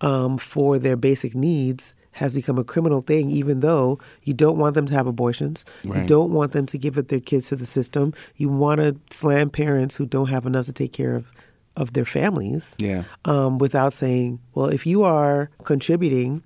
um, 0.00 0.38
for 0.38 0.78
their 0.78 0.96
basic 0.96 1.34
needs 1.34 1.94
has 2.12 2.32
become 2.34 2.58
a 2.58 2.64
criminal 2.64 3.00
thing, 3.00 3.30
even 3.30 3.60
though 3.60 3.98
you 4.22 4.32
don't 4.34 4.56
want 4.58 4.74
them 4.74 4.86
to 4.86 4.94
have 4.94 5.06
abortions. 5.06 5.64
You 6.02 6.06
don't 6.06 6.32
want 6.32 6.52
them 6.52 6.66
to 6.66 6.78
give 6.78 6.96
up 6.98 7.08
their 7.08 7.20
kids 7.20 7.48
to 7.48 7.56
the 7.56 7.66
system. 7.66 8.14
You 8.36 8.48
want 8.48 8.80
to 8.80 8.96
slam 9.10 9.50
parents 9.50 9.96
who 9.96 10.06
don't 10.06 10.28
have 10.30 10.46
enough 10.46 10.66
to 10.66 10.72
take 10.72 10.92
care 10.92 11.16
of, 11.16 11.26
of 11.76 11.92
their 11.94 12.04
families 12.04 12.76
Yeah. 12.78 13.02
um, 13.24 13.58
without 13.58 13.92
saying, 13.92 14.38
well, 14.54 14.66
if 14.66 14.86
you 14.86 15.02
are 15.02 15.50
contributing 15.64 16.42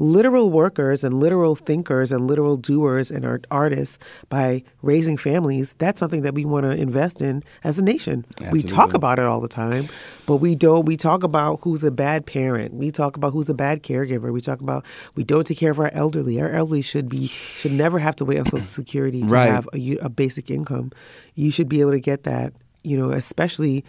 literal 0.00 0.48
workers 0.50 1.04
and 1.04 1.12
literal 1.20 1.54
thinkers 1.54 2.10
and 2.10 2.26
literal 2.26 2.56
doers 2.56 3.10
and 3.10 3.22
art- 3.26 3.46
artists 3.50 3.98
by 4.30 4.62
raising 4.80 5.18
families, 5.18 5.74
that's 5.76 6.00
something 6.00 6.22
that 6.22 6.32
we 6.32 6.46
want 6.46 6.64
to 6.64 6.70
invest 6.70 7.20
in 7.20 7.42
as 7.64 7.78
a 7.78 7.84
nation. 7.84 8.24
We 8.50 8.62
talk 8.62 8.94
about 8.94 9.18
it 9.18 9.26
all 9.26 9.40
the 9.42 9.48
time, 9.48 9.88
but 10.24 10.36
we 10.36 10.54
don't. 10.54 10.86
We 10.86 10.96
talk 10.96 11.22
about 11.22 11.60
who's 11.62 11.84
a 11.84 11.90
bad 11.90 12.24
parent. 12.24 12.72
We 12.72 12.90
talk 12.90 13.16
about 13.18 13.34
who's 13.34 13.50
a 13.50 13.54
bad 13.54 13.82
caregiver. 13.82 14.32
We 14.32 14.40
talk 14.40 14.60
about 14.62 14.86
we 15.16 15.22
don't 15.22 15.46
take 15.46 15.58
care 15.58 15.70
of 15.70 15.78
our 15.78 15.90
elderly. 15.92 16.40
Our 16.40 16.48
elderly 16.50 16.80
should 16.82 17.08
be 17.10 17.26
should 17.26 17.72
never 17.72 17.98
have 17.98 18.16
to 18.16 18.24
wait 18.24 18.38
on 18.38 18.46
Social 18.46 18.60
Security 18.80 19.20
to 19.20 19.26
Right. 19.26 19.48
have 19.50 19.68
a 19.74 20.08
basic 20.08 20.50
income. 20.50 20.92
You 21.34 21.50
should 21.50 21.68
be 21.68 21.80
able 21.82 21.92
to 21.92 22.00
get 22.00 22.22
that. 22.24 22.54
You 22.82 22.96
know, 22.96 23.10
especially 23.10 23.84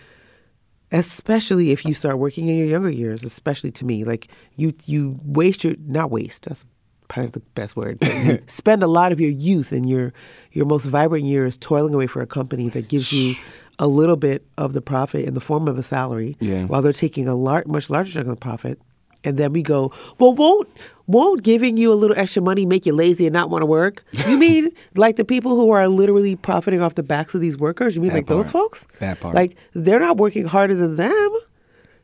especially 0.91 1.71
if 1.71 1.85
you 1.85 1.93
start 1.93 2.17
working 2.17 2.47
in 2.47 2.57
your 2.57 2.67
younger 2.67 2.89
years 2.89 3.23
especially 3.23 3.71
to 3.71 3.85
me 3.85 4.03
like 4.03 4.27
you 4.55 4.73
you 4.85 5.17
waste 5.25 5.63
your 5.63 5.75
not 5.85 6.11
waste 6.11 6.43
that's 6.45 6.65
probably 7.07 7.29
the 7.31 7.39
best 7.55 7.75
word 7.75 7.97
spend 8.47 8.83
a 8.83 8.87
lot 8.87 9.11
of 9.11 9.19
your 9.19 9.29
youth 9.31 9.71
and 9.71 9.89
your 9.89 10.13
your 10.51 10.65
most 10.65 10.85
vibrant 10.85 11.25
years 11.25 11.57
toiling 11.57 11.93
away 11.93 12.07
for 12.07 12.21
a 12.21 12.27
company 12.27 12.69
that 12.69 12.87
gives 12.87 13.11
you 13.11 13.35
a 13.79 13.87
little 13.87 14.15
bit 14.15 14.45
of 14.57 14.73
the 14.73 14.81
profit 14.81 15.25
in 15.25 15.33
the 15.33 15.41
form 15.41 15.67
of 15.67 15.77
a 15.77 15.83
salary 15.83 16.37
Yeah. 16.39 16.65
while 16.65 16.81
they're 16.81 16.93
taking 16.93 17.27
a 17.27 17.35
lar- 17.35 17.63
much 17.65 17.89
larger 17.89 18.11
chunk 18.13 18.27
of 18.27 18.35
the 18.35 18.39
profit 18.39 18.79
and 19.23 19.37
then 19.37 19.53
we 19.53 19.61
go 19.61 19.91
well 20.19 20.33
won't 20.33 20.67
won't 21.07 21.43
giving 21.43 21.77
you 21.77 21.91
a 21.91 21.95
little 21.95 22.17
extra 22.17 22.41
money 22.41 22.65
make 22.65 22.85
you 22.85 22.93
lazy 22.93 23.25
and 23.27 23.33
not 23.33 23.49
want 23.49 23.61
to 23.61 23.65
work 23.65 24.03
you 24.27 24.37
mean 24.45 24.69
like 24.95 25.15
the 25.17 25.25
people 25.25 25.55
who 25.55 25.71
are 25.71 25.87
literally 25.87 26.35
profiting 26.35 26.81
off 26.81 26.95
the 26.95 27.03
backs 27.03 27.35
of 27.35 27.41
these 27.41 27.57
workers 27.57 27.95
you 27.95 28.01
mean 28.01 28.09
That 28.11 28.17
like 28.17 28.27
those 28.27 28.49
folks 28.51 28.87
That 28.99 29.19
part. 29.19 29.35
like 29.35 29.55
they're 29.73 29.99
not 29.99 30.17
working 30.17 30.45
harder 30.45 30.75
than 30.75 30.95
them. 30.95 31.31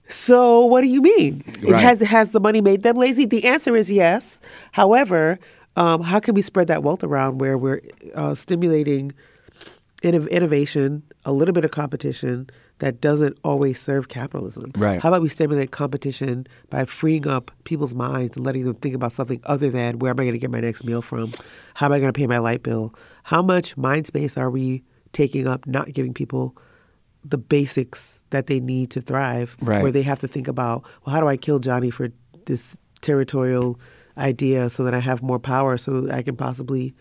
So 0.10 0.64
what 0.66 0.82
do 0.82 0.88
you 0.88 1.02
mean? 1.02 1.44
It 1.62 1.76
has 1.76 2.00
has 2.00 2.32
the 2.32 2.40
money 2.40 2.62
made 2.62 2.84
them 2.84 2.96
lazy? 2.96 3.26
The 3.26 3.44
answer 3.46 3.76
is 3.76 3.92
yes. 3.92 4.40
However, 4.72 5.38
um, 5.76 6.02
how 6.02 6.20
can 6.22 6.34
we 6.34 6.42
spread 6.42 6.68
that 6.68 6.82
wealth 6.82 7.04
around 7.04 7.40
where 7.42 7.58
we're 7.58 7.82
uh, 8.16 8.34
stimulating 8.34 9.12
innov- 10.04 10.30
innovation, 10.30 11.04
a 11.26 11.34
little 11.34 11.54
bit 11.54 11.66
of 11.66 11.72
competition 11.72 12.50
that 12.80 13.02
doesn't 13.02 13.38
always 13.44 13.80
serve 13.82 14.08
capitalism? 14.08 14.72
Right. 14.78 15.02
How 15.02 15.10
about 15.10 15.22
we 15.22 15.30
stimulate 15.30 15.72
competition 15.72 16.46
by 16.70 16.86
freeing 16.86 17.28
up 17.28 17.52
people's 17.64 17.96
minds 17.96 18.38
and 18.38 18.46
letting 18.46 18.66
them 18.66 18.76
think 18.76 18.94
about 18.96 19.12
something 19.12 19.42
other 19.46 19.70
than 19.72 20.00
where 20.00 20.12
am 20.12 20.20
I 20.20 20.24
going 20.24 20.34
to 20.34 20.40
get 20.40 20.52
my 20.52 20.60
next 20.60 20.84
meal 20.84 21.02
from? 21.02 21.32
How 21.76 21.88
am 21.88 21.92
I 21.94 22.00
going 22.00 22.14
to 22.14 22.18
pay 22.18 22.28
my 22.28 22.38
light 22.38 22.64
bill? 22.64 22.94
How 23.24 23.42
much 23.42 23.76
mind 23.78 24.06
space 24.08 24.38
are 24.38 24.50
we 24.52 24.84
taking 25.14 25.48
up 25.48 25.66
not 25.66 25.92
giving 25.94 26.14
people 26.14 26.56
the 27.26 27.38
basics 27.38 28.22
that 28.30 28.48
they 28.48 28.60
need 28.60 28.92
to 28.92 29.02
thrive 29.02 29.58
Right. 29.62 29.82
where 29.82 29.92
they 29.92 30.04
have 30.04 30.20
to 30.20 30.28
think 30.28 30.48
about 30.48 30.84
well 31.06 31.14
how 31.14 31.20
do 31.20 31.28
i 31.28 31.36
kill 31.36 31.60
johnny 31.60 31.90
for 31.90 32.10
this 32.46 32.78
territorial 33.02 33.80
idea 34.18 34.70
so 34.70 34.84
that 34.84 34.94
i 34.94 35.00
have 35.00 35.22
more 35.24 35.40
power 35.40 35.78
so 35.78 36.02
that 36.02 36.14
i 36.14 36.22
can 36.22 36.36
possibly 36.36 36.94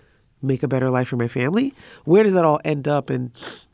make 0.42 0.62
a 0.62 0.68
better 0.68 0.88
life 0.90 1.08
for 1.08 1.16
my 1.16 1.28
family 1.28 1.74
where 2.04 2.22
does 2.22 2.34
that 2.34 2.44
all 2.44 2.60
end 2.64 2.88
up 2.88 3.10
and 3.10 3.30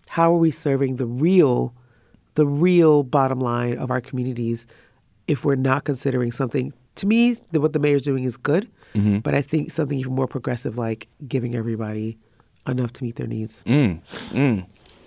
how 0.09 0.33
are 0.35 0.39
we 0.39 0.51
serving 0.51 0.97
the 0.97 1.07
real 1.07 1.75
the 2.35 2.47
real 2.47 3.03
bottom 3.03 3.41
line 3.41 3.77
of 3.79 3.91
our 3.91 4.01
communities 4.01 4.67
if 5.29 5.45
we're 5.45 5.55
not 5.55 5.85
considering 5.85 6.33
something. 6.33 6.73
To 6.97 7.07
me 7.07 7.35
the, 7.53 7.61
what 7.61 7.73
the 7.73 7.79
mayor's 7.79 8.03
doing 8.03 8.25
is 8.25 8.37
good 8.37 8.69
mm-hmm. 8.95 9.19
but 9.19 9.35
i 9.35 9.43
think 9.43 9.71
something 9.71 9.99
even 9.99 10.15
more 10.15 10.27
progressive 10.27 10.79
like 10.79 11.09
giving 11.27 11.55
everybody 11.55 12.19
enough 12.67 12.93
to 12.95 13.05
meet 13.05 13.17
their 13.17 13.27
needs 13.27 13.65
mm. 13.65 14.01
Mm. 14.31 14.67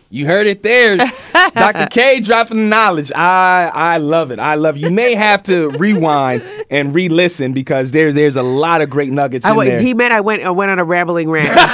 You 0.09 0.25
heard 0.27 0.47
it 0.47 0.61
there. 0.63 0.95
Dr. 1.55 1.87
K 1.91 2.19
dropping 2.19 2.57
the 2.57 2.63
knowledge. 2.63 3.11
I 3.13 3.71
I 3.73 3.97
love 3.97 4.31
it. 4.31 4.39
I 4.39 4.55
love 4.55 4.77
it. 4.77 4.79
You 4.79 4.91
may 4.91 5.15
have 5.15 5.43
to 5.43 5.69
rewind 5.71 6.43
and 6.69 6.93
re-listen 6.93 7.53
because 7.53 7.91
there's 7.91 8.15
there's 8.15 8.35
a 8.35 8.43
lot 8.43 8.81
of 8.81 8.89
great 8.89 9.11
nuggets 9.11 9.45
I 9.45 9.51
in 9.51 9.57
there. 9.57 9.79
he 9.79 9.93
meant 9.93 10.13
I 10.13 10.21
went 10.21 10.43
I 10.43 10.51
went 10.51 10.71
on 10.71 10.79
a 10.79 10.83
rambling 10.83 11.29
rant. 11.29 11.49
I'm 11.49 11.69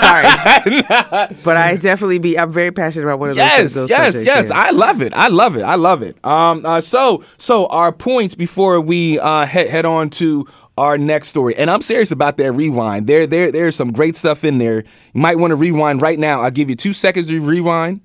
sorry, 0.63 0.81
but 1.43 1.57
I 1.57 1.75
definitely 1.75 2.19
be. 2.19 2.37
I'm 2.39 2.51
very 2.51 2.71
passionate 2.71 3.05
about 3.05 3.19
one 3.19 3.29
of 3.31 3.35
those. 3.35 3.45
yes, 3.45 3.75
those 3.75 3.89
yes, 3.89 4.23
yes. 4.23 4.49
yeah. 4.49 4.57
I 4.57 4.71
love 4.71 5.01
it. 5.01 5.13
I 5.13 5.27
love 5.27 5.55
it. 5.55 5.63
I 5.63 5.75
love 5.75 6.01
it. 6.01 6.23
Um. 6.25 6.65
Uh, 6.65 6.81
so 6.81 7.23
so 7.37 7.67
our 7.67 7.91
points 7.91 8.33
before 8.33 8.79
we 8.81 9.19
uh 9.19 9.45
head 9.45 9.69
head 9.69 9.85
on 9.85 10.09
to 10.11 10.47
our 10.77 10.97
next 10.97 11.27
story, 11.27 11.55
and 11.57 11.69
I'm 11.69 11.81
serious 11.81 12.11
about 12.11 12.37
that 12.37 12.53
rewind. 12.53 13.07
There 13.07 13.27
there 13.27 13.51
there's 13.51 13.75
some 13.75 13.91
great 13.91 14.15
stuff 14.15 14.43
in 14.43 14.57
there. 14.57 14.83
You 15.13 15.21
might 15.21 15.37
want 15.37 15.51
to 15.51 15.55
rewind 15.55 16.01
right 16.01 16.17
now. 16.17 16.41
I'll 16.41 16.51
give 16.51 16.69
you 16.69 16.75
two 16.75 16.93
seconds 16.93 17.27
to 17.27 17.39
rewind. 17.41 18.01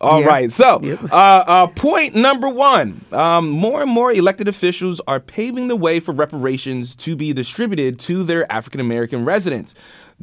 All 0.00 0.20
Yeah. 0.20 0.26
right. 0.26 0.50
So, 0.52 0.80
Yep. 0.82 1.12
uh, 1.12 1.14
uh, 1.14 1.66
point 1.68 2.14
number 2.14 2.48
one 2.48 3.00
um, 3.12 3.50
more 3.50 3.82
and 3.82 3.90
more 3.90 4.12
elected 4.12 4.48
officials 4.48 5.00
are 5.06 5.20
paving 5.20 5.68
the 5.68 5.76
way 5.76 6.00
for 6.00 6.12
reparations 6.12 6.96
to 6.96 7.14
be 7.16 7.32
distributed 7.32 7.98
to 8.00 8.22
their 8.24 8.50
African 8.50 8.80
American 8.80 9.24
residents. 9.24 9.74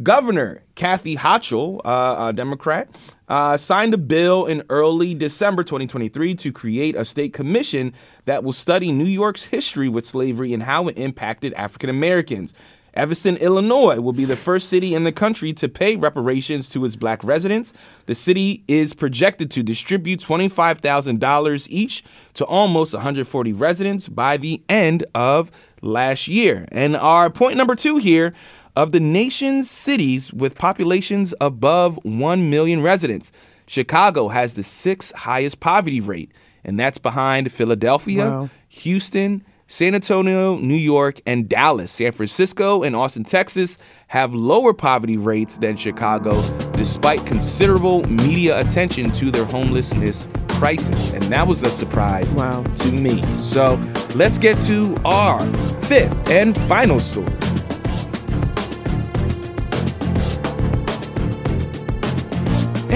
Governor 0.03 0.61
Kathy 0.75 1.15
Hochul, 1.15 1.81
uh, 1.83 2.27
a 2.29 2.33
Democrat, 2.33 2.87
uh, 3.29 3.57
signed 3.57 3.93
a 3.95 3.97
bill 3.97 4.45
in 4.45 4.61
early 4.69 5.15
December 5.15 5.63
2023 5.63 6.35
to 6.35 6.51
create 6.51 6.95
a 6.95 7.03
state 7.03 7.33
commission 7.33 7.93
that 8.25 8.43
will 8.43 8.53
study 8.53 8.91
New 8.91 9.05
York's 9.05 9.43
history 9.43 9.89
with 9.89 10.05
slavery 10.05 10.53
and 10.53 10.61
how 10.61 10.87
it 10.87 10.97
impacted 10.99 11.51
African 11.55 11.89
Americans. 11.89 12.53
Evanston, 12.97 13.37
Illinois 13.37 13.99
will 13.99 14.13
be 14.13 14.25
the 14.25 14.35
first 14.35 14.69
city 14.69 14.93
in 14.95 15.03
the 15.03 15.11
country 15.11 15.53
to 15.53 15.69
pay 15.69 15.95
reparations 15.95 16.67
to 16.69 16.83
its 16.83 16.95
black 16.95 17.23
residents. 17.23 17.71
The 18.07 18.15
city 18.15 18.63
is 18.67 18.93
projected 18.93 19.51
to 19.51 19.63
distribute 19.63 20.19
$25,000 20.19 21.67
each 21.69 22.03
to 22.35 22.45
almost 22.45 22.93
140 22.93 23.53
residents 23.53 24.07
by 24.07 24.37
the 24.37 24.61
end 24.69 25.05
of 25.15 25.51
last 25.81 26.27
year. 26.27 26.65
And 26.71 26.95
our 26.95 27.29
point 27.29 27.57
number 27.57 27.75
two 27.75 27.97
here 27.97 28.33
of 28.75 28.91
the 28.91 28.99
nation's 28.99 29.69
cities 29.69 30.33
with 30.33 30.57
populations 30.57 31.33
above 31.41 31.99
1 32.03 32.49
million 32.49 32.81
residents, 32.81 33.31
Chicago 33.67 34.27
has 34.29 34.53
the 34.53 34.63
sixth 34.63 35.13
highest 35.15 35.59
poverty 35.59 35.99
rate, 35.99 36.31
and 36.63 36.79
that's 36.79 36.97
behind 36.97 37.51
Philadelphia, 37.51 38.25
Wow. 38.29 38.49
Houston, 38.69 39.43
San 39.69 39.95
Antonio, 39.95 40.55
New 40.57 40.75
York, 40.75 41.19
and 41.25 41.49
Dallas. 41.49 41.91
San 41.91 42.13
Francisco 42.13 42.83
and 42.83 42.95
Austin, 42.95 43.25
Texas 43.25 43.77
have 44.07 44.33
lower 44.33 44.73
poverty 44.73 45.17
rates 45.17 45.57
than 45.57 45.75
Chicago, 45.75 46.41
despite 46.71 47.25
considerable 47.25 48.03
media 48.09 48.59
attention 48.61 49.11
to 49.11 49.29
their 49.29 49.43
homelessness 49.43 50.25
crisis. 50.47 51.13
And 51.13 51.23
that 51.23 51.45
was 51.45 51.63
a 51.63 51.69
surprise 51.69 52.33
Wow. 52.33 52.63
to 52.63 52.91
me. 52.93 53.21
So 53.23 53.79
let's 54.15 54.37
get 54.37 54.57
to 54.67 54.95
our 55.03 55.45
fifth 55.83 56.29
and 56.29 56.57
final 56.69 56.99
story. 56.99 57.27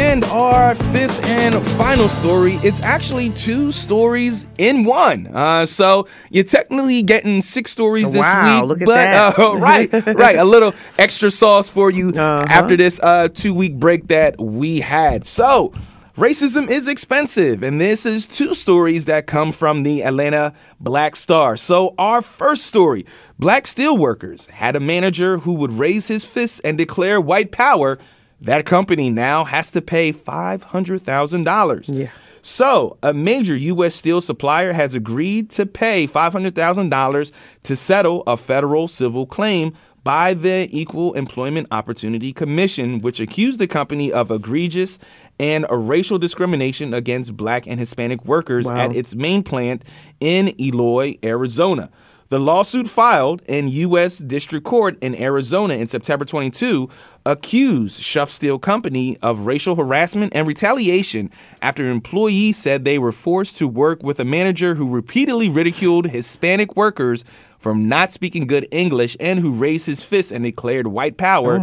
And 0.02 0.24
our 0.26 0.74
fifth 0.76 1.24
and 1.26 1.56
final 1.78 2.10
story, 2.10 2.56
it's 2.64 2.82
actually 2.82 3.30
two 3.30 3.72
stories 3.72 4.48
in 4.58 4.84
one. 4.84 5.28
Uh, 5.28 5.66
so 5.68 6.08
you're 6.32 6.44
technically 6.44 7.04
getting 7.04 7.40
six 7.42 7.70
stories 7.72 8.12
this 8.12 8.22
Wow, 8.22 8.62
week. 8.62 8.68
look 8.70 8.82
at 8.82 8.88
but, 8.88 8.96
that. 8.96 9.40
Uh, 9.40 9.56
right, 9.58 9.94
right. 10.16 10.38
A 10.38 10.44
little 10.44 10.74
extra 10.98 11.30
sauce 11.30 11.70
for 11.70 11.92
you 11.92 12.10
Uh-huh. 12.10 12.44
after 12.50 12.76
this 12.76 13.00
uh, 13.04 13.28
two 13.32 13.54
week 13.54 13.76
break 13.76 14.08
that 14.08 14.42
we 14.42 14.80
had. 14.80 15.24
So, 15.26 15.72
racism 16.18 16.68
is 16.70 16.88
expensive. 16.90 17.62
And 17.62 17.80
this 17.80 18.04
is 18.06 18.26
two 18.26 18.56
stories 18.56 19.06
that 19.06 19.28
come 19.28 19.52
from 19.52 19.84
the 19.84 20.04
Atlanta 20.04 20.54
Black 20.80 21.16
Star. 21.16 21.56
So, 21.56 21.94
our 22.00 22.24
first 22.24 22.66
story 22.66 23.06
Black 23.38 23.66
steelworkers 23.66 24.50
had 24.50 24.76
a 24.76 24.80
manager 24.80 25.38
who 25.38 25.54
would 25.54 25.74
raise 25.74 26.08
his 26.08 26.26
fists 26.26 26.60
and 26.62 26.76
declare 26.78 27.22
white 27.22 27.52
power. 27.52 28.00
That 28.42 28.66
company 28.66 29.10
now 29.12 29.46
has 29.46 29.70
to 29.72 29.82
pay 29.82 30.12
$500,000. 30.12 31.96
Yeah. 31.96 32.10
So, 32.44 32.98
a 33.04 33.14
major 33.14 33.56
U.S. 33.56 33.94
steel 33.94 34.20
supplier 34.20 34.74
has 34.74 34.96
agreed 34.96 35.52
to 35.52 35.66
pay 35.68 36.08
$500,000 36.08 37.32
to 37.64 37.76
settle 37.76 38.24
a 38.26 38.36
federal 38.36 38.88
civil 38.88 39.28
claim 39.28 39.74
by 40.04 40.34
the 40.34 40.68
Equal 40.72 41.14
Employment 41.14 41.68
Opportunity 41.70 42.34
Commission, 42.34 43.00
which 43.02 43.20
accused 43.20 43.60
the 43.60 43.68
company 43.68 44.12
of 44.12 44.32
egregious 44.32 44.98
and 45.40 45.68
racial 45.70 46.18
discrimination 46.18 46.96
against 46.96 47.38
black 47.38 47.68
and 47.68 47.80
Hispanic 47.80 48.26
workers 48.26 48.66
Wow. 48.66 48.78
at 48.80 48.96
its 48.96 49.14
main 49.14 49.44
plant 49.44 49.84
in 50.20 50.60
Eloy, 50.60 51.18
Arizona. 51.24 51.92
The 52.32 52.40
lawsuit 52.40 52.90
filed 52.90 53.42
in 53.50 53.68
U.S. 53.68 54.18
District 54.18 54.66
Court 54.66 54.98
in 55.02 55.22
Arizona 55.22 55.74
in 55.74 55.90
September 55.90 56.24
22 56.24 56.90
accused 57.26 58.02
Schuff 58.02 58.30
Steel 58.30 58.58
Company 58.58 59.18
of 59.22 59.46
racial 59.46 59.76
harassment 59.76 60.34
and 60.34 60.48
retaliation 60.48 61.30
after 61.62 61.86
employees 61.92 62.56
said 62.56 62.86
they 62.86 62.98
were 62.98 63.12
forced 63.12 63.58
to 63.58 63.68
work 63.68 64.02
with 64.02 64.18
a 64.18 64.24
manager 64.24 64.76
who 64.76 64.88
repeatedly 64.88 65.50
ridiculed 65.50 66.08
Hispanic 66.12 66.78
workers 66.78 67.26
from 67.60 67.90
not 67.90 68.14
speaking 68.14 68.48
good 68.48 68.66
English 68.72 69.18
and 69.20 69.42
who 69.42 69.52
raised 69.52 69.86
his 69.86 70.02
fist 70.02 70.32
and 70.32 70.46
declared 70.46 70.88
white 70.88 71.18
power 71.18 71.56
Oh 71.56 71.60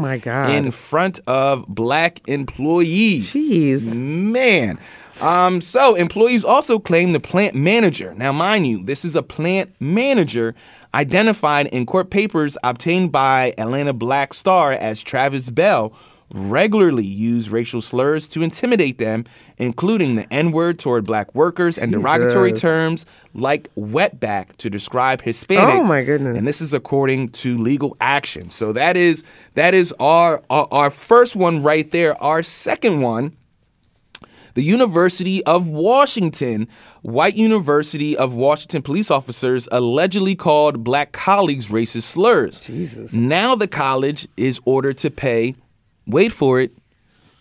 in 0.50 0.70
front 0.70 1.18
of 1.26 1.66
black 1.66 2.20
employees. 2.28 3.32
Jeez. 3.32 3.96
Man. 3.96 4.78
Um, 5.20 5.60
so 5.60 5.94
employees 5.94 6.44
also 6.44 6.78
claim 6.78 7.12
the 7.12 7.20
plant 7.20 7.54
manager. 7.54 8.14
Now, 8.14 8.32
mind 8.32 8.66
you, 8.66 8.84
this 8.84 9.04
is 9.04 9.16
a 9.16 9.22
plant 9.22 9.74
manager 9.80 10.54
identified 10.94 11.66
in 11.66 11.86
court 11.86 12.10
papers 12.10 12.56
obtained 12.62 13.12
by 13.12 13.54
Atlanta 13.58 13.92
Black 13.92 14.32
Star 14.32 14.72
as 14.72 15.02
Travis 15.02 15.50
Bell 15.50 15.92
regularly 16.32 17.04
used 17.04 17.48
racial 17.48 17.80
slurs 17.80 18.28
to 18.28 18.42
intimidate 18.42 18.98
them, 18.98 19.24
including 19.56 20.16
the 20.16 20.30
N-word 20.32 20.78
toward 20.78 21.06
black 21.06 21.34
workers 21.34 21.78
and 21.78 21.90
derogatory 21.90 22.52
terms 22.52 23.06
like 23.34 23.74
wetback 23.76 24.56
to 24.58 24.68
describe 24.68 25.22
Hispanics. 25.22 25.80
Oh, 25.80 25.84
my 25.84 26.04
goodness. 26.04 26.36
And 26.36 26.46
this 26.46 26.60
is 26.60 26.74
according 26.74 27.30
to 27.30 27.56
legal 27.58 27.96
action. 28.00 28.50
So 28.50 28.72
that 28.72 28.96
is 28.96 29.24
that 29.54 29.74
is 29.74 29.92
our 29.98 30.42
our, 30.50 30.68
our 30.70 30.90
first 30.90 31.34
one 31.34 31.62
right 31.62 31.90
there. 31.90 32.20
Our 32.22 32.42
second 32.42 33.00
one 33.00 33.36
the 34.58 34.64
University 34.64 35.40
of 35.44 35.68
Washington, 35.68 36.66
white 37.02 37.36
University 37.36 38.16
of 38.16 38.34
Washington 38.34 38.82
police 38.82 39.08
officers 39.08 39.68
allegedly 39.70 40.34
called 40.34 40.82
black 40.82 41.12
colleagues 41.12 41.68
racist 41.68 42.02
slurs. 42.02 42.58
Jesus. 42.62 43.12
Now 43.12 43.54
the 43.54 43.68
college 43.68 44.26
is 44.36 44.60
ordered 44.64 44.98
to 44.98 45.12
pay, 45.12 45.54
wait 46.08 46.32
for 46.32 46.60
it, 46.60 46.72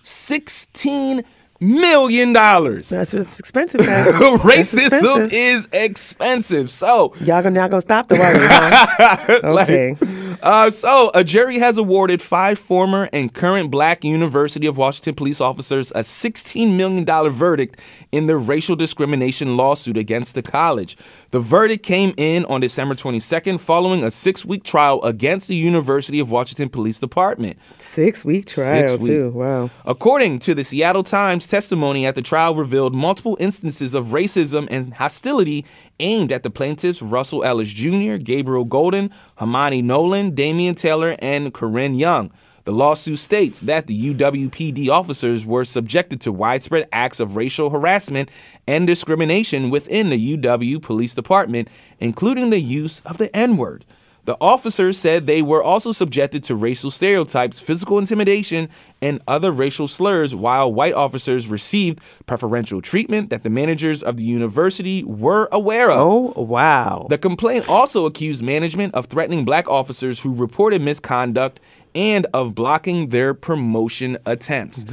$16 0.03 1.24
million. 1.59 2.34
That's 2.34 3.15
it's 3.15 3.39
expensive. 3.39 3.82
That's 3.86 4.15
Racism 4.43 4.86
expensive. 4.86 5.34
is 5.34 5.68
expensive. 5.72 6.70
So, 6.70 7.15
Y'all 7.22 7.41
gonna 7.41 7.59
y'all 7.59 7.68
gonna 7.70 7.82
stop 7.82 8.09
the 8.09 8.15
wedding, 8.15 8.41
huh? 8.43 9.39
Okay. 9.63 9.95
Uh, 10.41 10.69
so, 10.69 11.11
a 11.13 11.23
jury 11.23 11.57
has 11.57 11.77
awarded 11.77 12.21
five 12.21 12.59
former 12.59 13.09
and 13.13 13.33
current 13.33 13.71
black 13.71 14.03
University 14.03 14.67
of 14.67 14.77
Washington 14.77 15.15
police 15.15 15.41
officers 15.41 15.91
a 15.91 15.99
$16 15.99 16.75
million 16.75 17.05
verdict 17.31 17.79
in 18.11 18.27
the 18.27 18.38
racial 18.38 18.75
discrimination 18.75 19.57
lawsuit 19.57 19.97
against 19.97 20.35
the 20.35 20.41
college. 20.41 20.97
The 21.31 21.39
verdict 21.39 21.83
came 21.83 22.13
in 22.15 22.45
on 22.45 22.61
December 22.61 22.95
22nd 22.95 23.59
following 23.59 24.03
a 24.03 24.11
six 24.11 24.45
week 24.45 24.63
trial 24.63 25.03
against 25.03 25.47
the 25.49 25.55
University 25.55 26.19
of 26.19 26.31
Washington 26.31 26.69
Police 26.69 26.99
Department. 26.99 27.57
Six 27.79 28.23
week 28.23 28.45
trial 28.45 28.88
Six 28.88 29.03
too. 29.03 29.25
week. 29.25 29.35
Wow. 29.35 29.69
According 29.85 30.39
to 30.39 30.55
the 30.55 30.63
Seattle 30.63 31.03
Times, 31.03 31.45
testimony 31.47 32.05
at 32.05 32.15
the 32.15 32.21
trial 32.21 32.55
revealed 32.55 32.95
multiple 32.95 33.35
instances 33.39 33.93
of 33.93 34.07
racism 34.07 34.67
and 34.71 34.93
hostility 34.93 35.65
aimed 35.99 36.31
at 36.31 36.43
the 36.43 36.49
plaintiffs 36.49 37.01
Russell 37.01 37.43
Ellis 37.43 37.69
Jr., 37.69 38.15
Gabriel 38.15 38.65
Golden, 38.65 39.11
Hamani 39.39 39.83
Nolan, 39.83 40.35
Damian 40.35 40.75
Taylor, 40.75 41.15
and 41.19 41.53
Corinne 41.53 41.95
Young. 41.95 42.31
The 42.65 42.73
lawsuit 42.73 43.19
states 43.19 43.61
that 43.61 43.87
the 43.87 44.13
UWPD 44.13 44.89
officers 44.89 45.45
were 45.45 45.63
subjected 45.63 46.19
to 46.21 46.33
widespread 46.33 46.89
acts 46.91 47.21
of 47.21 47.37
racial 47.37 47.69
harassment 47.69 48.29
and 48.67 48.85
discrimination 48.85 49.69
within 49.69 50.09
the 50.09 50.37
UW 50.37 50.81
Police 50.81 51.13
Department, 51.13 51.69
including 52.01 52.49
the 52.49 52.59
use 52.59 53.01
of 53.05 53.19
the 53.19 53.33
N 53.33 53.55
word. 53.55 53.85
The 54.28 54.36
officers 54.41 54.99
said 54.99 55.25
they 55.25 55.41
were 55.41 55.63
also 55.63 55.93
subjected 55.93 56.43
to 56.43 56.55
racial 56.55 56.91
stereotypes, 56.91 57.61
physical 57.61 57.97
intimidation, 57.97 58.67
and 59.01 59.21
other 59.25 59.53
racial 59.53 59.88
slurs, 59.88 60.36
while 60.36 60.73
white 60.73 60.93
officers 60.93 61.47
received 61.47 62.01
preferential 62.25 62.82
treatment 62.82 63.30
that 63.30 63.43
the 63.43 63.49
managers 63.49 64.03
of 64.03 64.17
the 64.17 64.25
university 64.25 65.01
were 65.05 65.47
aware 65.53 65.89
of. 65.89 65.99
Oh 65.99 66.41
wow. 66.41 67.07
The 67.09 67.17
complaint 67.17 67.69
also 67.69 68.05
accused 68.05 68.43
management 68.43 68.95
of 68.95 69.05
threatening 69.05 69.45
black 69.45 69.69
officers 69.69 70.19
who 70.19 70.34
reported 70.34 70.82
misconduct 70.82 71.61
and 71.95 72.28
of 72.34 72.53
blocking 72.53 73.09
their 73.09 73.34
promotion 73.34 74.17
attempts. 74.25 74.86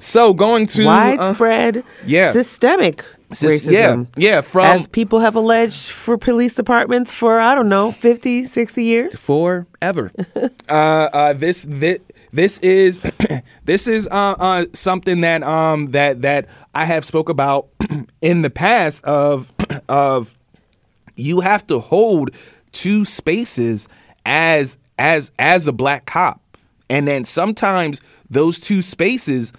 So 0.00 0.34
going 0.34 0.66
to 0.66 0.82
uh, 0.82 0.86
Widespread, 0.86 1.84
yeah. 2.04 2.32
systemic 2.32 3.06
Sis- 3.34 3.66
racism. 3.66 4.06
yeah, 4.16 4.30
yeah, 4.30 4.40
from- 4.40 4.66
as 4.66 4.86
people 4.86 5.20
have 5.20 5.36
alleged 5.36 5.90
for 5.90 6.16
police 6.18 6.54
departments 6.54 7.12
for 7.12 7.38
I 7.38 7.54
don't 7.54 7.68
know 7.68 7.92
50, 7.92 8.46
60 8.46 8.84
years. 8.84 9.18
forever. 9.18 10.12
uh, 10.68 10.72
uh, 10.72 11.32
this 11.34 11.66
this 11.68 11.98
this 12.32 12.58
is 12.58 13.00
this 13.64 13.86
is 13.86 14.06
uh, 14.10 14.34
uh, 14.38 14.66
something 14.72 15.20
that 15.22 15.42
um 15.42 15.86
that 15.86 16.22
that 16.22 16.46
I 16.74 16.84
have 16.84 17.04
spoke 17.04 17.28
about 17.28 17.68
in 18.22 18.42
the 18.42 18.50
past 18.50 19.04
of 19.04 19.50
of 19.88 20.34
you 21.16 21.40
have 21.40 21.66
to 21.66 21.78
hold 21.78 22.30
two 22.72 23.04
spaces 23.04 23.88
as 24.24 24.78
as 24.98 25.30
as 25.38 25.66
a 25.68 25.72
black 25.72 26.06
cop 26.06 26.40
and 26.88 27.06
then 27.06 27.24
sometimes 27.24 28.00
those 28.30 28.58
two 28.58 28.80
spaces 28.82 29.52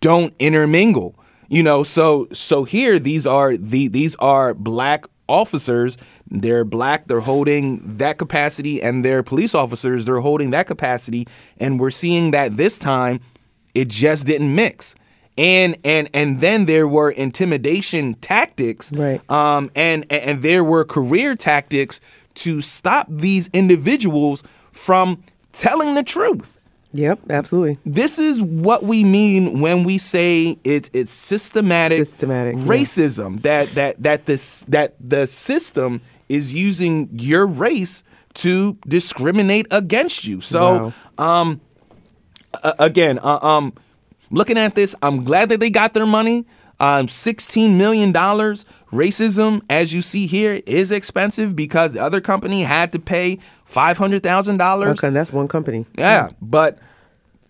don't 0.00 0.32
intermingle 0.38 1.14
You 1.52 1.62
know, 1.62 1.82
so 1.82 2.28
so 2.32 2.64
here 2.64 2.98
these 2.98 3.26
are 3.26 3.58
the 3.58 3.88
these 3.88 4.14
are 4.16 4.54
black 4.54 5.04
officers. 5.28 5.98
They're 6.30 6.64
black. 6.64 7.08
They're 7.08 7.20
holding 7.20 7.98
that 7.98 8.16
capacity, 8.16 8.82
and 8.82 9.04
they're 9.04 9.22
police 9.22 9.54
officers. 9.54 10.06
They're 10.06 10.20
holding 10.20 10.48
that 10.52 10.66
capacity, 10.66 11.28
and 11.58 11.78
we're 11.78 11.90
seeing 11.90 12.30
that 12.30 12.56
this 12.56 12.78
time, 12.78 13.20
it 13.74 13.88
just 13.88 14.26
didn't 14.26 14.54
mix. 14.54 14.94
And 15.36 15.76
and 15.84 16.08
and 16.14 16.40
then 16.40 16.64
there 16.64 16.88
were 16.88 17.10
intimidation 17.10 18.14
tactics, 18.14 18.90
Right. 18.90 19.20
Um, 19.30 19.70
and 19.74 20.10
and 20.10 20.40
there 20.40 20.64
were 20.64 20.86
career 20.86 21.36
tactics 21.36 22.00
to 22.36 22.62
stop 22.62 23.08
these 23.10 23.50
individuals 23.52 24.42
from 24.72 25.22
telling 25.52 25.96
the 25.96 26.02
truth 26.02 26.58
Yep, 26.94 27.30
absolutely. 27.30 27.78
this 27.86 28.18
is 28.18 28.40
what 28.42 28.82
we 28.82 29.02
mean 29.04 29.60
when 29.60 29.82
we 29.84 29.96
say 29.98 30.58
it's 30.64 30.90
it's 30.92 31.10
systematic, 31.10 31.98
Systematic, 31.98 32.56
yeah. 32.56 32.64
racism 32.64 33.40
that 33.42 33.68
that 33.68 34.02
that 34.02 34.26
this 34.26 34.64
that 34.68 34.94
the 35.00 35.26
system 35.26 36.00
is 36.28 36.52
using 36.54 37.08
your 37.12 37.46
race 37.46 38.04
to 38.34 38.76
discriminate 38.86 39.66
against 39.70 40.26
you. 40.26 40.40
So 40.40 40.92
um 41.18 41.60
a- 42.62 42.74
again, 42.78 43.18
uh, 43.18 43.38
um 43.40 43.72
looking 44.30 44.58
at 44.58 44.74
this, 44.74 44.94
I'm 45.02 45.24
glad 45.24 45.48
that 45.48 45.60
they 45.60 45.70
got 45.70 45.94
their 45.94 46.06
money. 46.06 46.46
Um 46.80 47.08
16 47.08 47.78
million 47.78 48.12
dollars. 48.12 48.64
Racism 48.92 49.62
as 49.70 49.92
you 49.94 50.02
see 50.02 50.26
here 50.26 50.60
is 50.66 50.90
expensive 50.90 51.56
because 51.56 51.94
the 51.94 52.02
other 52.02 52.20
company 52.20 52.62
had 52.62 52.92
to 52.92 52.98
pay 52.98 53.38
$500,000. 53.70 54.86
Okay, 54.86 55.06
and 55.06 55.16
that's 55.16 55.32
one 55.32 55.48
company. 55.48 55.86
Yeah, 55.96 56.28
but 56.42 56.78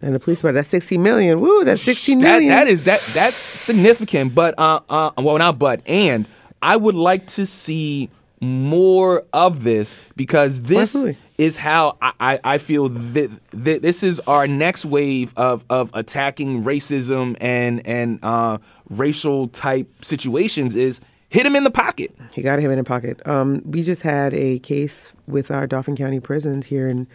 And 0.01 0.15
the 0.15 0.21
police 0.21 0.39
department, 0.39 0.55
that's 0.63 0.69
16 0.69 1.03
million. 1.03 1.41
Woo, 1.41 1.65
that's 1.65 1.83
16 1.83 2.21
that, 2.21 2.25
million. 2.25 2.49
that 2.51 2.69
is 2.69 2.85
that 2.85 3.01
that's 3.13 3.37
significant. 3.37 4.35
But 4.35 4.55
uh, 4.59 4.81
uh, 4.89 5.11
well, 5.19 5.39
not 5.39 5.59
but 5.59 5.83
and 5.87 6.27
I 6.63 6.77
would 6.77 6.95
like 6.95 7.27
to 7.29 7.45
see 7.47 8.09
more 8.41 9.25
of 9.33 9.63
this 9.63 10.09
because 10.17 10.63
this 10.63 10.95
Absolutely. 10.95 11.17
is 11.39 11.57
how 11.57 11.97
I, 12.03 12.13
I, 12.21 12.41
I 12.45 12.59
feel 12.59 12.89
that, 12.89 13.31
that 13.51 13.83
this 13.83 14.03
is 14.03 14.21
our 14.21 14.47
next 14.49 14.85
wave 14.85 15.33
of 15.37 15.65
of 15.71 15.91
attacking 15.95 16.65
racism 16.65 17.37
and 17.41 17.87
and 17.87 18.19
uh, 18.23 18.59
racial 18.91 19.49
type 19.49 19.89
situations 20.05 20.75
is 20.77 21.01
hit 21.33 21.47
him 21.47 21.57
in 21.57 21.65
the 21.65 21.71
pocket. 21.71 22.15
He 22.35 22.43
got 22.43 22.59
him 22.61 22.71
in 22.71 22.79
a 22.79 22.85
pocket. 22.85 23.27
Um, 23.27 23.63
we 23.65 23.83
just 23.83 24.03
had 24.03 24.33
a 24.35 24.59
case 24.61 25.13
with 25.27 25.51
our 25.51 25.67
Dauphin 25.67 25.97
County 25.97 26.21
prisons 26.21 26.67
here 26.67 26.89
in 26.89 27.07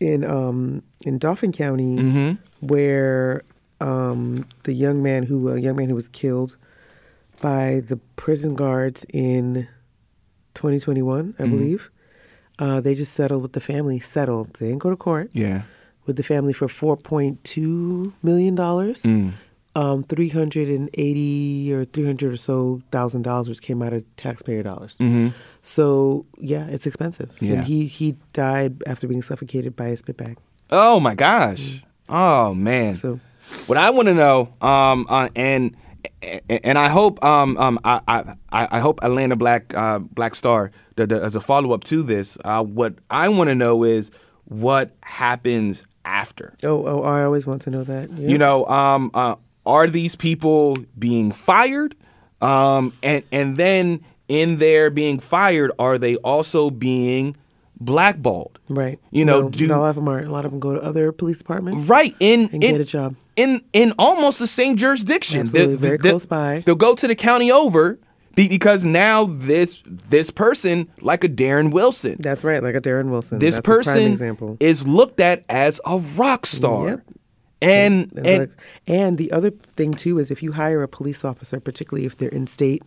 in 0.00 0.24
um, 0.24 0.82
in 1.06 1.18
Dauphin 1.18 1.52
County 1.52 1.96
Mm-hmm. 1.96 2.66
where 2.66 3.42
um, 3.80 4.46
the 4.64 4.72
young 4.72 5.02
man 5.02 5.24
who 5.24 5.48
a 5.48 5.58
young 5.60 5.76
man 5.76 5.88
who 5.88 5.94
was 5.94 6.08
killed 6.08 6.56
by 7.40 7.82
the 7.86 7.96
prison 8.16 8.54
guards 8.54 9.04
in 9.12 9.66
2021, 10.54 11.34
I 11.38 11.46
believe. 11.46 11.90
Uh, 12.58 12.80
they 12.80 12.94
just 12.94 13.12
settled 13.14 13.42
with 13.42 13.52
the 13.54 13.60
family. 13.60 13.98
Settled. 13.98 14.54
They 14.54 14.66
didn't 14.68 14.78
go 14.82 14.90
to 14.90 14.96
court. 14.96 15.30
Yeah. 15.32 15.62
with 16.06 16.16
the 16.16 16.22
family 16.22 16.52
for 16.52 16.68
four 16.68 16.96
point 16.96 17.42
two 17.44 18.12
million 18.22 18.54
dollars. 18.54 19.04
Um, 19.74 20.02
three 20.04 20.28
hundred 20.28 20.68
and 20.68 20.90
eighty 20.94 21.72
or 21.72 21.86
three 21.86 22.04
hundred 22.04 22.34
or 22.34 22.36
so 22.36 22.82
thousand 22.90 23.22
dollars, 23.22 23.48
which 23.48 23.62
came 23.62 23.80
out 23.80 23.94
of 23.94 24.04
taxpayer 24.16 24.62
dollars. 24.62 24.98
So 25.62 26.26
yeah, 26.38 26.66
it's 26.66 26.86
expensive. 26.86 27.30
Yeah. 27.40 27.54
And 27.54 27.64
he 27.64 27.86
he 27.86 28.16
died 28.34 28.82
after 28.86 29.06
being 29.08 29.22
suffocated 29.22 29.74
by 29.74 29.88
a 29.88 29.96
spit 29.96 30.16
bag. 30.18 30.36
Oh 30.70 31.00
my 31.00 31.14
gosh. 31.14 31.82
Oh 32.08 32.52
man. 32.54 32.94
So 32.94 33.18
What 33.66 33.78
I 33.78 33.90
want 33.90 34.08
to 34.08 34.14
know, 34.14 34.52
um, 34.60 35.06
uh, 35.08 35.28
and 35.34 35.74
and 36.48 36.78
I 36.78 36.88
hope, 36.88 37.22
um, 37.24 37.56
um, 37.58 37.78
I, 37.84 38.00
I, 38.08 38.34
I 38.50 38.80
hope 38.80 39.00
Atlanta 39.02 39.36
Black 39.36 39.72
uh, 39.74 40.00
Black 40.00 40.34
Star, 40.34 40.70
the, 40.96 41.06
the, 41.06 41.22
as 41.22 41.34
a 41.34 41.40
follow 41.40 41.72
up 41.72 41.84
to 41.84 42.02
this, 42.02 42.36
uh, 42.44 42.62
what 42.62 42.94
I 43.10 43.28
want 43.28 43.48
to 43.48 43.54
know 43.54 43.84
is 43.84 44.10
what 44.44 44.94
happens 45.02 45.86
after. 46.04 46.54
oh 46.64 46.84
oh, 46.86 47.02
I 47.02 47.22
always 47.24 47.46
want 47.46 47.62
to 47.62 47.70
know 47.70 47.84
that. 47.84 48.10
Yeah. 48.10 48.28
You 48.28 48.38
know, 48.38 48.66
um, 48.66 49.10
uh, 49.14 49.36
are 49.66 49.86
these 49.86 50.16
people 50.16 50.76
being 50.98 51.32
fired? 51.32 51.94
Um, 52.40 52.92
and 53.02 53.22
and 53.30 53.56
then 53.56 54.04
in 54.28 54.58
their 54.58 54.90
being 54.90 55.20
fired, 55.20 55.70
are 55.78 55.98
they 55.98 56.16
also 56.16 56.70
being 56.70 57.36
blackballed? 57.80 58.58
right? 58.68 58.98
You 59.10 59.24
know, 59.24 59.42
No, 59.42 59.48
do- 59.50 59.66
a 59.66 59.76
lot 59.76 59.90
of 59.90 59.96
them 59.96 60.08
are. 60.08 60.20
A 60.20 60.30
lot 60.30 60.44
of 60.44 60.50
them 60.50 60.60
go 60.60 60.74
to 60.74 60.80
other 60.82 61.12
police 61.12 61.38
departments. 61.38 61.88
Right 61.88 62.14
in 62.20 62.48
And 62.52 62.64
in, 62.64 62.70
get 62.72 62.80
a 62.80 62.84
job. 62.84 63.14
in 63.36 63.60
in 63.72 63.92
almost 63.98 64.38
the 64.38 64.46
same 64.46 64.76
jurisdiction. 64.76 65.42
Absolutely, 65.42 65.76
very 65.76 65.98
close 65.98 66.26
by. 66.26 66.62
They'll 66.64 66.74
go 66.74 66.94
to 66.94 67.06
the 67.08 67.14
county 67.14 67.50
over 67.52 67.98
because 68.34 68.84
now 68.86 69.24
this 69.24 69.82
this 69.86 70.30
person, 70.30 70.88
like 71.00 71.22
a 71.22 71.28
Darren 71.28 71.70
Wilson, 71.70 72.16
That's 72.18 72.44
right, 72.44 72.62
like 72.62 72.74
a 72.74 72.80
Darren 72.80 73.10
Wilson. 73.10 73.38
this 73.38 73.56
That's 73.56 73.66
person 73.66 74.56
is 74.58 74.86
looked 74.86 75.20
at 75.20 75.44
as 75.48 75.80
a 75.86 75.98
rock 76.16 76.46
star. 76.46 76.88
Yep. 76.88 77.00
And 77.62 78.10
And, 78.16 78.26
and 78.26 78.54
and 78.86 79.18
the 79.18 79.30
other 79.32 79.50
thing 79.76 79.94
too 79.94 80.18
is 80.18 80.30
if 80.30 80.42
you 80.42 80.52
hire 80.52 80.82
a 80.82 80.88
police 80.88 81.24
officer, 81.24 81.60
particularly 81.60 82.06
if 82.06 82.16
they're 82.16 82.28
in 82.40 82.46
state, 82.46 82.82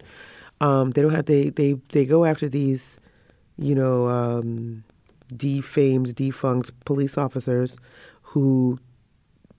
um, 0.61 0.91
they 0.91 1.01
don't 1.01 1.13
have 1.13 1.25
they 1.25 1.49
they 1.49 1.73
they 1.89 2.05
go 2.05 2.25
after 2.25 2.47
these, 2.49 2.99
you 3.57 3.75
know, 3.75 4.07
um, 4.07 4.83
defamed, 5.35 6.15
defunct 6.15 6.71
police 6.85 7.17
officers 7.17 7.77
who 8.21 8.79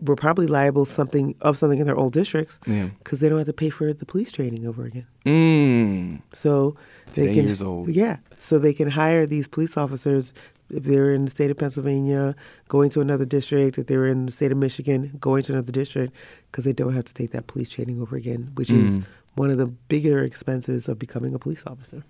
were 0.01 0.17
probably 0.17 0.47
liable 0.47 0.85
something 0.85 1.35
of 1.41 1.57
something 1.57 1.79
in 1.79 1.87
their 1.87 1.97
old 1.97 2.13
districts 2.13 2.61
Yeah. 2.67 2.91
because 2.99 3.21
they 3.21 3.29
don't 3.31 3.39
have 3.39 3.47
to 3.47 3.53
pay 3.55 3.71
for 3.71 3.93
the 3.95 4.05
police 4.05 4.31
training 4.31 4.67
over 4.67 4.85
again. 4.85 5.07
mm, 5.25 6.21
So 6.35 6.77
they 7.15 7.33
can 7.35 7.45
years 7.45 7.63
old. 7.63 7.89
yeah. 7.89 8.19
So 8.39 8.59
they 8.59 8.75
can 8.75 8.91
hire 8.91 9.27
these 9.27 9.49
police 9.49 9.77
officers 9.79 10.35
if 10.71 10.85
they're 10.85 11.13
in 11.13 11.25
the 11.25 11.31
state 11.31 11.51
of 11.51 11.57
Pennsylvania, 11.59 12.35
going 12.69 12.91
to 12.91 13.01
another 13.01 13.25
district. 13.25 13.79
If 13.79 13.87
they're 13.87 14.07
in 14.07 14.27
the 14.27 14.33
state 14.33 14.53
of 14.53 14.59
Michigan, 14.59 15.17
going 15.21 15.43
to 15.45 15.53
another 15.53 15.73
district, 15.73 16.13
because 16.51 16.65
they 16.65 16.73
don't 16.73 16.95
have 16.95 17.05
to 17.05 17.15
take 17.15 17.31
that 17.33 17.47
police 17.47 17.71
training 17.71 18.01
over 18.01 18.17
again, 18.17 18.51
which 18.55 18.71
is 18.71 18.99
Mm-hmm. 18.99 19.11
one 19.35 19.51
of 19.51 19.59
the 19.59 19.67
bigger 19.67 20.23
expenses 20.25 20.89
of 20.89 20.99
becoming 20.99 21.35
a 21.35 21.39
police 21.39 21.63
officer. 21.67 22.03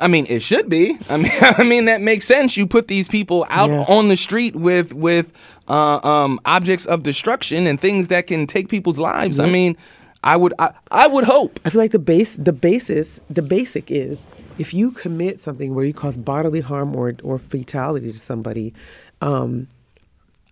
I 0.00 0.08
mean, 0.08 0.26
it 0.28 0.40
should 0.42 0.68
be. 0.68 0.98
I 1.10 1.16
mean, 1.18 1.32
I 1.40 1.64
mean 1.64 1.84
that 1.84 2.00
makes 2.00 2.24
sense. 2.26 2.56
You 2.56 2.66
put 2.66 2.88
these 2.88 3.08
people 3.08 3.46
out 3.50 3.70
Yeah. 3.70 3.84
on 3.88 4.08
the 4.08 4.16
street 4.16 4.56
with 4.56 4.92
with 4.94 5.32
uh, 5.68 5.98
um, 6.06 6.40
objects 6.44 6.86
of 6.86 7.02
destruction 7.02 7.66
and 7.66 7.78
things 7.80 8.08
that 8.08 8.26
can 8.26 8.46
take 8.46 8.68
people's 8.68 8.98
lives. 8.98 9.38
I 9.38 9.48
mean, 9.48 9.76
I 10.24 10.36
would 10.36 10.54
I, 10.58 10.72
I 10.90 11.06
would 11.08 11.24
hope. 11.24 11.60
I 11.64 11.70
feel 11.70 11.80
like 11.80 11.90
the 11.92 11.98
base, 11.98 12.36
the 12.36 12.52
basis, 12.52 13.20
the 13.28 13.42
basic 13.42 13.90
is 13.90 14.26
if 14.62 14.72
you 14.72 14.92
commit 14.92 15.40
something 15.40 15.74
where 15.74 15.84
you 15.84 15.92
cause 15.92 16.16
bodily 16.16 16.60
harm 16.60 16.94
or 16.94 17.14
or 17.24 17.36
fatality 17.40 18.12
to 18.12 18.18
somebody, 18.18 18.72
um, 19.20 19.66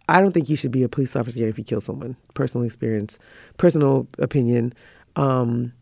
I 0.08 0.20
don't 0.20 0.32
think 0.32 0.48
you 0.48 0.56
should 0.56 0.72
be 0.72 0.82
a 0.82 0.88
police 0.88 1.14
officer 1.14 1.38
yet 1.38 1.48
if 1.48 1.56
you 1.56 1.62
kill 1.62 1.80
someone. 1.80 2.16
Personal 2.34 2.66
experience, 2.66 3.20
personal 3.56 4.08
opinion, 4.18 4.74
um, 5.14 5.72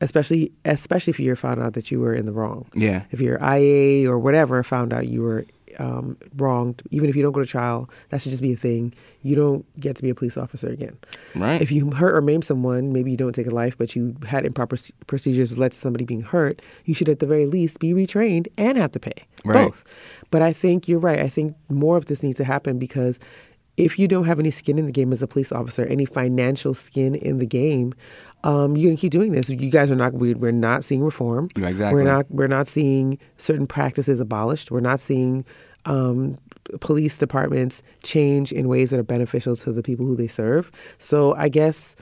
especially 0.00 0.52
especially 0.64 1.10
if 1.10 1.18
you're 1.18 1.34
found 1.34 1.60
out 1.60 1.72
that 1.72 1.90
you 1.90 1.98
were 1.98 2.14
in 2.14 2.26
the 2.26 2.32
wrong. 2.32 2.70
Yeah. 2.76 3.02
If 3.10 3.20
your 3.20 3.38
IA 3.42 4.08
or 4.08 4.20
whatever 4.20 4.62
found 4.62 4.92
out 4.92 5.08
you 5.08 5.22
were 5.22 5.44
um, 5.78 6.16
wronged, 6.36 6.82
even 6.90 7.08
if 7.08 7.16
you 7.16 7.22
don't 7.22 7.32
go 7.32 7.40
to 7.40 7.46
trial, 7.46 7.88
that 8.10 8.20
should 8.20 8.30
just 8.30 8.42
be 8.42 8.52
a 8.52 8.56
thing. 8.56 8.94
You 9.22 9.36
don't 9.36 9.80
get 9.80 9.96
to 9.96 10.02
be 10.02 10.10
a 10.10 10.14
police 10.14 10.36
officer 10.36 10.68
again. 10.68 10.96
Right. 11.34 11.60
If 11.60 11.72
you 11.72 11.90
hurt 11.90 12.14
or 12.14 12.20
maim 12.20 12.42
someone, 12.42 12.92
maybe 12.92 13.10
you 13.10 13.16
don't 13.16 13.32
take 13.32 13.46
a 13.46 13.50
life, 13.54 13.76
but 13.76 13.94
you 13.96 14.16
had 14.26 14.44
improper 14.44 14.76
procedures 15.06 15.50
that 15.50 15.58
led 15.58 15.72
to 15.72 15.78
somebody 15.78 16.04
being 16.04 16.22
hurt, 16.22 16.60
you 16.84 16.94
should 16.94 17.08
at 17.08 17.18
the 17.18 17.26
very 17.26 17.46
least 17.46 17.78
be 17.78 17.92
retrained 17.92 18.48
and 18.56 18.78
have 18.78 18.92
to 18.92 19.00
pay. 19.00 19.24
Right. 19.44 19.66
Both. 19.66 19.84
But 20.30 20.42
I 20.42 20.52
think 20.52 20.88
you're 20.88 20.98
right. 20.98 21.20
I 21.20 21.28
think 21.28 21.56
more 21.68 21.96
of 21.96 22.06
this 22.06 22.22
needs 22.22 22.38
to 22.38 22.44
happen 22.44 22.78
because 22.78 23.20
if 23.76 23.98
you 23.98 24.06
don't 24.06 24.24
have 24.24 24.38
any 24.38 24.50
skin 24.50 24.78
in 24.78 24.86
the 24.86 24.92
game 24.92 25.12
as 25.12 25.22
a 25.22 25.26
police 25.26 25.52
officer, 25.52 25.84
any 25.86 26.04
financial 26.04 26.74
skin 26.74 27.14
in 27.14 27.38
the 27.38 27.46
game, 27.46 27.94
um, 28.44 28.76
you're 28.76 28.90
gonna 28.90 28.98
keep 28.98 29.10
doing 29.10 29.32
this. 29.32 29.48
You 29.48 29.70
guys 29.70 29.90
are 29.90 29.96
not. 29.96 30.12
We, 30.12 30.34
we're 30.34 30.52
not 30.52 30.84
seeing 30.84 31.02
reform. 31.02 31.48
Exactly. 31.56 32.02
We're 32.02 32.10
not. 32.10 32.26
We're 32.30 32.46
not 32.46 32.68
seeing 32.68 33.18
certain 33.38 33.66
practices 33.66 34.20
abolished. 34.20 34.70
We're 34.70 34.80
not 34.80 35.00
seeing 35.00 35.44
um, 35.86 36.38
police 36.80 37.18
departments 37.18 37.82
change 38.02 38.52
in 38.52 38.68
ways 38.68 38.90
that 38.90 39.00
are 39.00 39.04
beneficial 39.04 39.56
to 39.56 39.72
the 39.72 39.82
people 39.82 40.06
who 40.06 40.16
they 40.16 40.28
serve. 40.28 40.70
So 40.98 41.34
I 41.34 41.48
guess 41.48 41.96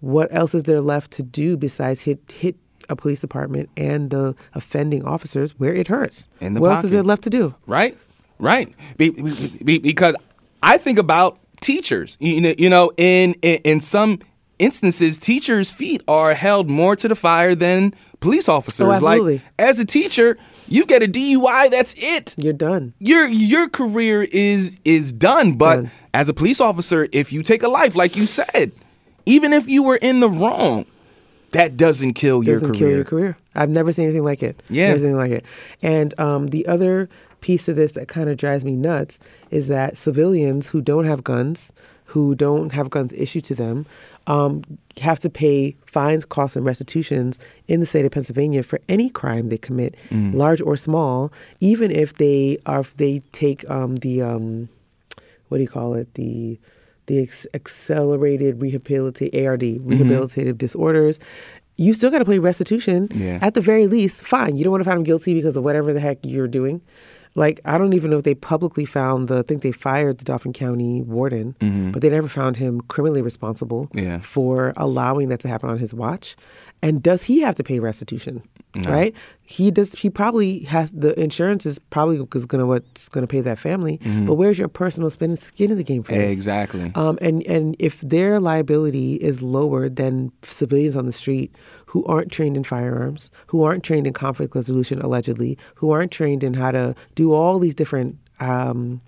what 0.00 0.28
else 0.34 0.54
is 0.54 0.64
there 0.64 0.80
left 0.80 1.12
to 1.12 1.22
do 1.22 1.56
besides 1.56 2.00
hit 2.00 2.18
hit 2.32 2.56
a 2.88 2.96
police 2.96 3.20
department 3.20 3.70
and 3.76 4.10
the 4.10 4.34
offending 4.54 5.04
officers 5.04 5.52
where 5.58 5.74
it 5.74 5.88
hurts? 5.88 6.28
In 6.40 6.54
the 6.54 6.60
what 6.60 6.72
else 6.72 6.84
is 6.84 6.90
there 6.90 7.02
left 7.02 7.22
to 7.24 7.30
do? 7.30 7.54
Right, 7.66 7.96
right. 8.38 8.74
Be, 8.96 9.10
be, 9.10 9.58
be- 9.62 9.78
because 9.78 10.16
I 10.62 10.78
think 10.78 10.98
about 10.98 11.38
teachers. 11.60 12.16
You 12.20 12.40
know, 12.40 12.54
you 12.58 12.70
know, 12.70 12.92
in, 12.96 13.34
in 13.42 13.60
in 13.64 13.80
some 13.80 14.20
instances, 14.58 15.18
teachers' 15.18 15.70
feet 15.70 16.02
are 16.06 16.34
held 16.34 16.68
more 16.70 16.94
to 16.96 17.08
the 17.08 17.16
fire 17.16 17.54
than 17.54 17.94
police 18.20 18.48
officers. 18.48 18.86
Oh, 18.86 18.92
absolutely. 18.92 19.34
Like 19.34 19.42
as 19.58 19.78
a 19.78 19.84
teacher, 19.84 20.38
you 20.68 20.86
get 20.86 21.02
a 21.02 21.06
DUI. 21.06 21.70
That's 21.70 21.94
it. 21.96 22.34
You're 22.38 22.52
done. 22.52 22.94
Your 22.98 23.26
your 23.26 23.68
career 23.68 24.22
is 24.22 24.78
is 24.84 25.12
done. 25.12 25.54
But 25.54 25.76
Done. 25.76 25.90
as 26.14 26.28
a 26.28 26.34
police 26.34 26.60
officer, 26.60 27.08
if 27.12 27.32
you 27.32 27.42
take 27.42 27.62
a 27.62 27.68
life, 27.68 27.96
like 27.96 28.16
you 28.16 28.26
said, 28.26 28.72
even 29.26 29.52
if 29.52 29.68
you 29.68 29.82
were 29.82 29.96
in 29.96 30.20
the 30.20 30.30
wrong, 30.30 30.86
that 31.52 31.76
doesn't 31.76 32.14
kill 32.14 32.42
your 32.42 32.56
doesn't 32.56 32.68
career. 32.70 32.78
kill 32.78 32.90
your 32.90 33.04
career. 33.04 33.36
I've 33.54 33.70
never 33.70 33.92
seen 33.92 34.04
anything 34.04 34.24
like 34.24 34.42
it. 34.42 34.62
Yeah. 34.70 34.88
never 34.88 34.98
seen 35.00 35.10
anything 35.10 35.30
like 35.30 35.42
it. 35.42 35.44
And 35.82 36.18
um, 36.18 36.46
the 36.48 36.66
other 36.66 37.08
piece 37.40 37.68
of 37.68 37.76
this 37.76 37.92
that 37.92 38.08
kind 38.08 38.28
of 38.30 38.36
drives 38.36 38.64
me 38.64 38.72
nuts 38.72 39.18
is 39.52 39.68
that 39.68 39.96
civilians 39.96 40.66
who 40.66 40.80
don't 40.80 41.04
have 41.04 41.22
guns, 41.22 41.72
who 42.06 42.34
don't 42.34 42.72
have 42.72 42.90
guns 42.90 43.12
issued 43.12 43.44
to 43.44 43.54
them, 43.54 43.86
um, 44.26 44.62
have 45.00 45.18
to 45.20 45.30
pay 45.30 45.76
fines, 45.86 46.24
costs, 46.24 46.56
and 46.56 46.64
restitutions 46.64 47.38
in 47.68 47.80
the 47.80 47.86
state 47.86 48.04
of 48.04 48.12
Pennsylvania 48.12 48.62
for 48.62 48.80
any 48.88 49.10
crime 49.10 49.48
they 49.48 49.58
commit, 49.58 49.94
large 50.10 50.60
or 50.60 50.76
small, 50.76 51.32
even 51.60 51.90
if 51.90 52.14
they 52.14 52.58
are 52.66 52.84
they 52.96 53.20
take 53.32 53.68
um, 53.70 53.96
the 53.96 54.22
um, 54.22 54.68
what 55.48 55.58
do 55.58 55.62
you 55.62 55.68
call 55.68 55.94
it 55.94 56.12
the 56.14 56.58
the 57.06 57.20
ex- 57.22 57.46
accelerated 57.52 58.60
rehabilitate 58.60 59.34
ARD 59.34 59.60
rehabilitative 59.62 60.56
disorders. 60.56 61.18
You 61.76 61.94
still 61.94 62.10
got 62.10 62.18
to 62.18 62.24
pay 62.24 62.38
restitution. 62.38 63.08
Yeah. 63.14 63.38
At 63.42 63.54
the 63.54 63.60
very 63.60 63.86
least, 63.86 64.22
fine. 64.22 64.56
You 64.56 64.62
don't 64.62 64.70
want 64.70 64.82
to 64.82 64.88
find 64.88 64.98
them 64.98 65.04
guilty 65.04 65.34
because 65.34 65.56
of 65.56 65.64
whatever 65.64 65.92
the 65.92 66.00
heck 66.00 66.18
you're 66.22 66.46
doing. 66.46 66.80
Like 67.34 67.60
I 67.64 67.78
don't 67.78 67.92
even 67.94 68.10
know 68.10 68.18
if 68.18 68.24
they 68.24 68.34
publicly 68.34 68.84
found 68.84 69.28
the. 69.28 69.38
I 69.38 69.42
think 69.42 69.62
they 69.62 69.72
fired 69.72 70.18
the 70.18 70.24
Dauphin 70.24 70.52
County 70.52 71.02
warden, 71.02 71.54
but 71.92 72.02
they 72.02 72.10
never 72.10 72.28
found 72.28 72.56
him 72.58 72.80
criminally 72.82 73.22
responsible 73.22 73.88
Yeah. 73.94 74.18
for 74.20 74.72
allowing 74.76 75.28
that 75.30 75.40
to 75.40 75.48
happen 75.48 75.70
on 75.70 75.78
his 75.78 75.94
watch. 75.94 76.36
And 76.84 77.00
does 77.00 77.22
he 77.24 77.40
have 77.42 77.54
to 77.56 77.62
pay 77.62 77.78
restitution? 77.78 78.42
Right? 78.88 79.14
He 79.42 79.70
does. 79.70 79.94
He 79.94 80.10
probably 80.10 80.60
has 80.64 80.90
the 80.92 81.18
insurance 81.20 81.64
is 81.64 81.78
probably 81.78 82.16
is 82.34 82.44
going 82.46 82.58
to 82.60 82.66
what's 82.66 83.08
going 83.08 83.22
to 83.22 83.28
pay 83.30 83.40
that 83.42 83.58
family. 83.58 83.98
But 84.26 84.34
where's 84.34 84.58
your 84.58 84.68
personal 84.68 85.08
spin 85.10 85.36
skin 85.36 85.70
in 85.70 85.76
the 85.78 85.84
game 85.84 86.02
for 86.02 86.12
this? 86.12 86.30
Exactly. 86.32 86.90
Um, 86.94 87.18
and 87.22 87.42
and 87.46 87.76
if 87.78 88.00
their 88.00 88.40
liability 88.40 89.14
is 89.16 89.40
lower 89.42 89.88
than 89.88 90.32
civilians 90.42 90.96
on 90.96 91.06
the 91.06 91.12
street 91.12 91.54
who 91.92 92.04
aren't 92.06 92.30
trained 92.32 92.56
in 92.56 92.64
firearms, 92.64 93.30
who 93.48 93.62
aren't 93.62 93.84
trained 93.84 94.06
in 94.06 94.12
conflict 94.14 94.54
resolution, 94.54 95.00
allegedly, 95.02 95.56
who 95.76 95.90
aren't 95.90 96.10
trained 96.10 96.42
in 96.42 96.54
how 96.54 96.70
to 96.70 96.94
do 97.14 97.32
all 97.32 97.58
these 97.58 97.74
different. 97.74 98.16
Um, 98.40 99.00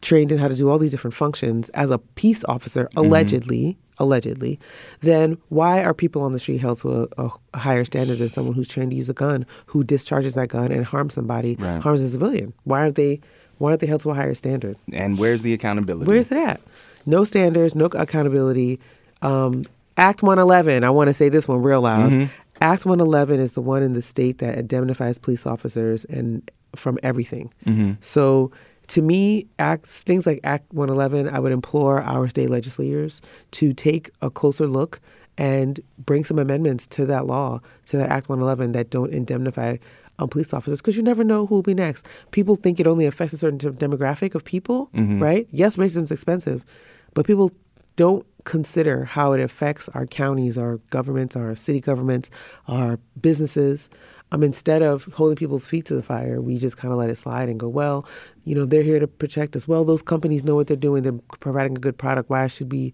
trained 0.00 0.30
in 0.30 0.38
how 0.38 0.46
to 0.48 0.54
do 0.54 0.68
all 0.70 0.78
these 0.78 0.92
different 0.92 1.14
functions 1.14 1.68
as 1.70 1.90
a 1.90 1.98
peace 1.98 2.44
officer, 2.44 2.88
allegedly, 2.96 3.76
allegedly, 3.98 4.60
then 5.00 5.36
why 5.48 5.82
are 5.82 5.92
people 5.92 6.22
on 6.22 6.32
the 6.32 6.38
street 6.38 6.58
held 6.58 6.78
to 6.78 7.08
a, 7.18 7.30
a 7.54 7.58
higher 7.58 7.84
standard 7.84 8.18
than 8.18 8.28
someone 8.28 8.54
who's 8.54 8.68
trained 8.68 8.90
to 8.92 8.96
use 8.96 9.08
a 9.08 9.12
gun, 9.12 9.44
who 9.66 9.82
discharges 9.82 10.34
that 10.36 10.48
gun 10.48 10.70
and 10.70 10.84
harms 10.84 11.14
somebody, 11.14 11.56
Right. 11.58 11.82
harms 11.82 12.00
a 12.00 12.08
civilian? 12.08 12.52
Why 12.64 12.78
aren't 12.82 12.94
they? 12.94 13.20
Why 13.58 13.70
aren't 13.70 13.80
they 13.80 13.86
held 13.88 14.02
to 14.02 14.10
a 14.10 14.14
higher 14.14 14.34
standard? 14.34 14.76
and 14.92 15.18
where's 15.18 15.42
the 15.42 15.52
accountability? 15.52 16.06
Where's 16.08 16.30
it 16.30 16.38
at? 16.38 16.60
No 17.04 17.24
standards, 17.24 17.74
no 17.74 17.86
accountability. 17.86 18.78
Um, 19.22 19.64
Act 19.96 20.22
111, 20.22 20.84
I 20.84 20.90
want 20.90 21.08
to 21.08 21.14
say 21.14 21.28
this 21.28 21.48
one 21.48 21.62
real 21.62 21.82
loud. 21.82 22.10
Mm-hmm. 22.10 22.32
Act 22.60 22.86
111 22.86 23.40
is 23.40 23.52
the 23.52 23.60
one 23.60 23.82
in 23.82 23.92
the 23.92 24.02
state 24.02 24.38
that 24.38 24.58
indemnifies 24.58 25.18
police 25.18 25.46
officers 25.46 26.04
and 26.06 26.50
from 26.74 26.98
everything. 27.02 27.52
Mm-hmm. 27.66 27.92
So 28.00 28.50
to 28.88 29.02
me, 29.02 29.46
acts 29.58 30.02
things 30.02 30.26
like 30.26 30.40
Act 30.44 30.72
111, 30.72 31.28
I 31.34 31.38
would 31.38 31.52
implore 31.52 32.02
our 32.02 32.28
state 32.28 32.50
legislators 32.50 33.20
to 33.52 33.72
take 33.72 34.10
a 34.22 34.30
closer 34.30 34.66
look 34.66 35.00
and 35.38 35.80
bring 35.98 36.24
some 36.24 36.38
amendments 36.38 36.86
to 36.86 37.04
that 37.06 37.26
law, 37.26 37.60
to 37.86 37.96
that 37.98 38.08
Act 38.10 38.28
111 38.28 38.72
that 38.72 38.90
don't 38.90 39.12
indemnify 39.12 39.76
um, 40.18 40.28
police 40.28 40.54
officers 40.54 40.80
because 40.80 40.96
you 40.96 41.02
never 41.02 41.24
know 41.24 41.46
who 41.46 41.56
will 41.56 41.62
be 41.62 41.74
next. 41.74 42.06
People 42.30 42.54
think 42.54 42.80
it 42.80 42.86
only 42.86 43.04
affects 43.04 43.34
a 43.34 43.38
certain 43.38 43.58
demographic 43.58 44.34
of 44.34 44.44
people, 44.44 44.88
right? 45.20 45.46
Yes, 45.50 45.76
racism's 45.76 46.10
expensive, 46.10 46.64
but 47.12 47.26
people 47.26 47.52
don't 47.96 48.26
consider 48.46 49.04
how 49.04 49.32
it 49.32 49.40
affects 49.40 49.90
our 49.90 50.06
counties, 50.06 50.56
our 50.56 50.78
governments, 50.88 51.36
our 51.36 51.54
city 51.54 51.80
governments, 51.80 52.30
our 52.68 52.98
businesses. 53.20 53.90
Um, 54.32 54.42
instead 54.42 54.82
of 54.82 55.04
holding 55.12 55.36
people's 55.36 55.66
feet 55.66 55.84
to 55.86 55.94
the 55.94 56.02
fire, 56.02 56.40
we 56.40 56.56
just 56.56 56.76
kind 56.76 56.92
of 56.92 56.98
let 56.98 57.10
it 57.10 57.16
slide 57.16 57.48
and 57.48 57.60
go, 57.60 57.68
well, 57.68 58.06
you 58.44 58.54
know, 58.54 58.64
they're 58.64 58.82
here 58.82 58.98
to 58.98 59.06
protect 59.06 59.54
us. 59.54 59.68
Well, 59.68 59.84
those 59.84 60.02
companies 60.02 60.42
know 60.42 60.54
what 60.54 60.66
they're 60.66 60.76
doing. 60.76 61.02
They're 61.02 61.20
providing 61.40 61.76
a 61.76 61.80
good 61.80 61.98
product. 61.98 62.30
Why 62.30 62.46
should 62.46 62.72
we 62.72 62.92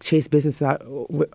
chase 0.00 0.28
business 0.28 0.60
out, 0.60 0.82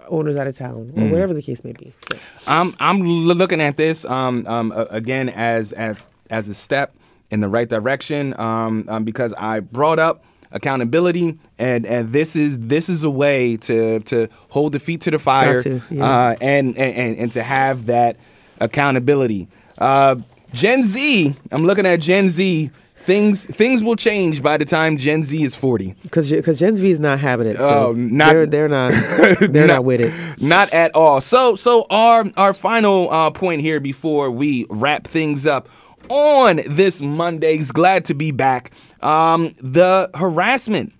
owners 0.07 0.35
out 0.35 0.45
of 0.45 0.55
town 0.55 0.91
or 0.95 1.07
whatever 1.07 1.33
the 1.33 1.41
case 1.41 1.63
may 1.63 1.71
be? 1.71 1.93
So, 2.09 2.17
I'm 2.45 2.75
I'm 2.79 3.01
l- 3.01 3.35
looking 3.35 3.61
at 3.61 3.77
this 3.77 4.05
um, 4.05 4.45
um, 4.45 4.71
again 4.91 5.29
as 5.29 5.71
as 5.71 6.05
as 6.29 6.47
a 6.47 6.53
step 6.53 6.95
in 7.31 7.39
the 7.39 7.47
right 7.47 7.67
direction 7.67 8.39
um, 8.39 8.85
um, 8.87 9.03
because 9.03 9.33
I 9.33 9.61
brought 9.61 9.97
up 9.97 10.23
accountability 10.51 11.37
and 11.57 11.85
and 11.85 12.09
this 12.09 12.35
is 12.35 12.59
this 12.59 12.89
is 12.89 13.03
a 13.03 13.09
way 13.09 13.57
to 13.57 13.99
to 14.01 14.27
hold 14.49 14.73
the 14.73 14.79
feet 14.79 15.01
to 15.01 15.11
the 15.11 15.19
fire 15.19 15.61
to, 15.61 15.81
yeah. 15.89 16.03
uh, 16.29 16.35
and, 16.41 16.77
and 16.77 17.17
and 17.17 17.31
to 17.31 17.41
have 17.43 17.85
that 17.87 18.17
accountability. 18.59 19.47
Uh, 19.77 20.15
Gen 20.53 20.83
Z, 20.83 21.35
I'm 21.51 21.65
looking 21.65 21.85
at 21.85 21.97
Gen 22.01 22.29
Z. 22.29 22.71
Things 23.03 23.45
things 23.47 23.81
will 23.81 23.95
change 23.95 24.43
by 24.43 24.57
the 24.57 24.65
time 24.65 24.95
Gen 24.95 25.23
Z 25.23 25.41
is 25.43 25.55
40. 25.55 25.95
because 26.03 26.29
because 26.29 26.59
Gen 26.59 26.75
Z 26.75 26.87
is 26.91 26.99
not 26.99 27.19
having 27.19 27.47
it. 27.47 27.57
So 27.57 27.87
Oh, 27.87 27.91
not- 27.93 28.31
they're, 28.33 28.45
they're 28.45 28.67
not 28.69 28.91
they're 29.39 29.65
not 29.65 29.83
with 29.83 30.01
it. 30.01 30.13
Not 30.39 30.71
at 30.71 30.93
all. 30.93 31.19
So 31.19 31.55
so 31.55 31.87
our 31.89 32.25
our 32.37 32.53
final 32.53 33.09
uh, 33.11 33.31
point 33.31 33.61
here 33.61 33.79
before 33.79 34.29
we 34.29 34.67
wrap 34.69 35.05
things 35.07 35.47
up 35.47 35.67
on 36.11 36.59
this 36.67 37.01
Monday's 37.01 37.71
glad 37.71 38.03
to 38.03 38.13
be 38.13 38.31
back. 38.31 38.71
Um, 38.99 39.55
the 39.59 40.09
harassment 40.13 40.91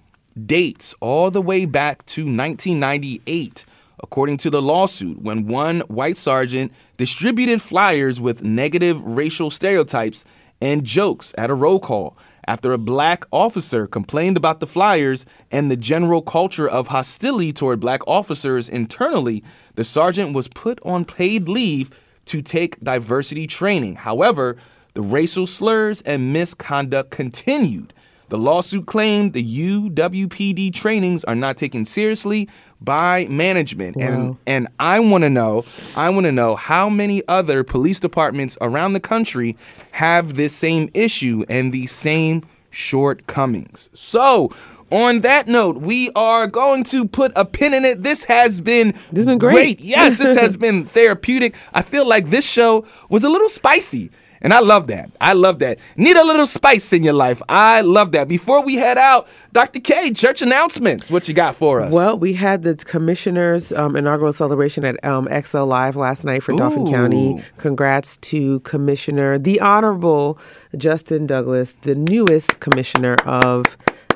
dates 0.46 0.96
all 1.02 1.30
the 1.30 1.42
way 1.42 1.66
back 1.66 2.06
to 2.06 2.22
1998, 2.22 3.66
according 4.02 4.38
to 4.38 4.50
the 4.50 4.62
lawsuit, 4.62 5.22
when 5.22 5.48
one 5.48 5.82
white 5.82 6.16
sergeant 6.16 6.72
distributed 6.96 7.62
flyers 7.62 8.22
with 8.22 8.42
negative 8.42 9.04
racial 9.04 9.50
stereotypes 9.50 10.24
and 10.62 10.86
jokes 10.86 11.34
at 11.38 11.50
a 11.50 11.56
roll 11.56 11.82
call 11.82 12.16
after 12.48 12.72
a 12.72 12.78
black 12.78 13.26
officer 13.32 13.88
complained 13.88 14.38
about 14.38 14.62
the 14.62 14.68
flyers 14.68 15.26
and 15.52 15.70
the 15.70 15.76
general 15.76 16.22
culture 16.22 16.70
of 16.70 16.88
hostility 16.88 17.52
toward 17.52 17.82
black 17.82 18.00
officers 18.08 18.70
internally, 18.70 19.44
the 19.76 19.84
sergeant 19.84 20.34
was 20.34 20.48
put 20.48 20.80
on 20.84 21.04
paid 21.04 21.50
leave 21.50 21.90
to 22.24 22.42
take 22.42 22.80
diversity 22.80 23.46
training. 23.46 23.96
However, 23.96 24.56
the 24.94 25.02
racial 25.02 25.48
slurs 25.48 26.02
and 26.02 26.34
misconduct 26.34 27.12
continued. 27.12 27.94
The 28.30 28.38
lawsuit 28.38 28.86
claimed 28.86 29.34
the 29.34 29.44
UWPD 29.44 30.74
trainings 30.74 31.24
are 31.26 31.36
not 31.36 31.58
taken 31.58 31.84
seriously 31.86 32.48
by 32.80 33.28
management. 33.30 33.98
And 34.00 34.30
Wow. 34.30 34.38
and 34.48 34.68
I 34.80 35.00
want 35.02 35.24
to 35.24 35.30
know, 35.30 35.66
I 35.98 36.10
want 36.10 36.26
to 36.26 36.32
know 36.32 36.56
how 36.56 36.90
many 36.90 37.22
other 37.28 37.64
police 37.64 38.00
departments 38.00 38.58
around 38.62 38.94
the 38.94 39.00
country 39.02 39.58
have 39.92 40.36
this 40.36 40.54
same 40.54 40.90
issue 40.94 41.44
and 41.50 41.74
these 41.74 41.92
same 41.92 42.44
shortcomings. 42.70 43.90
So, 43.94 44.52
on 44.92 45.22
that 45.22 45.48
note, 45.48 45.78
we 45.78 46.10
are 46.16 46.48
going 46.48 46.84
to 46.86 47.08
put 47.08 47.32
a 47.36 47.46
pin 47.46 47.74
in 47.74 47.86
it. 47.86 48.04
This 48.04 48.26
has 48.26 48.60
been 48.62 48.92
This 49.12 49.20
has 49.20 49.26
been 49.26 49.38
great. 49.38 49.80
Yes, 49.80 50.18
this 50.18 50.38
has 50.40 50.56
been 50.58 50.86
therapeutic. 50.86 51.56
I 51.74 51.82
feel 51.82 52.06
like 52.08 52.30
this 52.30 52.46
show 52.46 52.86
was 53.10 53.24
a 53.24 53.30
little 53.30 53.50
spicy. 53.50 54.12
And 54.42 54.54
I 54.54 54.60
love 54.60 54.88
that. 54.88 55.12
I 55.22 55.34
love 55.34 55.60
that. 55.60 55.78
Need 55.96 56.18
a 56.18 56.24
little 56.26 56.48
spice 56.48 56.94
in 56.94 57.04
your 57.04 57.14
life. 57.14 57.42
I 57.48 57.82
love 57.82 58.12
that. 58.14 58.28
Before 58.28 58.64
we 58.64 58.76
head 58.76 58.98
out, 58.98 59.28
Dr. 59.54 59.80
K, 59.80 60.12
church 60.12 60.42
announcements. 60.42 61.12
What 61.12 61.28
you 61.28 61.34
got 61.34 61.56
for 61.56 61.82
us? 61.82 61.94
Well, 61.94 62.18
we 62.18 62.34
had 62.34 62.64
the 62.64 62.76
commissioner's 62.76 63.72
um, 63.72 63.96
inaugural 63.96 64.34
celebration 64.34 64.84
at 64.84 65.04
um, 65.06 65.28
XL 65.44 65.66
Live 65.66 65.96
last 65.96 66.26
night 66.26 66.42
for 66.42 66.56
Dauphin 66.56 66.90
County. 66.90 67.44
Congrats 67.58 68.18
to 68.18 68.60
Commissioner, 68.62 69.38
the 69.38 69.60
Honorable 69.60 70.40
Justin 70.76 71.28
Douglas, 71.28 71.76
the 71.82 71.94
newest 71.96 72.60
commissioner 72.60 73.16
of 73.26 73.64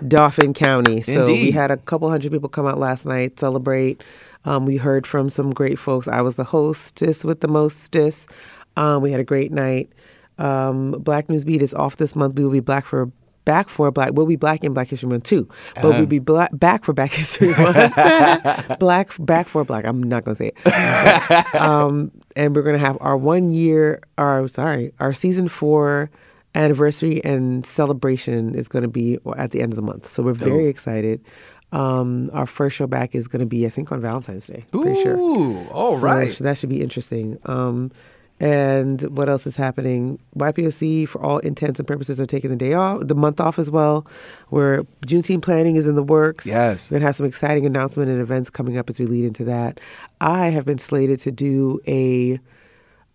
Dauphin 0.07 0.53
County. 0.53 1.01
So 1.01 1.25
we 1.25 1.51
had 1.51 1.69
a 1.69 1.77
couple 1.77 2.09
hundred 2.09 2.31
people 2.31 2.49
come 2.49 2.65
out 2.65 2.79
last 2.79 3.05
night, 3.05 3.39
celebrate. 3.39 4.03
Um, 4.45 4.65
we 4.65 4.77
heard 4.77 5.07
from 5.07 5.29
some 5.29 5.51
great 5.51 5.79
folks. 5.79 6.07
I 6.07 6.21
was 6.21 6.35
the 6.35 6.43
hostess 6.43 7.23
with 7.23 7.41
the 7.41 7.47
mostest. 7.47 8.29
Um, 8.77 9.01
we 9.01 9.11
had 9.11 9.19
a 9.19 9.23
great 9.23 9.51
night. 9.51 9.89
Um, 10.37 10.91
Black 10.91 11.29
News 11.29 11.43
Beat 11.43 11.61
is 11.61 11.73
off 11.73 11.97
this 11.97 12.15
month. 12.15 12.35
We 12.35 12.43
will 12.43 12.51
be 12.51 12.59
black 12.59 12.85
for 12.85 13.11
back 13.45 13.69
for 13.69 13.91
Black. 13.91 14.11
We'll 14.13 14.25
be 14.25 14.35
black 14.35 14.63
in 14.63 14.73
Black 14.73 14.87
History 14.89 15.07
Month 15.07 15.23
too, 15.25 15.47
but 15.75 15.91
we'll 15.91 16.05
be 16.07 16.19
black 16.19 16.49
back 16.53 16.83
for 16.83 16.93
Black 16.93 17.11
History 17.13 17.49
Month. 17.49 17.93
black 18.79 19.11
back 19.19 19.47
for 19.47 19.63
Black. 19.63 19.85
I'm 19.85 20.01
not 20.01 20.25
gonna 20.25 20.35
say 20.35 20.51
it. 20.65 21.55
um, 21.55 22.11
and 22.35 22.55
we're 22.55 22.63
gonna 22.63 22.79
have 22.79 22.97
our 23.01 23.15
one 23.15 23.51
year. 23.51 24.01
Our 24.17 24.47
sorry, 24.47 24.93
our 24.99 25.13
season 25.13 25.47
four 25.47 26.09
anniversary 26.55 27.23
and 27.23 27.65
celebration 27.65 28.55
is 28.55 28.67
gonna 28.67 28.87
be 28.87 29.19
at 29.37 29.51
the 29.51 29.61
end 29.61 29.71
of 29.73 29.75
the 29.77 29.81
month. 29.83 30.07
So 30.07 30.23
we're 30.23 30.33
very 30.33 30.67
excited. 30.67 31.23
Um, 31.71 32.29
our 32.31 32.47
first 32.47 32.77
show 32.77 32.87
back 32.87 33.13
is 33.15 33.27
gonna 33.27 33.45
be, 33.45 33.65
I 33.65 33.69
think, 33.69 33.91
on 33.91 33.99
Valentine's 34.01 34.47
Day. 34.47 34.65
Pretty 34.71 35.01
sure. 35.03 35.17
Ooh, 35.17 35.67
all 35.67 35.97
So 35.97 36.01
right. 36.03 36.35
that 36.39 36.57
should 36.57 36.69
be 36.69 36.81
interesting. 36.81 37.37
Um, 37.45 37.91
And 38.39 39.01
what 39.15 39.29
else 39.29 39.47
is 39.47 39.55
happening? 39.55 40.19
YPOC, 40.37 41.07
for 41.07 41.23
all 41.23 41.39
intents 41.39 41.79
and 41.79 41.87
purposes, 41.87 42.19
are 42.19 42.25
taking 42.25 42.49
the 42.49 42.57
day 42.57 42.73
off, 42.73 43.07
the 43.07 43.15
month 43.15 43.39
off 43.39 43.57
as 43.57 43.71
well. 43.71 44.05
Where 44.49 44.83
Juneteenth 45.05 45.41
planning 45.41 45.77
is 45.77 45.87
in 45.87 45.95
the 45.95 46.03
works. 46.03 46.45
Yes. 46.45 46.91
we're 46.91 46.97
gonna 46.97 47.05
have 47.05 47.15
some 47.15 47.25
exciting 47.25 47.65
announcement 47.65 48.09
and 48.09 48.19
events 48.19 48.49
coming 48.49 48.77
up 48.77 48.89
as 48.89 48.99
we 48.99 49.05
lead 49.05 49.23
into 49.23 49.45
that. 49.45 49.79
I 50.19 50.49
have 50.49 50.65
been 50.65 50.79
slated 50.79 51.19
to 51.21 51.31
do 51.31 51.79
a 51.87 52.39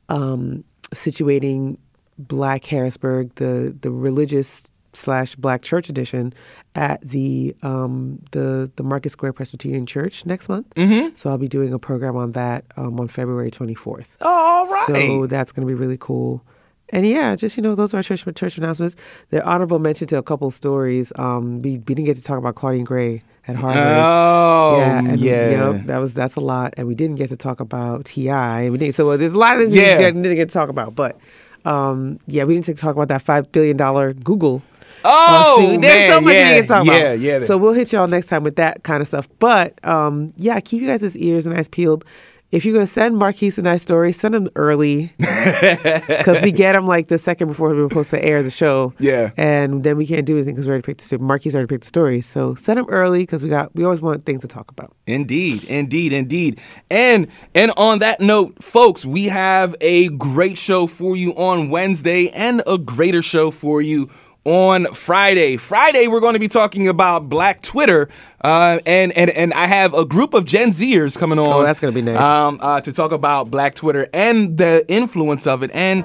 um, 0.08 0.64
situating 0.94 1.76
Black 2.18 2.64
Harrisburg, 2.64 3.34
the 3.34 3.76
the 3.80 3.90
religious 3.90 4.68
slash 4.92 5.36
Black 5.36 5.62
Church 5.62 5.88
edition, 5.88 6.32
at 6.74 7.00
the 7.02 7.54
um, 7.62 8.20
the 8.30 8.70
the 8.76 8.82
Market 8.82 9.10
Square 9.10 9.32
Presbyterian 9.34 9.86
Church 9.86 10.24
next 10.24 10.48
month. 10.48 10.72
Mm-hmm. 10.74 11.14
So 11.14 11.30
I'll 11.30 11.38
be 11.38 11.48
doing 11.48 11.72
a 11.72 11.78
program 11.78 12.16
on 12.16 12.32
that 12.32 12.64
um, 12.76 12.98
on 13.00 13.08
February 13.08 13.50
24th. 13.50 14.08
Oh, 14.20 14.28
All 14.28 14.66
right. 14.66 14.86
So 14.86 15.26
that's 15.26 15.52
going 15.52 15.66
to 15.66 15.70
be 15.70 15.74
really 15.74 15.98
cool. 15.98 16.44
And 16.92 17.06
yeah, 17.06 17.36
just 17.36 17.56
you 17.56 17.62
know, 17.62 17.74
those 17.74 17.94
are 17.94 17.98
our 17.98 18.02
church 18.02 18.24
church 18.34 18.58
announcements. 18.58 18.96
The 19.30 19.44
honorable 19.44 19.78
mention 19.78 20.06
to 20.08 20.18
a 20.18 20.22
couple 20.22 20.48
of 20.48 20.54
stories. 20.54 21.12
Um, 21.16 21.60
we, 21.60 21.72
we 21.72 21.94
didn't 21.94 22.04
get 22.04 22.16
to 22.16 22.22
talk 22.22 22.38
about 22.38 22.56
Claudine 22.56 22.84
Gay 22.84 23.22
at 23.46 23.56
Harvard. 23.56 23.82
Oh, 23.82 24.76
yeah, 24.78 24.98
and, 24.98 25.20
yeah. 25.20 25.50
You 25.50 25.56
know, 25.56 25.72
that 25.86 25.98
was 25.98 26.14
that's 26.14 26.36
a 26.36 26.40
lot, 26.40 26.74
and 26.76 26.86
we 26.88 26.94
didn't 26.96 27.16
get 27.16 27.30
to 27.30 27.36
talk 27.36 27.60
about 27.60 28.06
Ti. 28.06 28.70
We 28.70 28.78
didn't. 28.78 28.94
So 28.94 29.16
there's 29.16 29.32
a 29.32 29.38
lot 29.38 29.54
of 29.54 29.62
things 29.62 29.74
Yeah. 29.74 29.98
we 29.98 30.04
didn't 30.04 30.22
get 30.34 30.48
to 30.48 30.52
talk 30.52 30.68
about, 30.68 30.94
but 30.96 31.18
um, 31.64 32.18
yeah, 32.26 32.44
we 32.44 32.54
didn't 32.54 32.66
get 32.66 32.76
to 32.76 32.80
talk 32.82 32.96
about 32.96 33.08
that 33.08 33.22
five 33.22 33.50
billion 33.52 33.76
dollar 33.76 34.12
Google. 34.12 34.62
Oh. 35.04 35.78
There's 35.80 35.80
man, 35.80 36.10
so 36.10 36.20
much 36.20 36.34
yeah, 36.34 36.48
we 36.48 36.58
can 36.58 36.66
talk 36.66 36.86
yeah, 36.86 36.92
about. 36.92 37.20
Yeah, 37.20 37.40
So 37.40 37.58
we'll 37.58 37.72
hit 37.72 37.92
y'all 37.92 38.08
next 38.08 38.26
time 38.26 38.42
with 38.42 38.56
that 38.56 38.82
kind 38.82 39.00
of 39.00 39.08
stuff. 39.08 39.28
But 39.38 39.82
um, 39.84 40.32
yeah, 40.36 40.60
keep 40.60 40.80
you 40.80 40.86
guys' 40.86 41.16
ears 41.16 41.46
and 41.46 41.56
eyes 41.56 41.68
peeled. 41.68 42.04
If 42.50 42.64
you're 42.64 42.74
gonna 42.74 42.86
send 42.88 43.16
Marquis 43.16 43.52
and 43.58 43.68
I 43.68 43.76
stories, 43.76 44.18
send 44.18 44.34
them 44.34 44.48
early 44.56 45.12
because 45.18 46.42
we 46.42 46.50
get 46.50 46.72
them 46.72 46.84
like 46.84 47.06
the 47.06 47.16
second 47.16 47.46
before 47.46 47.72
we 47.72 47.80
are 47.80 47.88
supposed 47.88 48.10
to 48.10 48.24
air 48.24 48.42
the 48.42 48.50
show. 48.50 48.92
Yeah. 48.98 49.30
and 49.36 49.84
then 49.84 49.96
we 49.96 50.04
can't 50.04 50.26
do 50.26 50.34
anything 50.34 50.54
because 50.54 50.66
we 50.66 50.70
already 50.70 50.84
picked 50.84 50.98
the 50.98 51.06
story. 51.06 51.20
Marquis 51.20 51.52
already 51.52 51.68
picked 51.68 51.82
the 51.82 51.88
story, 51.88 52.20
so 52.20 52.56
send 52.56 52.78
them 52.78 52.86
early 52.88 53.20
because 53.20 53.44
we 53.44 53.48
got 53.48 53.72
we 53.76 53.84
always 53.84 54.00
want 54.00 54.26
things 54.26 54.40
to 54.40 54.48
talk 54.48 54.68
about. 54.72 54.96
Indeed, 55.06 55.62
indeed, 55.64 56.12
indeed. 56.12 56.60
And 56.90 57.28
and 57.54 57.70
on 57.76 58.00
that 58.00 58.20
note, 58.20 58.62
folks, 58.64 59.06
we 59.06 59.26
have 59.26 59.76
a 59.80 60.08
great 60.08 60.58
show 60.58 60.88
for 60.88 61.16
you 61.16 61.32
on 61.36 61.70
Wednesday 61.70 62.30
and 62.30 62.64
a 62.66 62.78
greater 62.78 63.22
show 63.22 63.52
for 63.52 63.80
you 63.80 64.10
on 64.44 64.86
Friday. 64.94 65.56
Friday, 65.56 66.06
we're 66.08 66.20
going 66.20 66.34
to 66.34 66.40
be 66.40 66.48
talking 66.48 66.88
about 66.88 67.28
Black 67.28 67.62
Twitter, 67.62 68.08
uh, 68.42 68.78
and 68.86 69.12
and 69.12 69.30
and 69.30 69.52
I 69.54 69.66
have 69.66 69.94
a 69.94 70.04
group 70.04 70.34
of 70.34 70.44
Gen 70.44 70.70
Zers 70.70 71.18
coming 71.18 71.38
on. 71.38 71.48
Oh, 71.48 71.62
that's 71.62 71.80
gonna 71.80 71.92
be 71.92 72.02
nice. 72.02 72.20
Um, 72.20 72.58
uh, 72.62 72.80
to 72.80 72.92
talk 72.92 73.12
about 73.12 73.50
Black 73.50 73.74
Twitter 73.74 74.08
and 74.12 74.56
the 74.56 74.84
influence 74.88 75.46
of 75.46 75.62
it 75.62 75.70
and. 75.74 76.04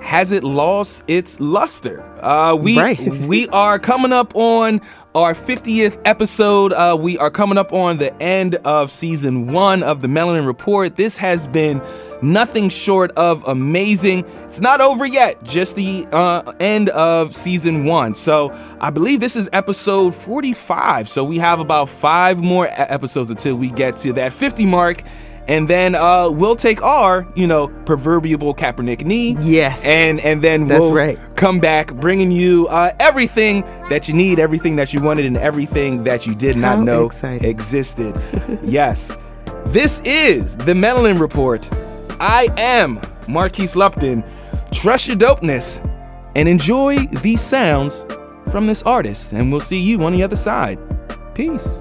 Has 0.00 0.30
it 0.30 0.44
lost 0.44 1.02
its 1.08 1.40
luster? 1.40 2.02
Uh, 2.22 2.54
we 2.54 2.78
Right. 2.78 3.00
we 3.26 3.48
are 3.48 3.80
coming 3.80 4.12
up 4.12 4.34
on 4.36 4.80
our 5.14 5.34
50th 5.34 6.00
episode. 6.04 6.72
Uh, 6.72 6.96
we 6.98 7.18
are 7.18 7.30
coming 7.32 7.58
up 7.58 7.72
on 7.72 7.98
the 7.98 8.14
end 8.22 8.54
of 8.64 8.92
season 8.92 9.52
one 9.52 9.82
of 9.82 10.00
the 10.00 10.06
Melanin 10.06 10.46
Report. 10.46 10.94
This 10.94 11.16
has 11.18 11.48
been 11.48 11.82
nothing 12.22 12.68
short 12.68 13.12
of 13.12 13.46
amazing. 13.46 14.24
It's 14.44 14.60
not 14.60 14.80
over 14.80 15.06
yet, 15.06 15.42
just 15.44 15.76
the 15.76 16.06
uh, 16.12 16.52
end 16.60 16.88
of 16.90 17.34
season 17.34 17.84
one. 17.84 18.14
So 18.14 18.50
I 18.80 18.90
believe 18.90 19.20
this 19.20 19.36
is 19.36 19.48
episode 19.52 20.14
45. 20.14 21.08
So 21.08 21.24
we 21.24 21.38
have 21.38 21.60
about 21.60 21.88
five 21.88 22.42
more 22.42 22.68
episodes 22.70 23.30
until 23.30 23.56
we 23.56 23.68
get 23.70 23.96
to 23.98 24.12
that 24.14 24.32
50 24.32 24.66
mark. 24.66 25.02
And 25.46 25.66
then 25.66 25.94
uh, 25.94 26.28
we'll 26.30 26.56
take 26.56 26.82
our, 26.82 27.26
you 27.34 27.46
know, 27.46 27.68
proverbial 27.86 28.54
Kaepernick 28.54 29.02
knee. 29.06 29.34
Yes. 29.40 29.82
And 29.82 30.20
and 30.20 30.44
then 30.44 30.68
That's 30.68 30.82
we'll 30.82 30.92
right. 30.92 31.18
come 31.36 31.58
back 31.58 31.94
bringing 31.94 32.30
you 32.30 32.66
uh, 32.68 32.92
everything 33.00 33.62
that 33.88 34.08
you 34.08 34.14
need, 34.14 34.38
everything 34.38 34.76
that 34.76 34.92
you 34.92 35.00
wanted, 35.00 35.24
and 35.24 35.38
everything 35.38 36.04
that 36.04 36.26
you 36.26 36.34
did 36.34 36.56
not 36.56 36.80
know 36.80 37.06
exciting. 37.06 37.48
existed. 37.48 38.14
yes. 38.62 39.16
This 39.68 40.02
is 40.02 40.54
the 40.54 40.74
Melanin 40.74 41.18
Report. 41.18 41.66
I 42.20 42.48
am 42.56 43.00
Marquis 43.28 43.68
Lupton. 43.74 44.24
Trust 44.72 45.06
your 45.06 45.16
dopeness 45.16 45.78
and 46.34 46.48
enjoy 46.48 46.98
these 47.22 47.40
sounds 47.40 48.04
from 48.50 48.66
this 48.66 48.82
artist. 48.82 49.32
And 49.32 49.50
we'll 49.52 49.60
see 49.60 49.80
you 49.80 50.02
on 50.02 50.12
the 50.12 50.22
other 50.22 50.36
side. 50.36 50.78
Peace. 51.34 51.80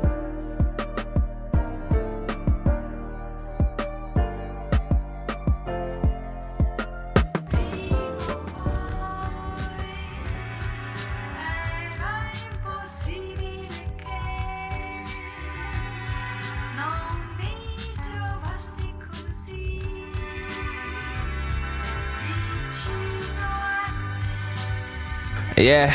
Yeah. 25.57 25.91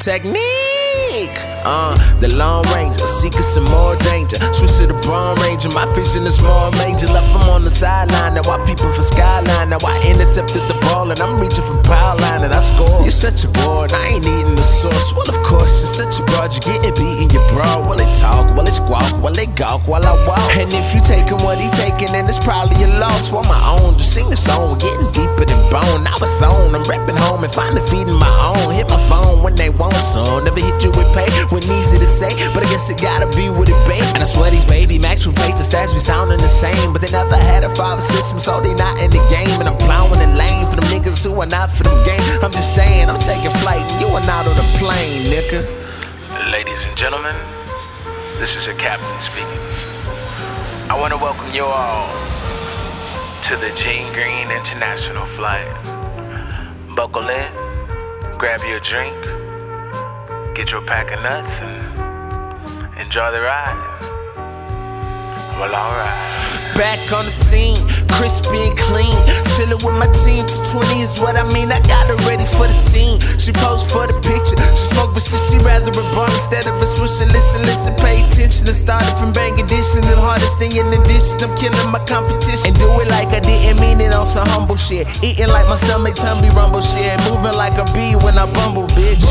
Technique. 0.00 0.73
Uh, 1.14 1.94
the 2.18 2.26
long 2.34 2.66
Ranger, 2.74 3.06
seeking 3.06 3.46
some 3.46 3.62
more 3.70 3.94
danger. 4.10 4.34
Switch 4.50 4.82
to 4.82 4.90
the 4.90 4.98
Bron 5.06 5.38
Ranger, 5.46 5.70
my 5.70 5.86
vision 5.94 6.26
is 6.26 6.42
more 6.42 6.74
major. 6.82 7.06
Left 7.06 7.30
him 7.30 7.46
on 7.54 7.62
the 7.62 7.70
sideline, 7.70 8.34
now 8.34 8.42
I 8.50 8.58
peeping 8.66 8.90
for 8.90 9.00
skyline. 9.00 9.70
Now 9.70 9.78
I 9.86 9.94
intercepted 10.10 10.66
the 10.66 10.74
ball 10.82 11.08
and 11.12 11.20
I'm 11.20 11.38
reaching 11.38 11.62
for 11.62 11.78
power 11.86 12.18
line 12.18 12.42
and 12.42 12.52
I 12.52 12.58
score. 12.58 13.00
You're 13.06 13.14
such 13.14 13.44
a 13.44 13.48
board, 13.62 13.94
I 13.94 14.18
ain't 14.18 14.26
eating 14.26 14.58
the 14.58 14.66
sauce. 14.66 15.14
Well, 15.14 15.30
of 15.30 15.38
course, 15.46 15.86
you're 15.86 15.94
such 16.02 16.18
a 16.18 16.26
broad, 16.34 16.50
you're 16.50 16.66
getting 16.66 16.94
beat 16.98 17.22
in 17.22 17.30
your 17.30 17.46
bra. 17.54 17.78
While 17.86 17.96
they 17.96 18.10
talk, 18.18 18.50
while 18.58 18.66
they 18.66 18.74
squawk, 18.74 19.14
while 19.22 19.32
they 19.32 19.46
gawk, 19.46 19.86
while 19.86 20.04
I 20.04 20.18
walk. 20.26 20.50
And 20.58 20.74
if 20.74 20.92
you 20.92 21.00
taking 21.00 21.38
what 21.46 21.62
he 21.62 21.70
taking, 21.78 22.10
then 22.10 22.26
it's 22.26 22.42
probably 22.42 22.82
a 22.82 22.90
loss. 22.98 23.30
For 23.30 23.46
my 23.46 23.62
own, 23.78 23.94
just 24.02 24.12
sing 24.12 24.28
the 24.30 24.36
song, 24.36 24.82
getting 24.82 25.06
deeper 25.14 25.46
than 25.46 25.62
bone. 25.70 26.02
Now 26.02 26.18
it's 26.18 26.42
on, 26.42 26.74
I'm 26.74 26.82
repping 26.90 27.16
home 27.16 27.46
and 27.46 27.54
finally 27.54 27.86
feeding 27.86 28.18
my 28.18 28.34
own. 28.50 28.74
Hit 28.74 28.90
my 28.90 28.98
phone 29.06 29.46
when 29.46 29.54
they 29.54 29.70
want 29.70 29.94
some. 29.94 30.42
Never 30.42 30.58
hit 30.58 30.82
you 30.82 30.90
with 30.90 31.03
pay 31.12 31.28
when 31.52 31.62
easy 31.64 31.98
to 31.98 32.06
say, 32.06 32.30
but 32.54 32.64
I 32.64 32.68
guess 32.70 32.88
it 32.88 33.00
gotta 33.00 33.26
be 33.36 33.50
with 33.50 33.68
it, 33.68 33.80
babe. 33.86 34.04
And 34.14 34.22
I 34.22 34.24
swear 34.24 34.50
these 34.50 34.64
baby 34.64 34.98
Max 34.98 35.26
with 35.26 35.36
paper 35.36 35.60
stats 35.60 35.92
be 35.92 36.00
sounding 36.00 36.38
the 36.38 36.48
same, 36.48 36.92
but 36.92 37.02
they 37.02 37.10
never 37.10 37.36
had 37.36 37.64
a 37.64 37.74
father 37.74 38.02
system, 38.02 38.38
so 38.40 38.60
they 38.60 38.74
not 38.74 38.98
in 39.02 39.10
the 39.10 39.22
game. 39.28 39.50
And 39.60 39.68
I'm 39.68 39.76
plowing 39.76 40.18
the 40.18 40.30
lane 40.36 40.66
for 40.70 40.76
them 40.76 40.88
niggas 40.88 41.24
who 41.24 41.34
are 41.40 41.46
not 41.46 41.70
for 41.70 41.84
them 41.84 41.98
game. 42.04 42.20
I'm 42.42 42.52
just 42.52 42.74
saying, 42.74 43.10
I'm 43.10 43.20
taking 43.20 43.50
flight, 43.60 43.84
you 44.00 44.06
are 44.06 44.24
not 44.26 44.46
on 44.46 44.56
the 44.56 44.68
plane, 44.78 45.26
nigga. 45.28 45.66
Ladies 46.50 46.86
and 46.86 46.96
gentlemen, 46.96 47.36
this 48.38 48.56
is 48.56 48.66
your 48.66 48.76
captain 48.76 49.20
speaking. 49.20 49.62
I 50.90 50.96
want 51.00 51.12
to 51.12 51.18
welcome 51.18 51.50
you 51.54 51.64
all 51.64 52.12
to 53.44 53.56
the 53.56 53.70
Gene 53.74 54.12
Green 54.12 54.50
International 54.50 55.24
flight. 55.36 55.66
Buckle 56.94 57.28
in, 57.28 58.38
grab 58.38 58.60
your 58.68 58.80
drink, 58.80 59.16
get 60.54 60.70
your 60.70 60.82
pack 60.82 61.10
of 61.12 61.20
nuts, 61.20 61.60
and 61.60 62.98
enjoy 62.98 63.32
the 63.32 63.42
ride. 63.42 63.74
Well, 65.58 65.74
alright. 65.74 66.76
Back 66.76 67.12
on 67.12 67.24
the 67.24 67.30
scene, 67.30 67.76
crispy 68.18 68.70
and 68.70 68.76
clean. 68.78 69.14
Chillin' 69.54 69.78
with 69.82 69.96
my 69.98 70.10
team 70.24 70.46
to 70.46 70.56
20 70.70 71.02
is 71.02 71.18
what 71.18 71.36
I 71.36 71.44
mean. 71.52 71.70
I 71.70 71.80
got 71.86 72.06
her 72.10 72.18
ready 72.26 72.46
for 72.46 72.66
the 72.66 72.74
scene. 72.74 73.20
She 73.38 73.52
posed 73.52 73.90
for 73.90 74.06
the 74.06 74.16
picture. 74.22 74.58
She 74.74 74.94
smoke, 74.94 75.14
but 75.14 75.22
she, 75.22 75.36
she 75.38 75.58
rather 75.62 75.90
a 75.90 76.04
bum 76.14 76.30
instead 76.30 76.66
of 76.66 76.80
a 76.80 76.86
swish 76.86 77.20
and 77.20 77.30
listen, 77.32 77.62
listen, 77.62 77.94
pay 77.98 78.22
attention. 78.24 78.66
I 78.68 78.74
started 78.74 79.14
from 79.18 79.32
Bangladesh 79.32 79.94
and 79.98 80.06
the 80.06 80.16
hardest 80.18 80.58
thing 80.58 80.74
in 80.74 80.86
addition. 80.94 81.42
I'm 81.42 81.52
killing 81.58 81.90
my 81.90 82.02
competition. 82.06 82.70
And 82.70 82.74
do 82.78 82.88
it 83.02 83.08
like 83.10 83.28
I 83.34 83.40
didn't 83.40 83.80
mean 83.80 84.00
it 84.00 84.14
on 84.14 84.26
some 84.26 84.46
humble 84.48 84.76
shit. 84.76 85.06
Eating 85.22 85.48
like 85.48 85.66
my 85.68 85.76
stomach 85.76 86.14
tummy 86.14 86.50
rumble 86.54 86.82
shit. 86.82 87.14
Moving 87.30 87.54
like 87.58 87.76
a 87.78 87.86
bee 87.92 88.14
when 88.22 88.38
I 88.38 88.46
bumble, 88.50 88.86
bitch. 88.94 89.22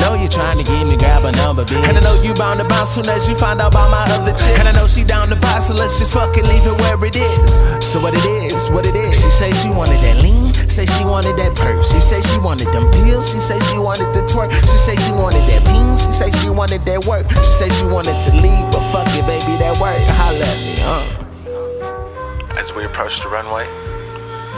Know 0.00 0.14
you 0.14 0.28
trying 0.28 0.58
to 0.58 0.64
get 0.64 0.86
me 0.86 0.96
grab 0.96 1.24
a 1.24 1.32
number, 1.42 1.64
bitch. 1.64 1.82
And 1.88 1.96
I 1.96 2.00
know 2.00 2.20
you 2.22 2.34
bound 2.34 2.60
to 2.60 2.66
bounce 2.68 2.94
soon 2.94 3.08
as 3.08 3.28
you 3.28 3.34
find 3.34 3.60
out 3.60 3.72
about 3.72 3.90
my 3.90 4.04
other 4.14 4.32
chick. 4.36 4.58
And 4.58 4.68
I 4.68 4.72
know 4.72 4.86
she 4.86 5.04
down 5.04 5.28
to 5.30 5.36
buy, 5.36 5.60
so 5.60 5.74
let's 5.74 5.98
just 5.98 6.12
fucking 6.12 6.44
leave 6.44 6.66
it 6.66 6.76
where 6.80 7.00
it 7.04 7.16
is. 7.16 7.64
So 7.80 7.98
what 8.10 8.26
it 8.26 8.52
is, 8.52 8.70
what 8.70 8.86
it 8.86 8.96
is. 8.96 9.22
She 9.22 9.30
say 9.30 9.52
she 9.52 9.70
wanted 9.70 10.00
that 10.02 10.20
lean, 10.20 10.52
say 10.68 10.84
she 10.84 11.04
wanted 11.04 11.36
that 11.36 11.54
purse. 11.54 11.92
She 11.92 12.00
say 12.00 12.20
she 12.20 12.40
wanted 12.40 12.66
them 12.68 12.90
pills, 12.90 13.30
she 13.30 13.38
say 13.38 13.58
she 13.70 13.78
wanted 13.78 14.10
the 14.14 14.26
twerk. 14.26 14.50
She 14.66 14.78
say 14.78 14.96
she 14.96 15.12
wanted 15.12 15.46
that 15.46 15.62
beans, 15.64 16.04
she 16.04 16.12
say 16.12 16.30
she 16.42 16.50
wanted 16.50 16.80
that 16.82 17.06
work. 17.06 17.30
She 17.30 17.54
say 17.54 17.68
she 17.70 17.86
wanted 17.86 18.18
to 18.26 18.32
leave, 18.34 18.66
but 18.74 18.82
fuck 18.90 19.06
it, 19.14 19.22
baby, 19.26 19.54
that 19.62 19.78
work. 19.78 20.02
Holla 20.18 20.42
at 20.42 20.58
me, 20.58 20.74
uh. 20.82 22.58
As 22.58 22.74
we 22.74 22.84
approach 22.84 23.22
the 23.22 23.28
runway, 23.28 23.66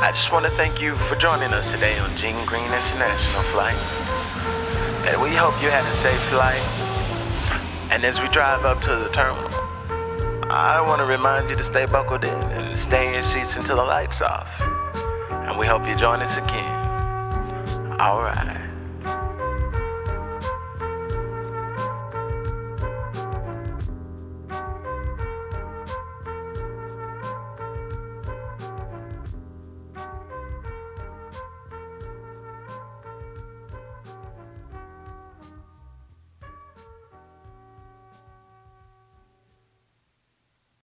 I 0.00 0.10
just 0.12 0.32
want 0.32 0.46
to 0.46 0.52
thank 0.52 0.80
you 0.80 0.96
for 0.96 1.14
joining 1.16 1.52
us 1.52 1.72
today 1.72 1.98
on 1.98 2.08
Gene 2.16 2.40
Green 2.46 2.64
International 2.64 3.42
Flight. 3.52 3.76
And 5.04 5.20
we 5.20 5.36
hope 5.36 5.60
you 5.60 5.68
had 5.68 5.84
a 5.84 5.92
safe 5.92 6.22
flight. 6.32 6.62
And 7.92 8.02
as 8.04 8.18
we 8.22 8.28
drive 8.28 8.64
up 8.64 8.80
to 8.80 8.96
the 8.96 9.10
terminal, 9.10 9.50
I 10.54 10.82
want 10.82 11.00
to 11.00 11.06
remind 11.06 11.48
you 11.48 11.56
to 11.56 11.64
stay 11.64 11.86
buckled 11.86 12.24
in 12.24 12.42
and 12.52 12.78
stay 12.78 13.06
in 13.06 13.14
your 13.14 13.22
seats 13.22 13.56
until 13.56 13.76
the 13.76 13.84
lights 13.84 14.20
off. 14.20 14.60
And 15.30 15.58
we 15.58 15.66
hope 15.66 15.86
you 15.86 15.96
join 15.96 16.20
us 16.20 16.36
again. 16.36 17.96
All 17.98 18.20
right. 18.20 18.71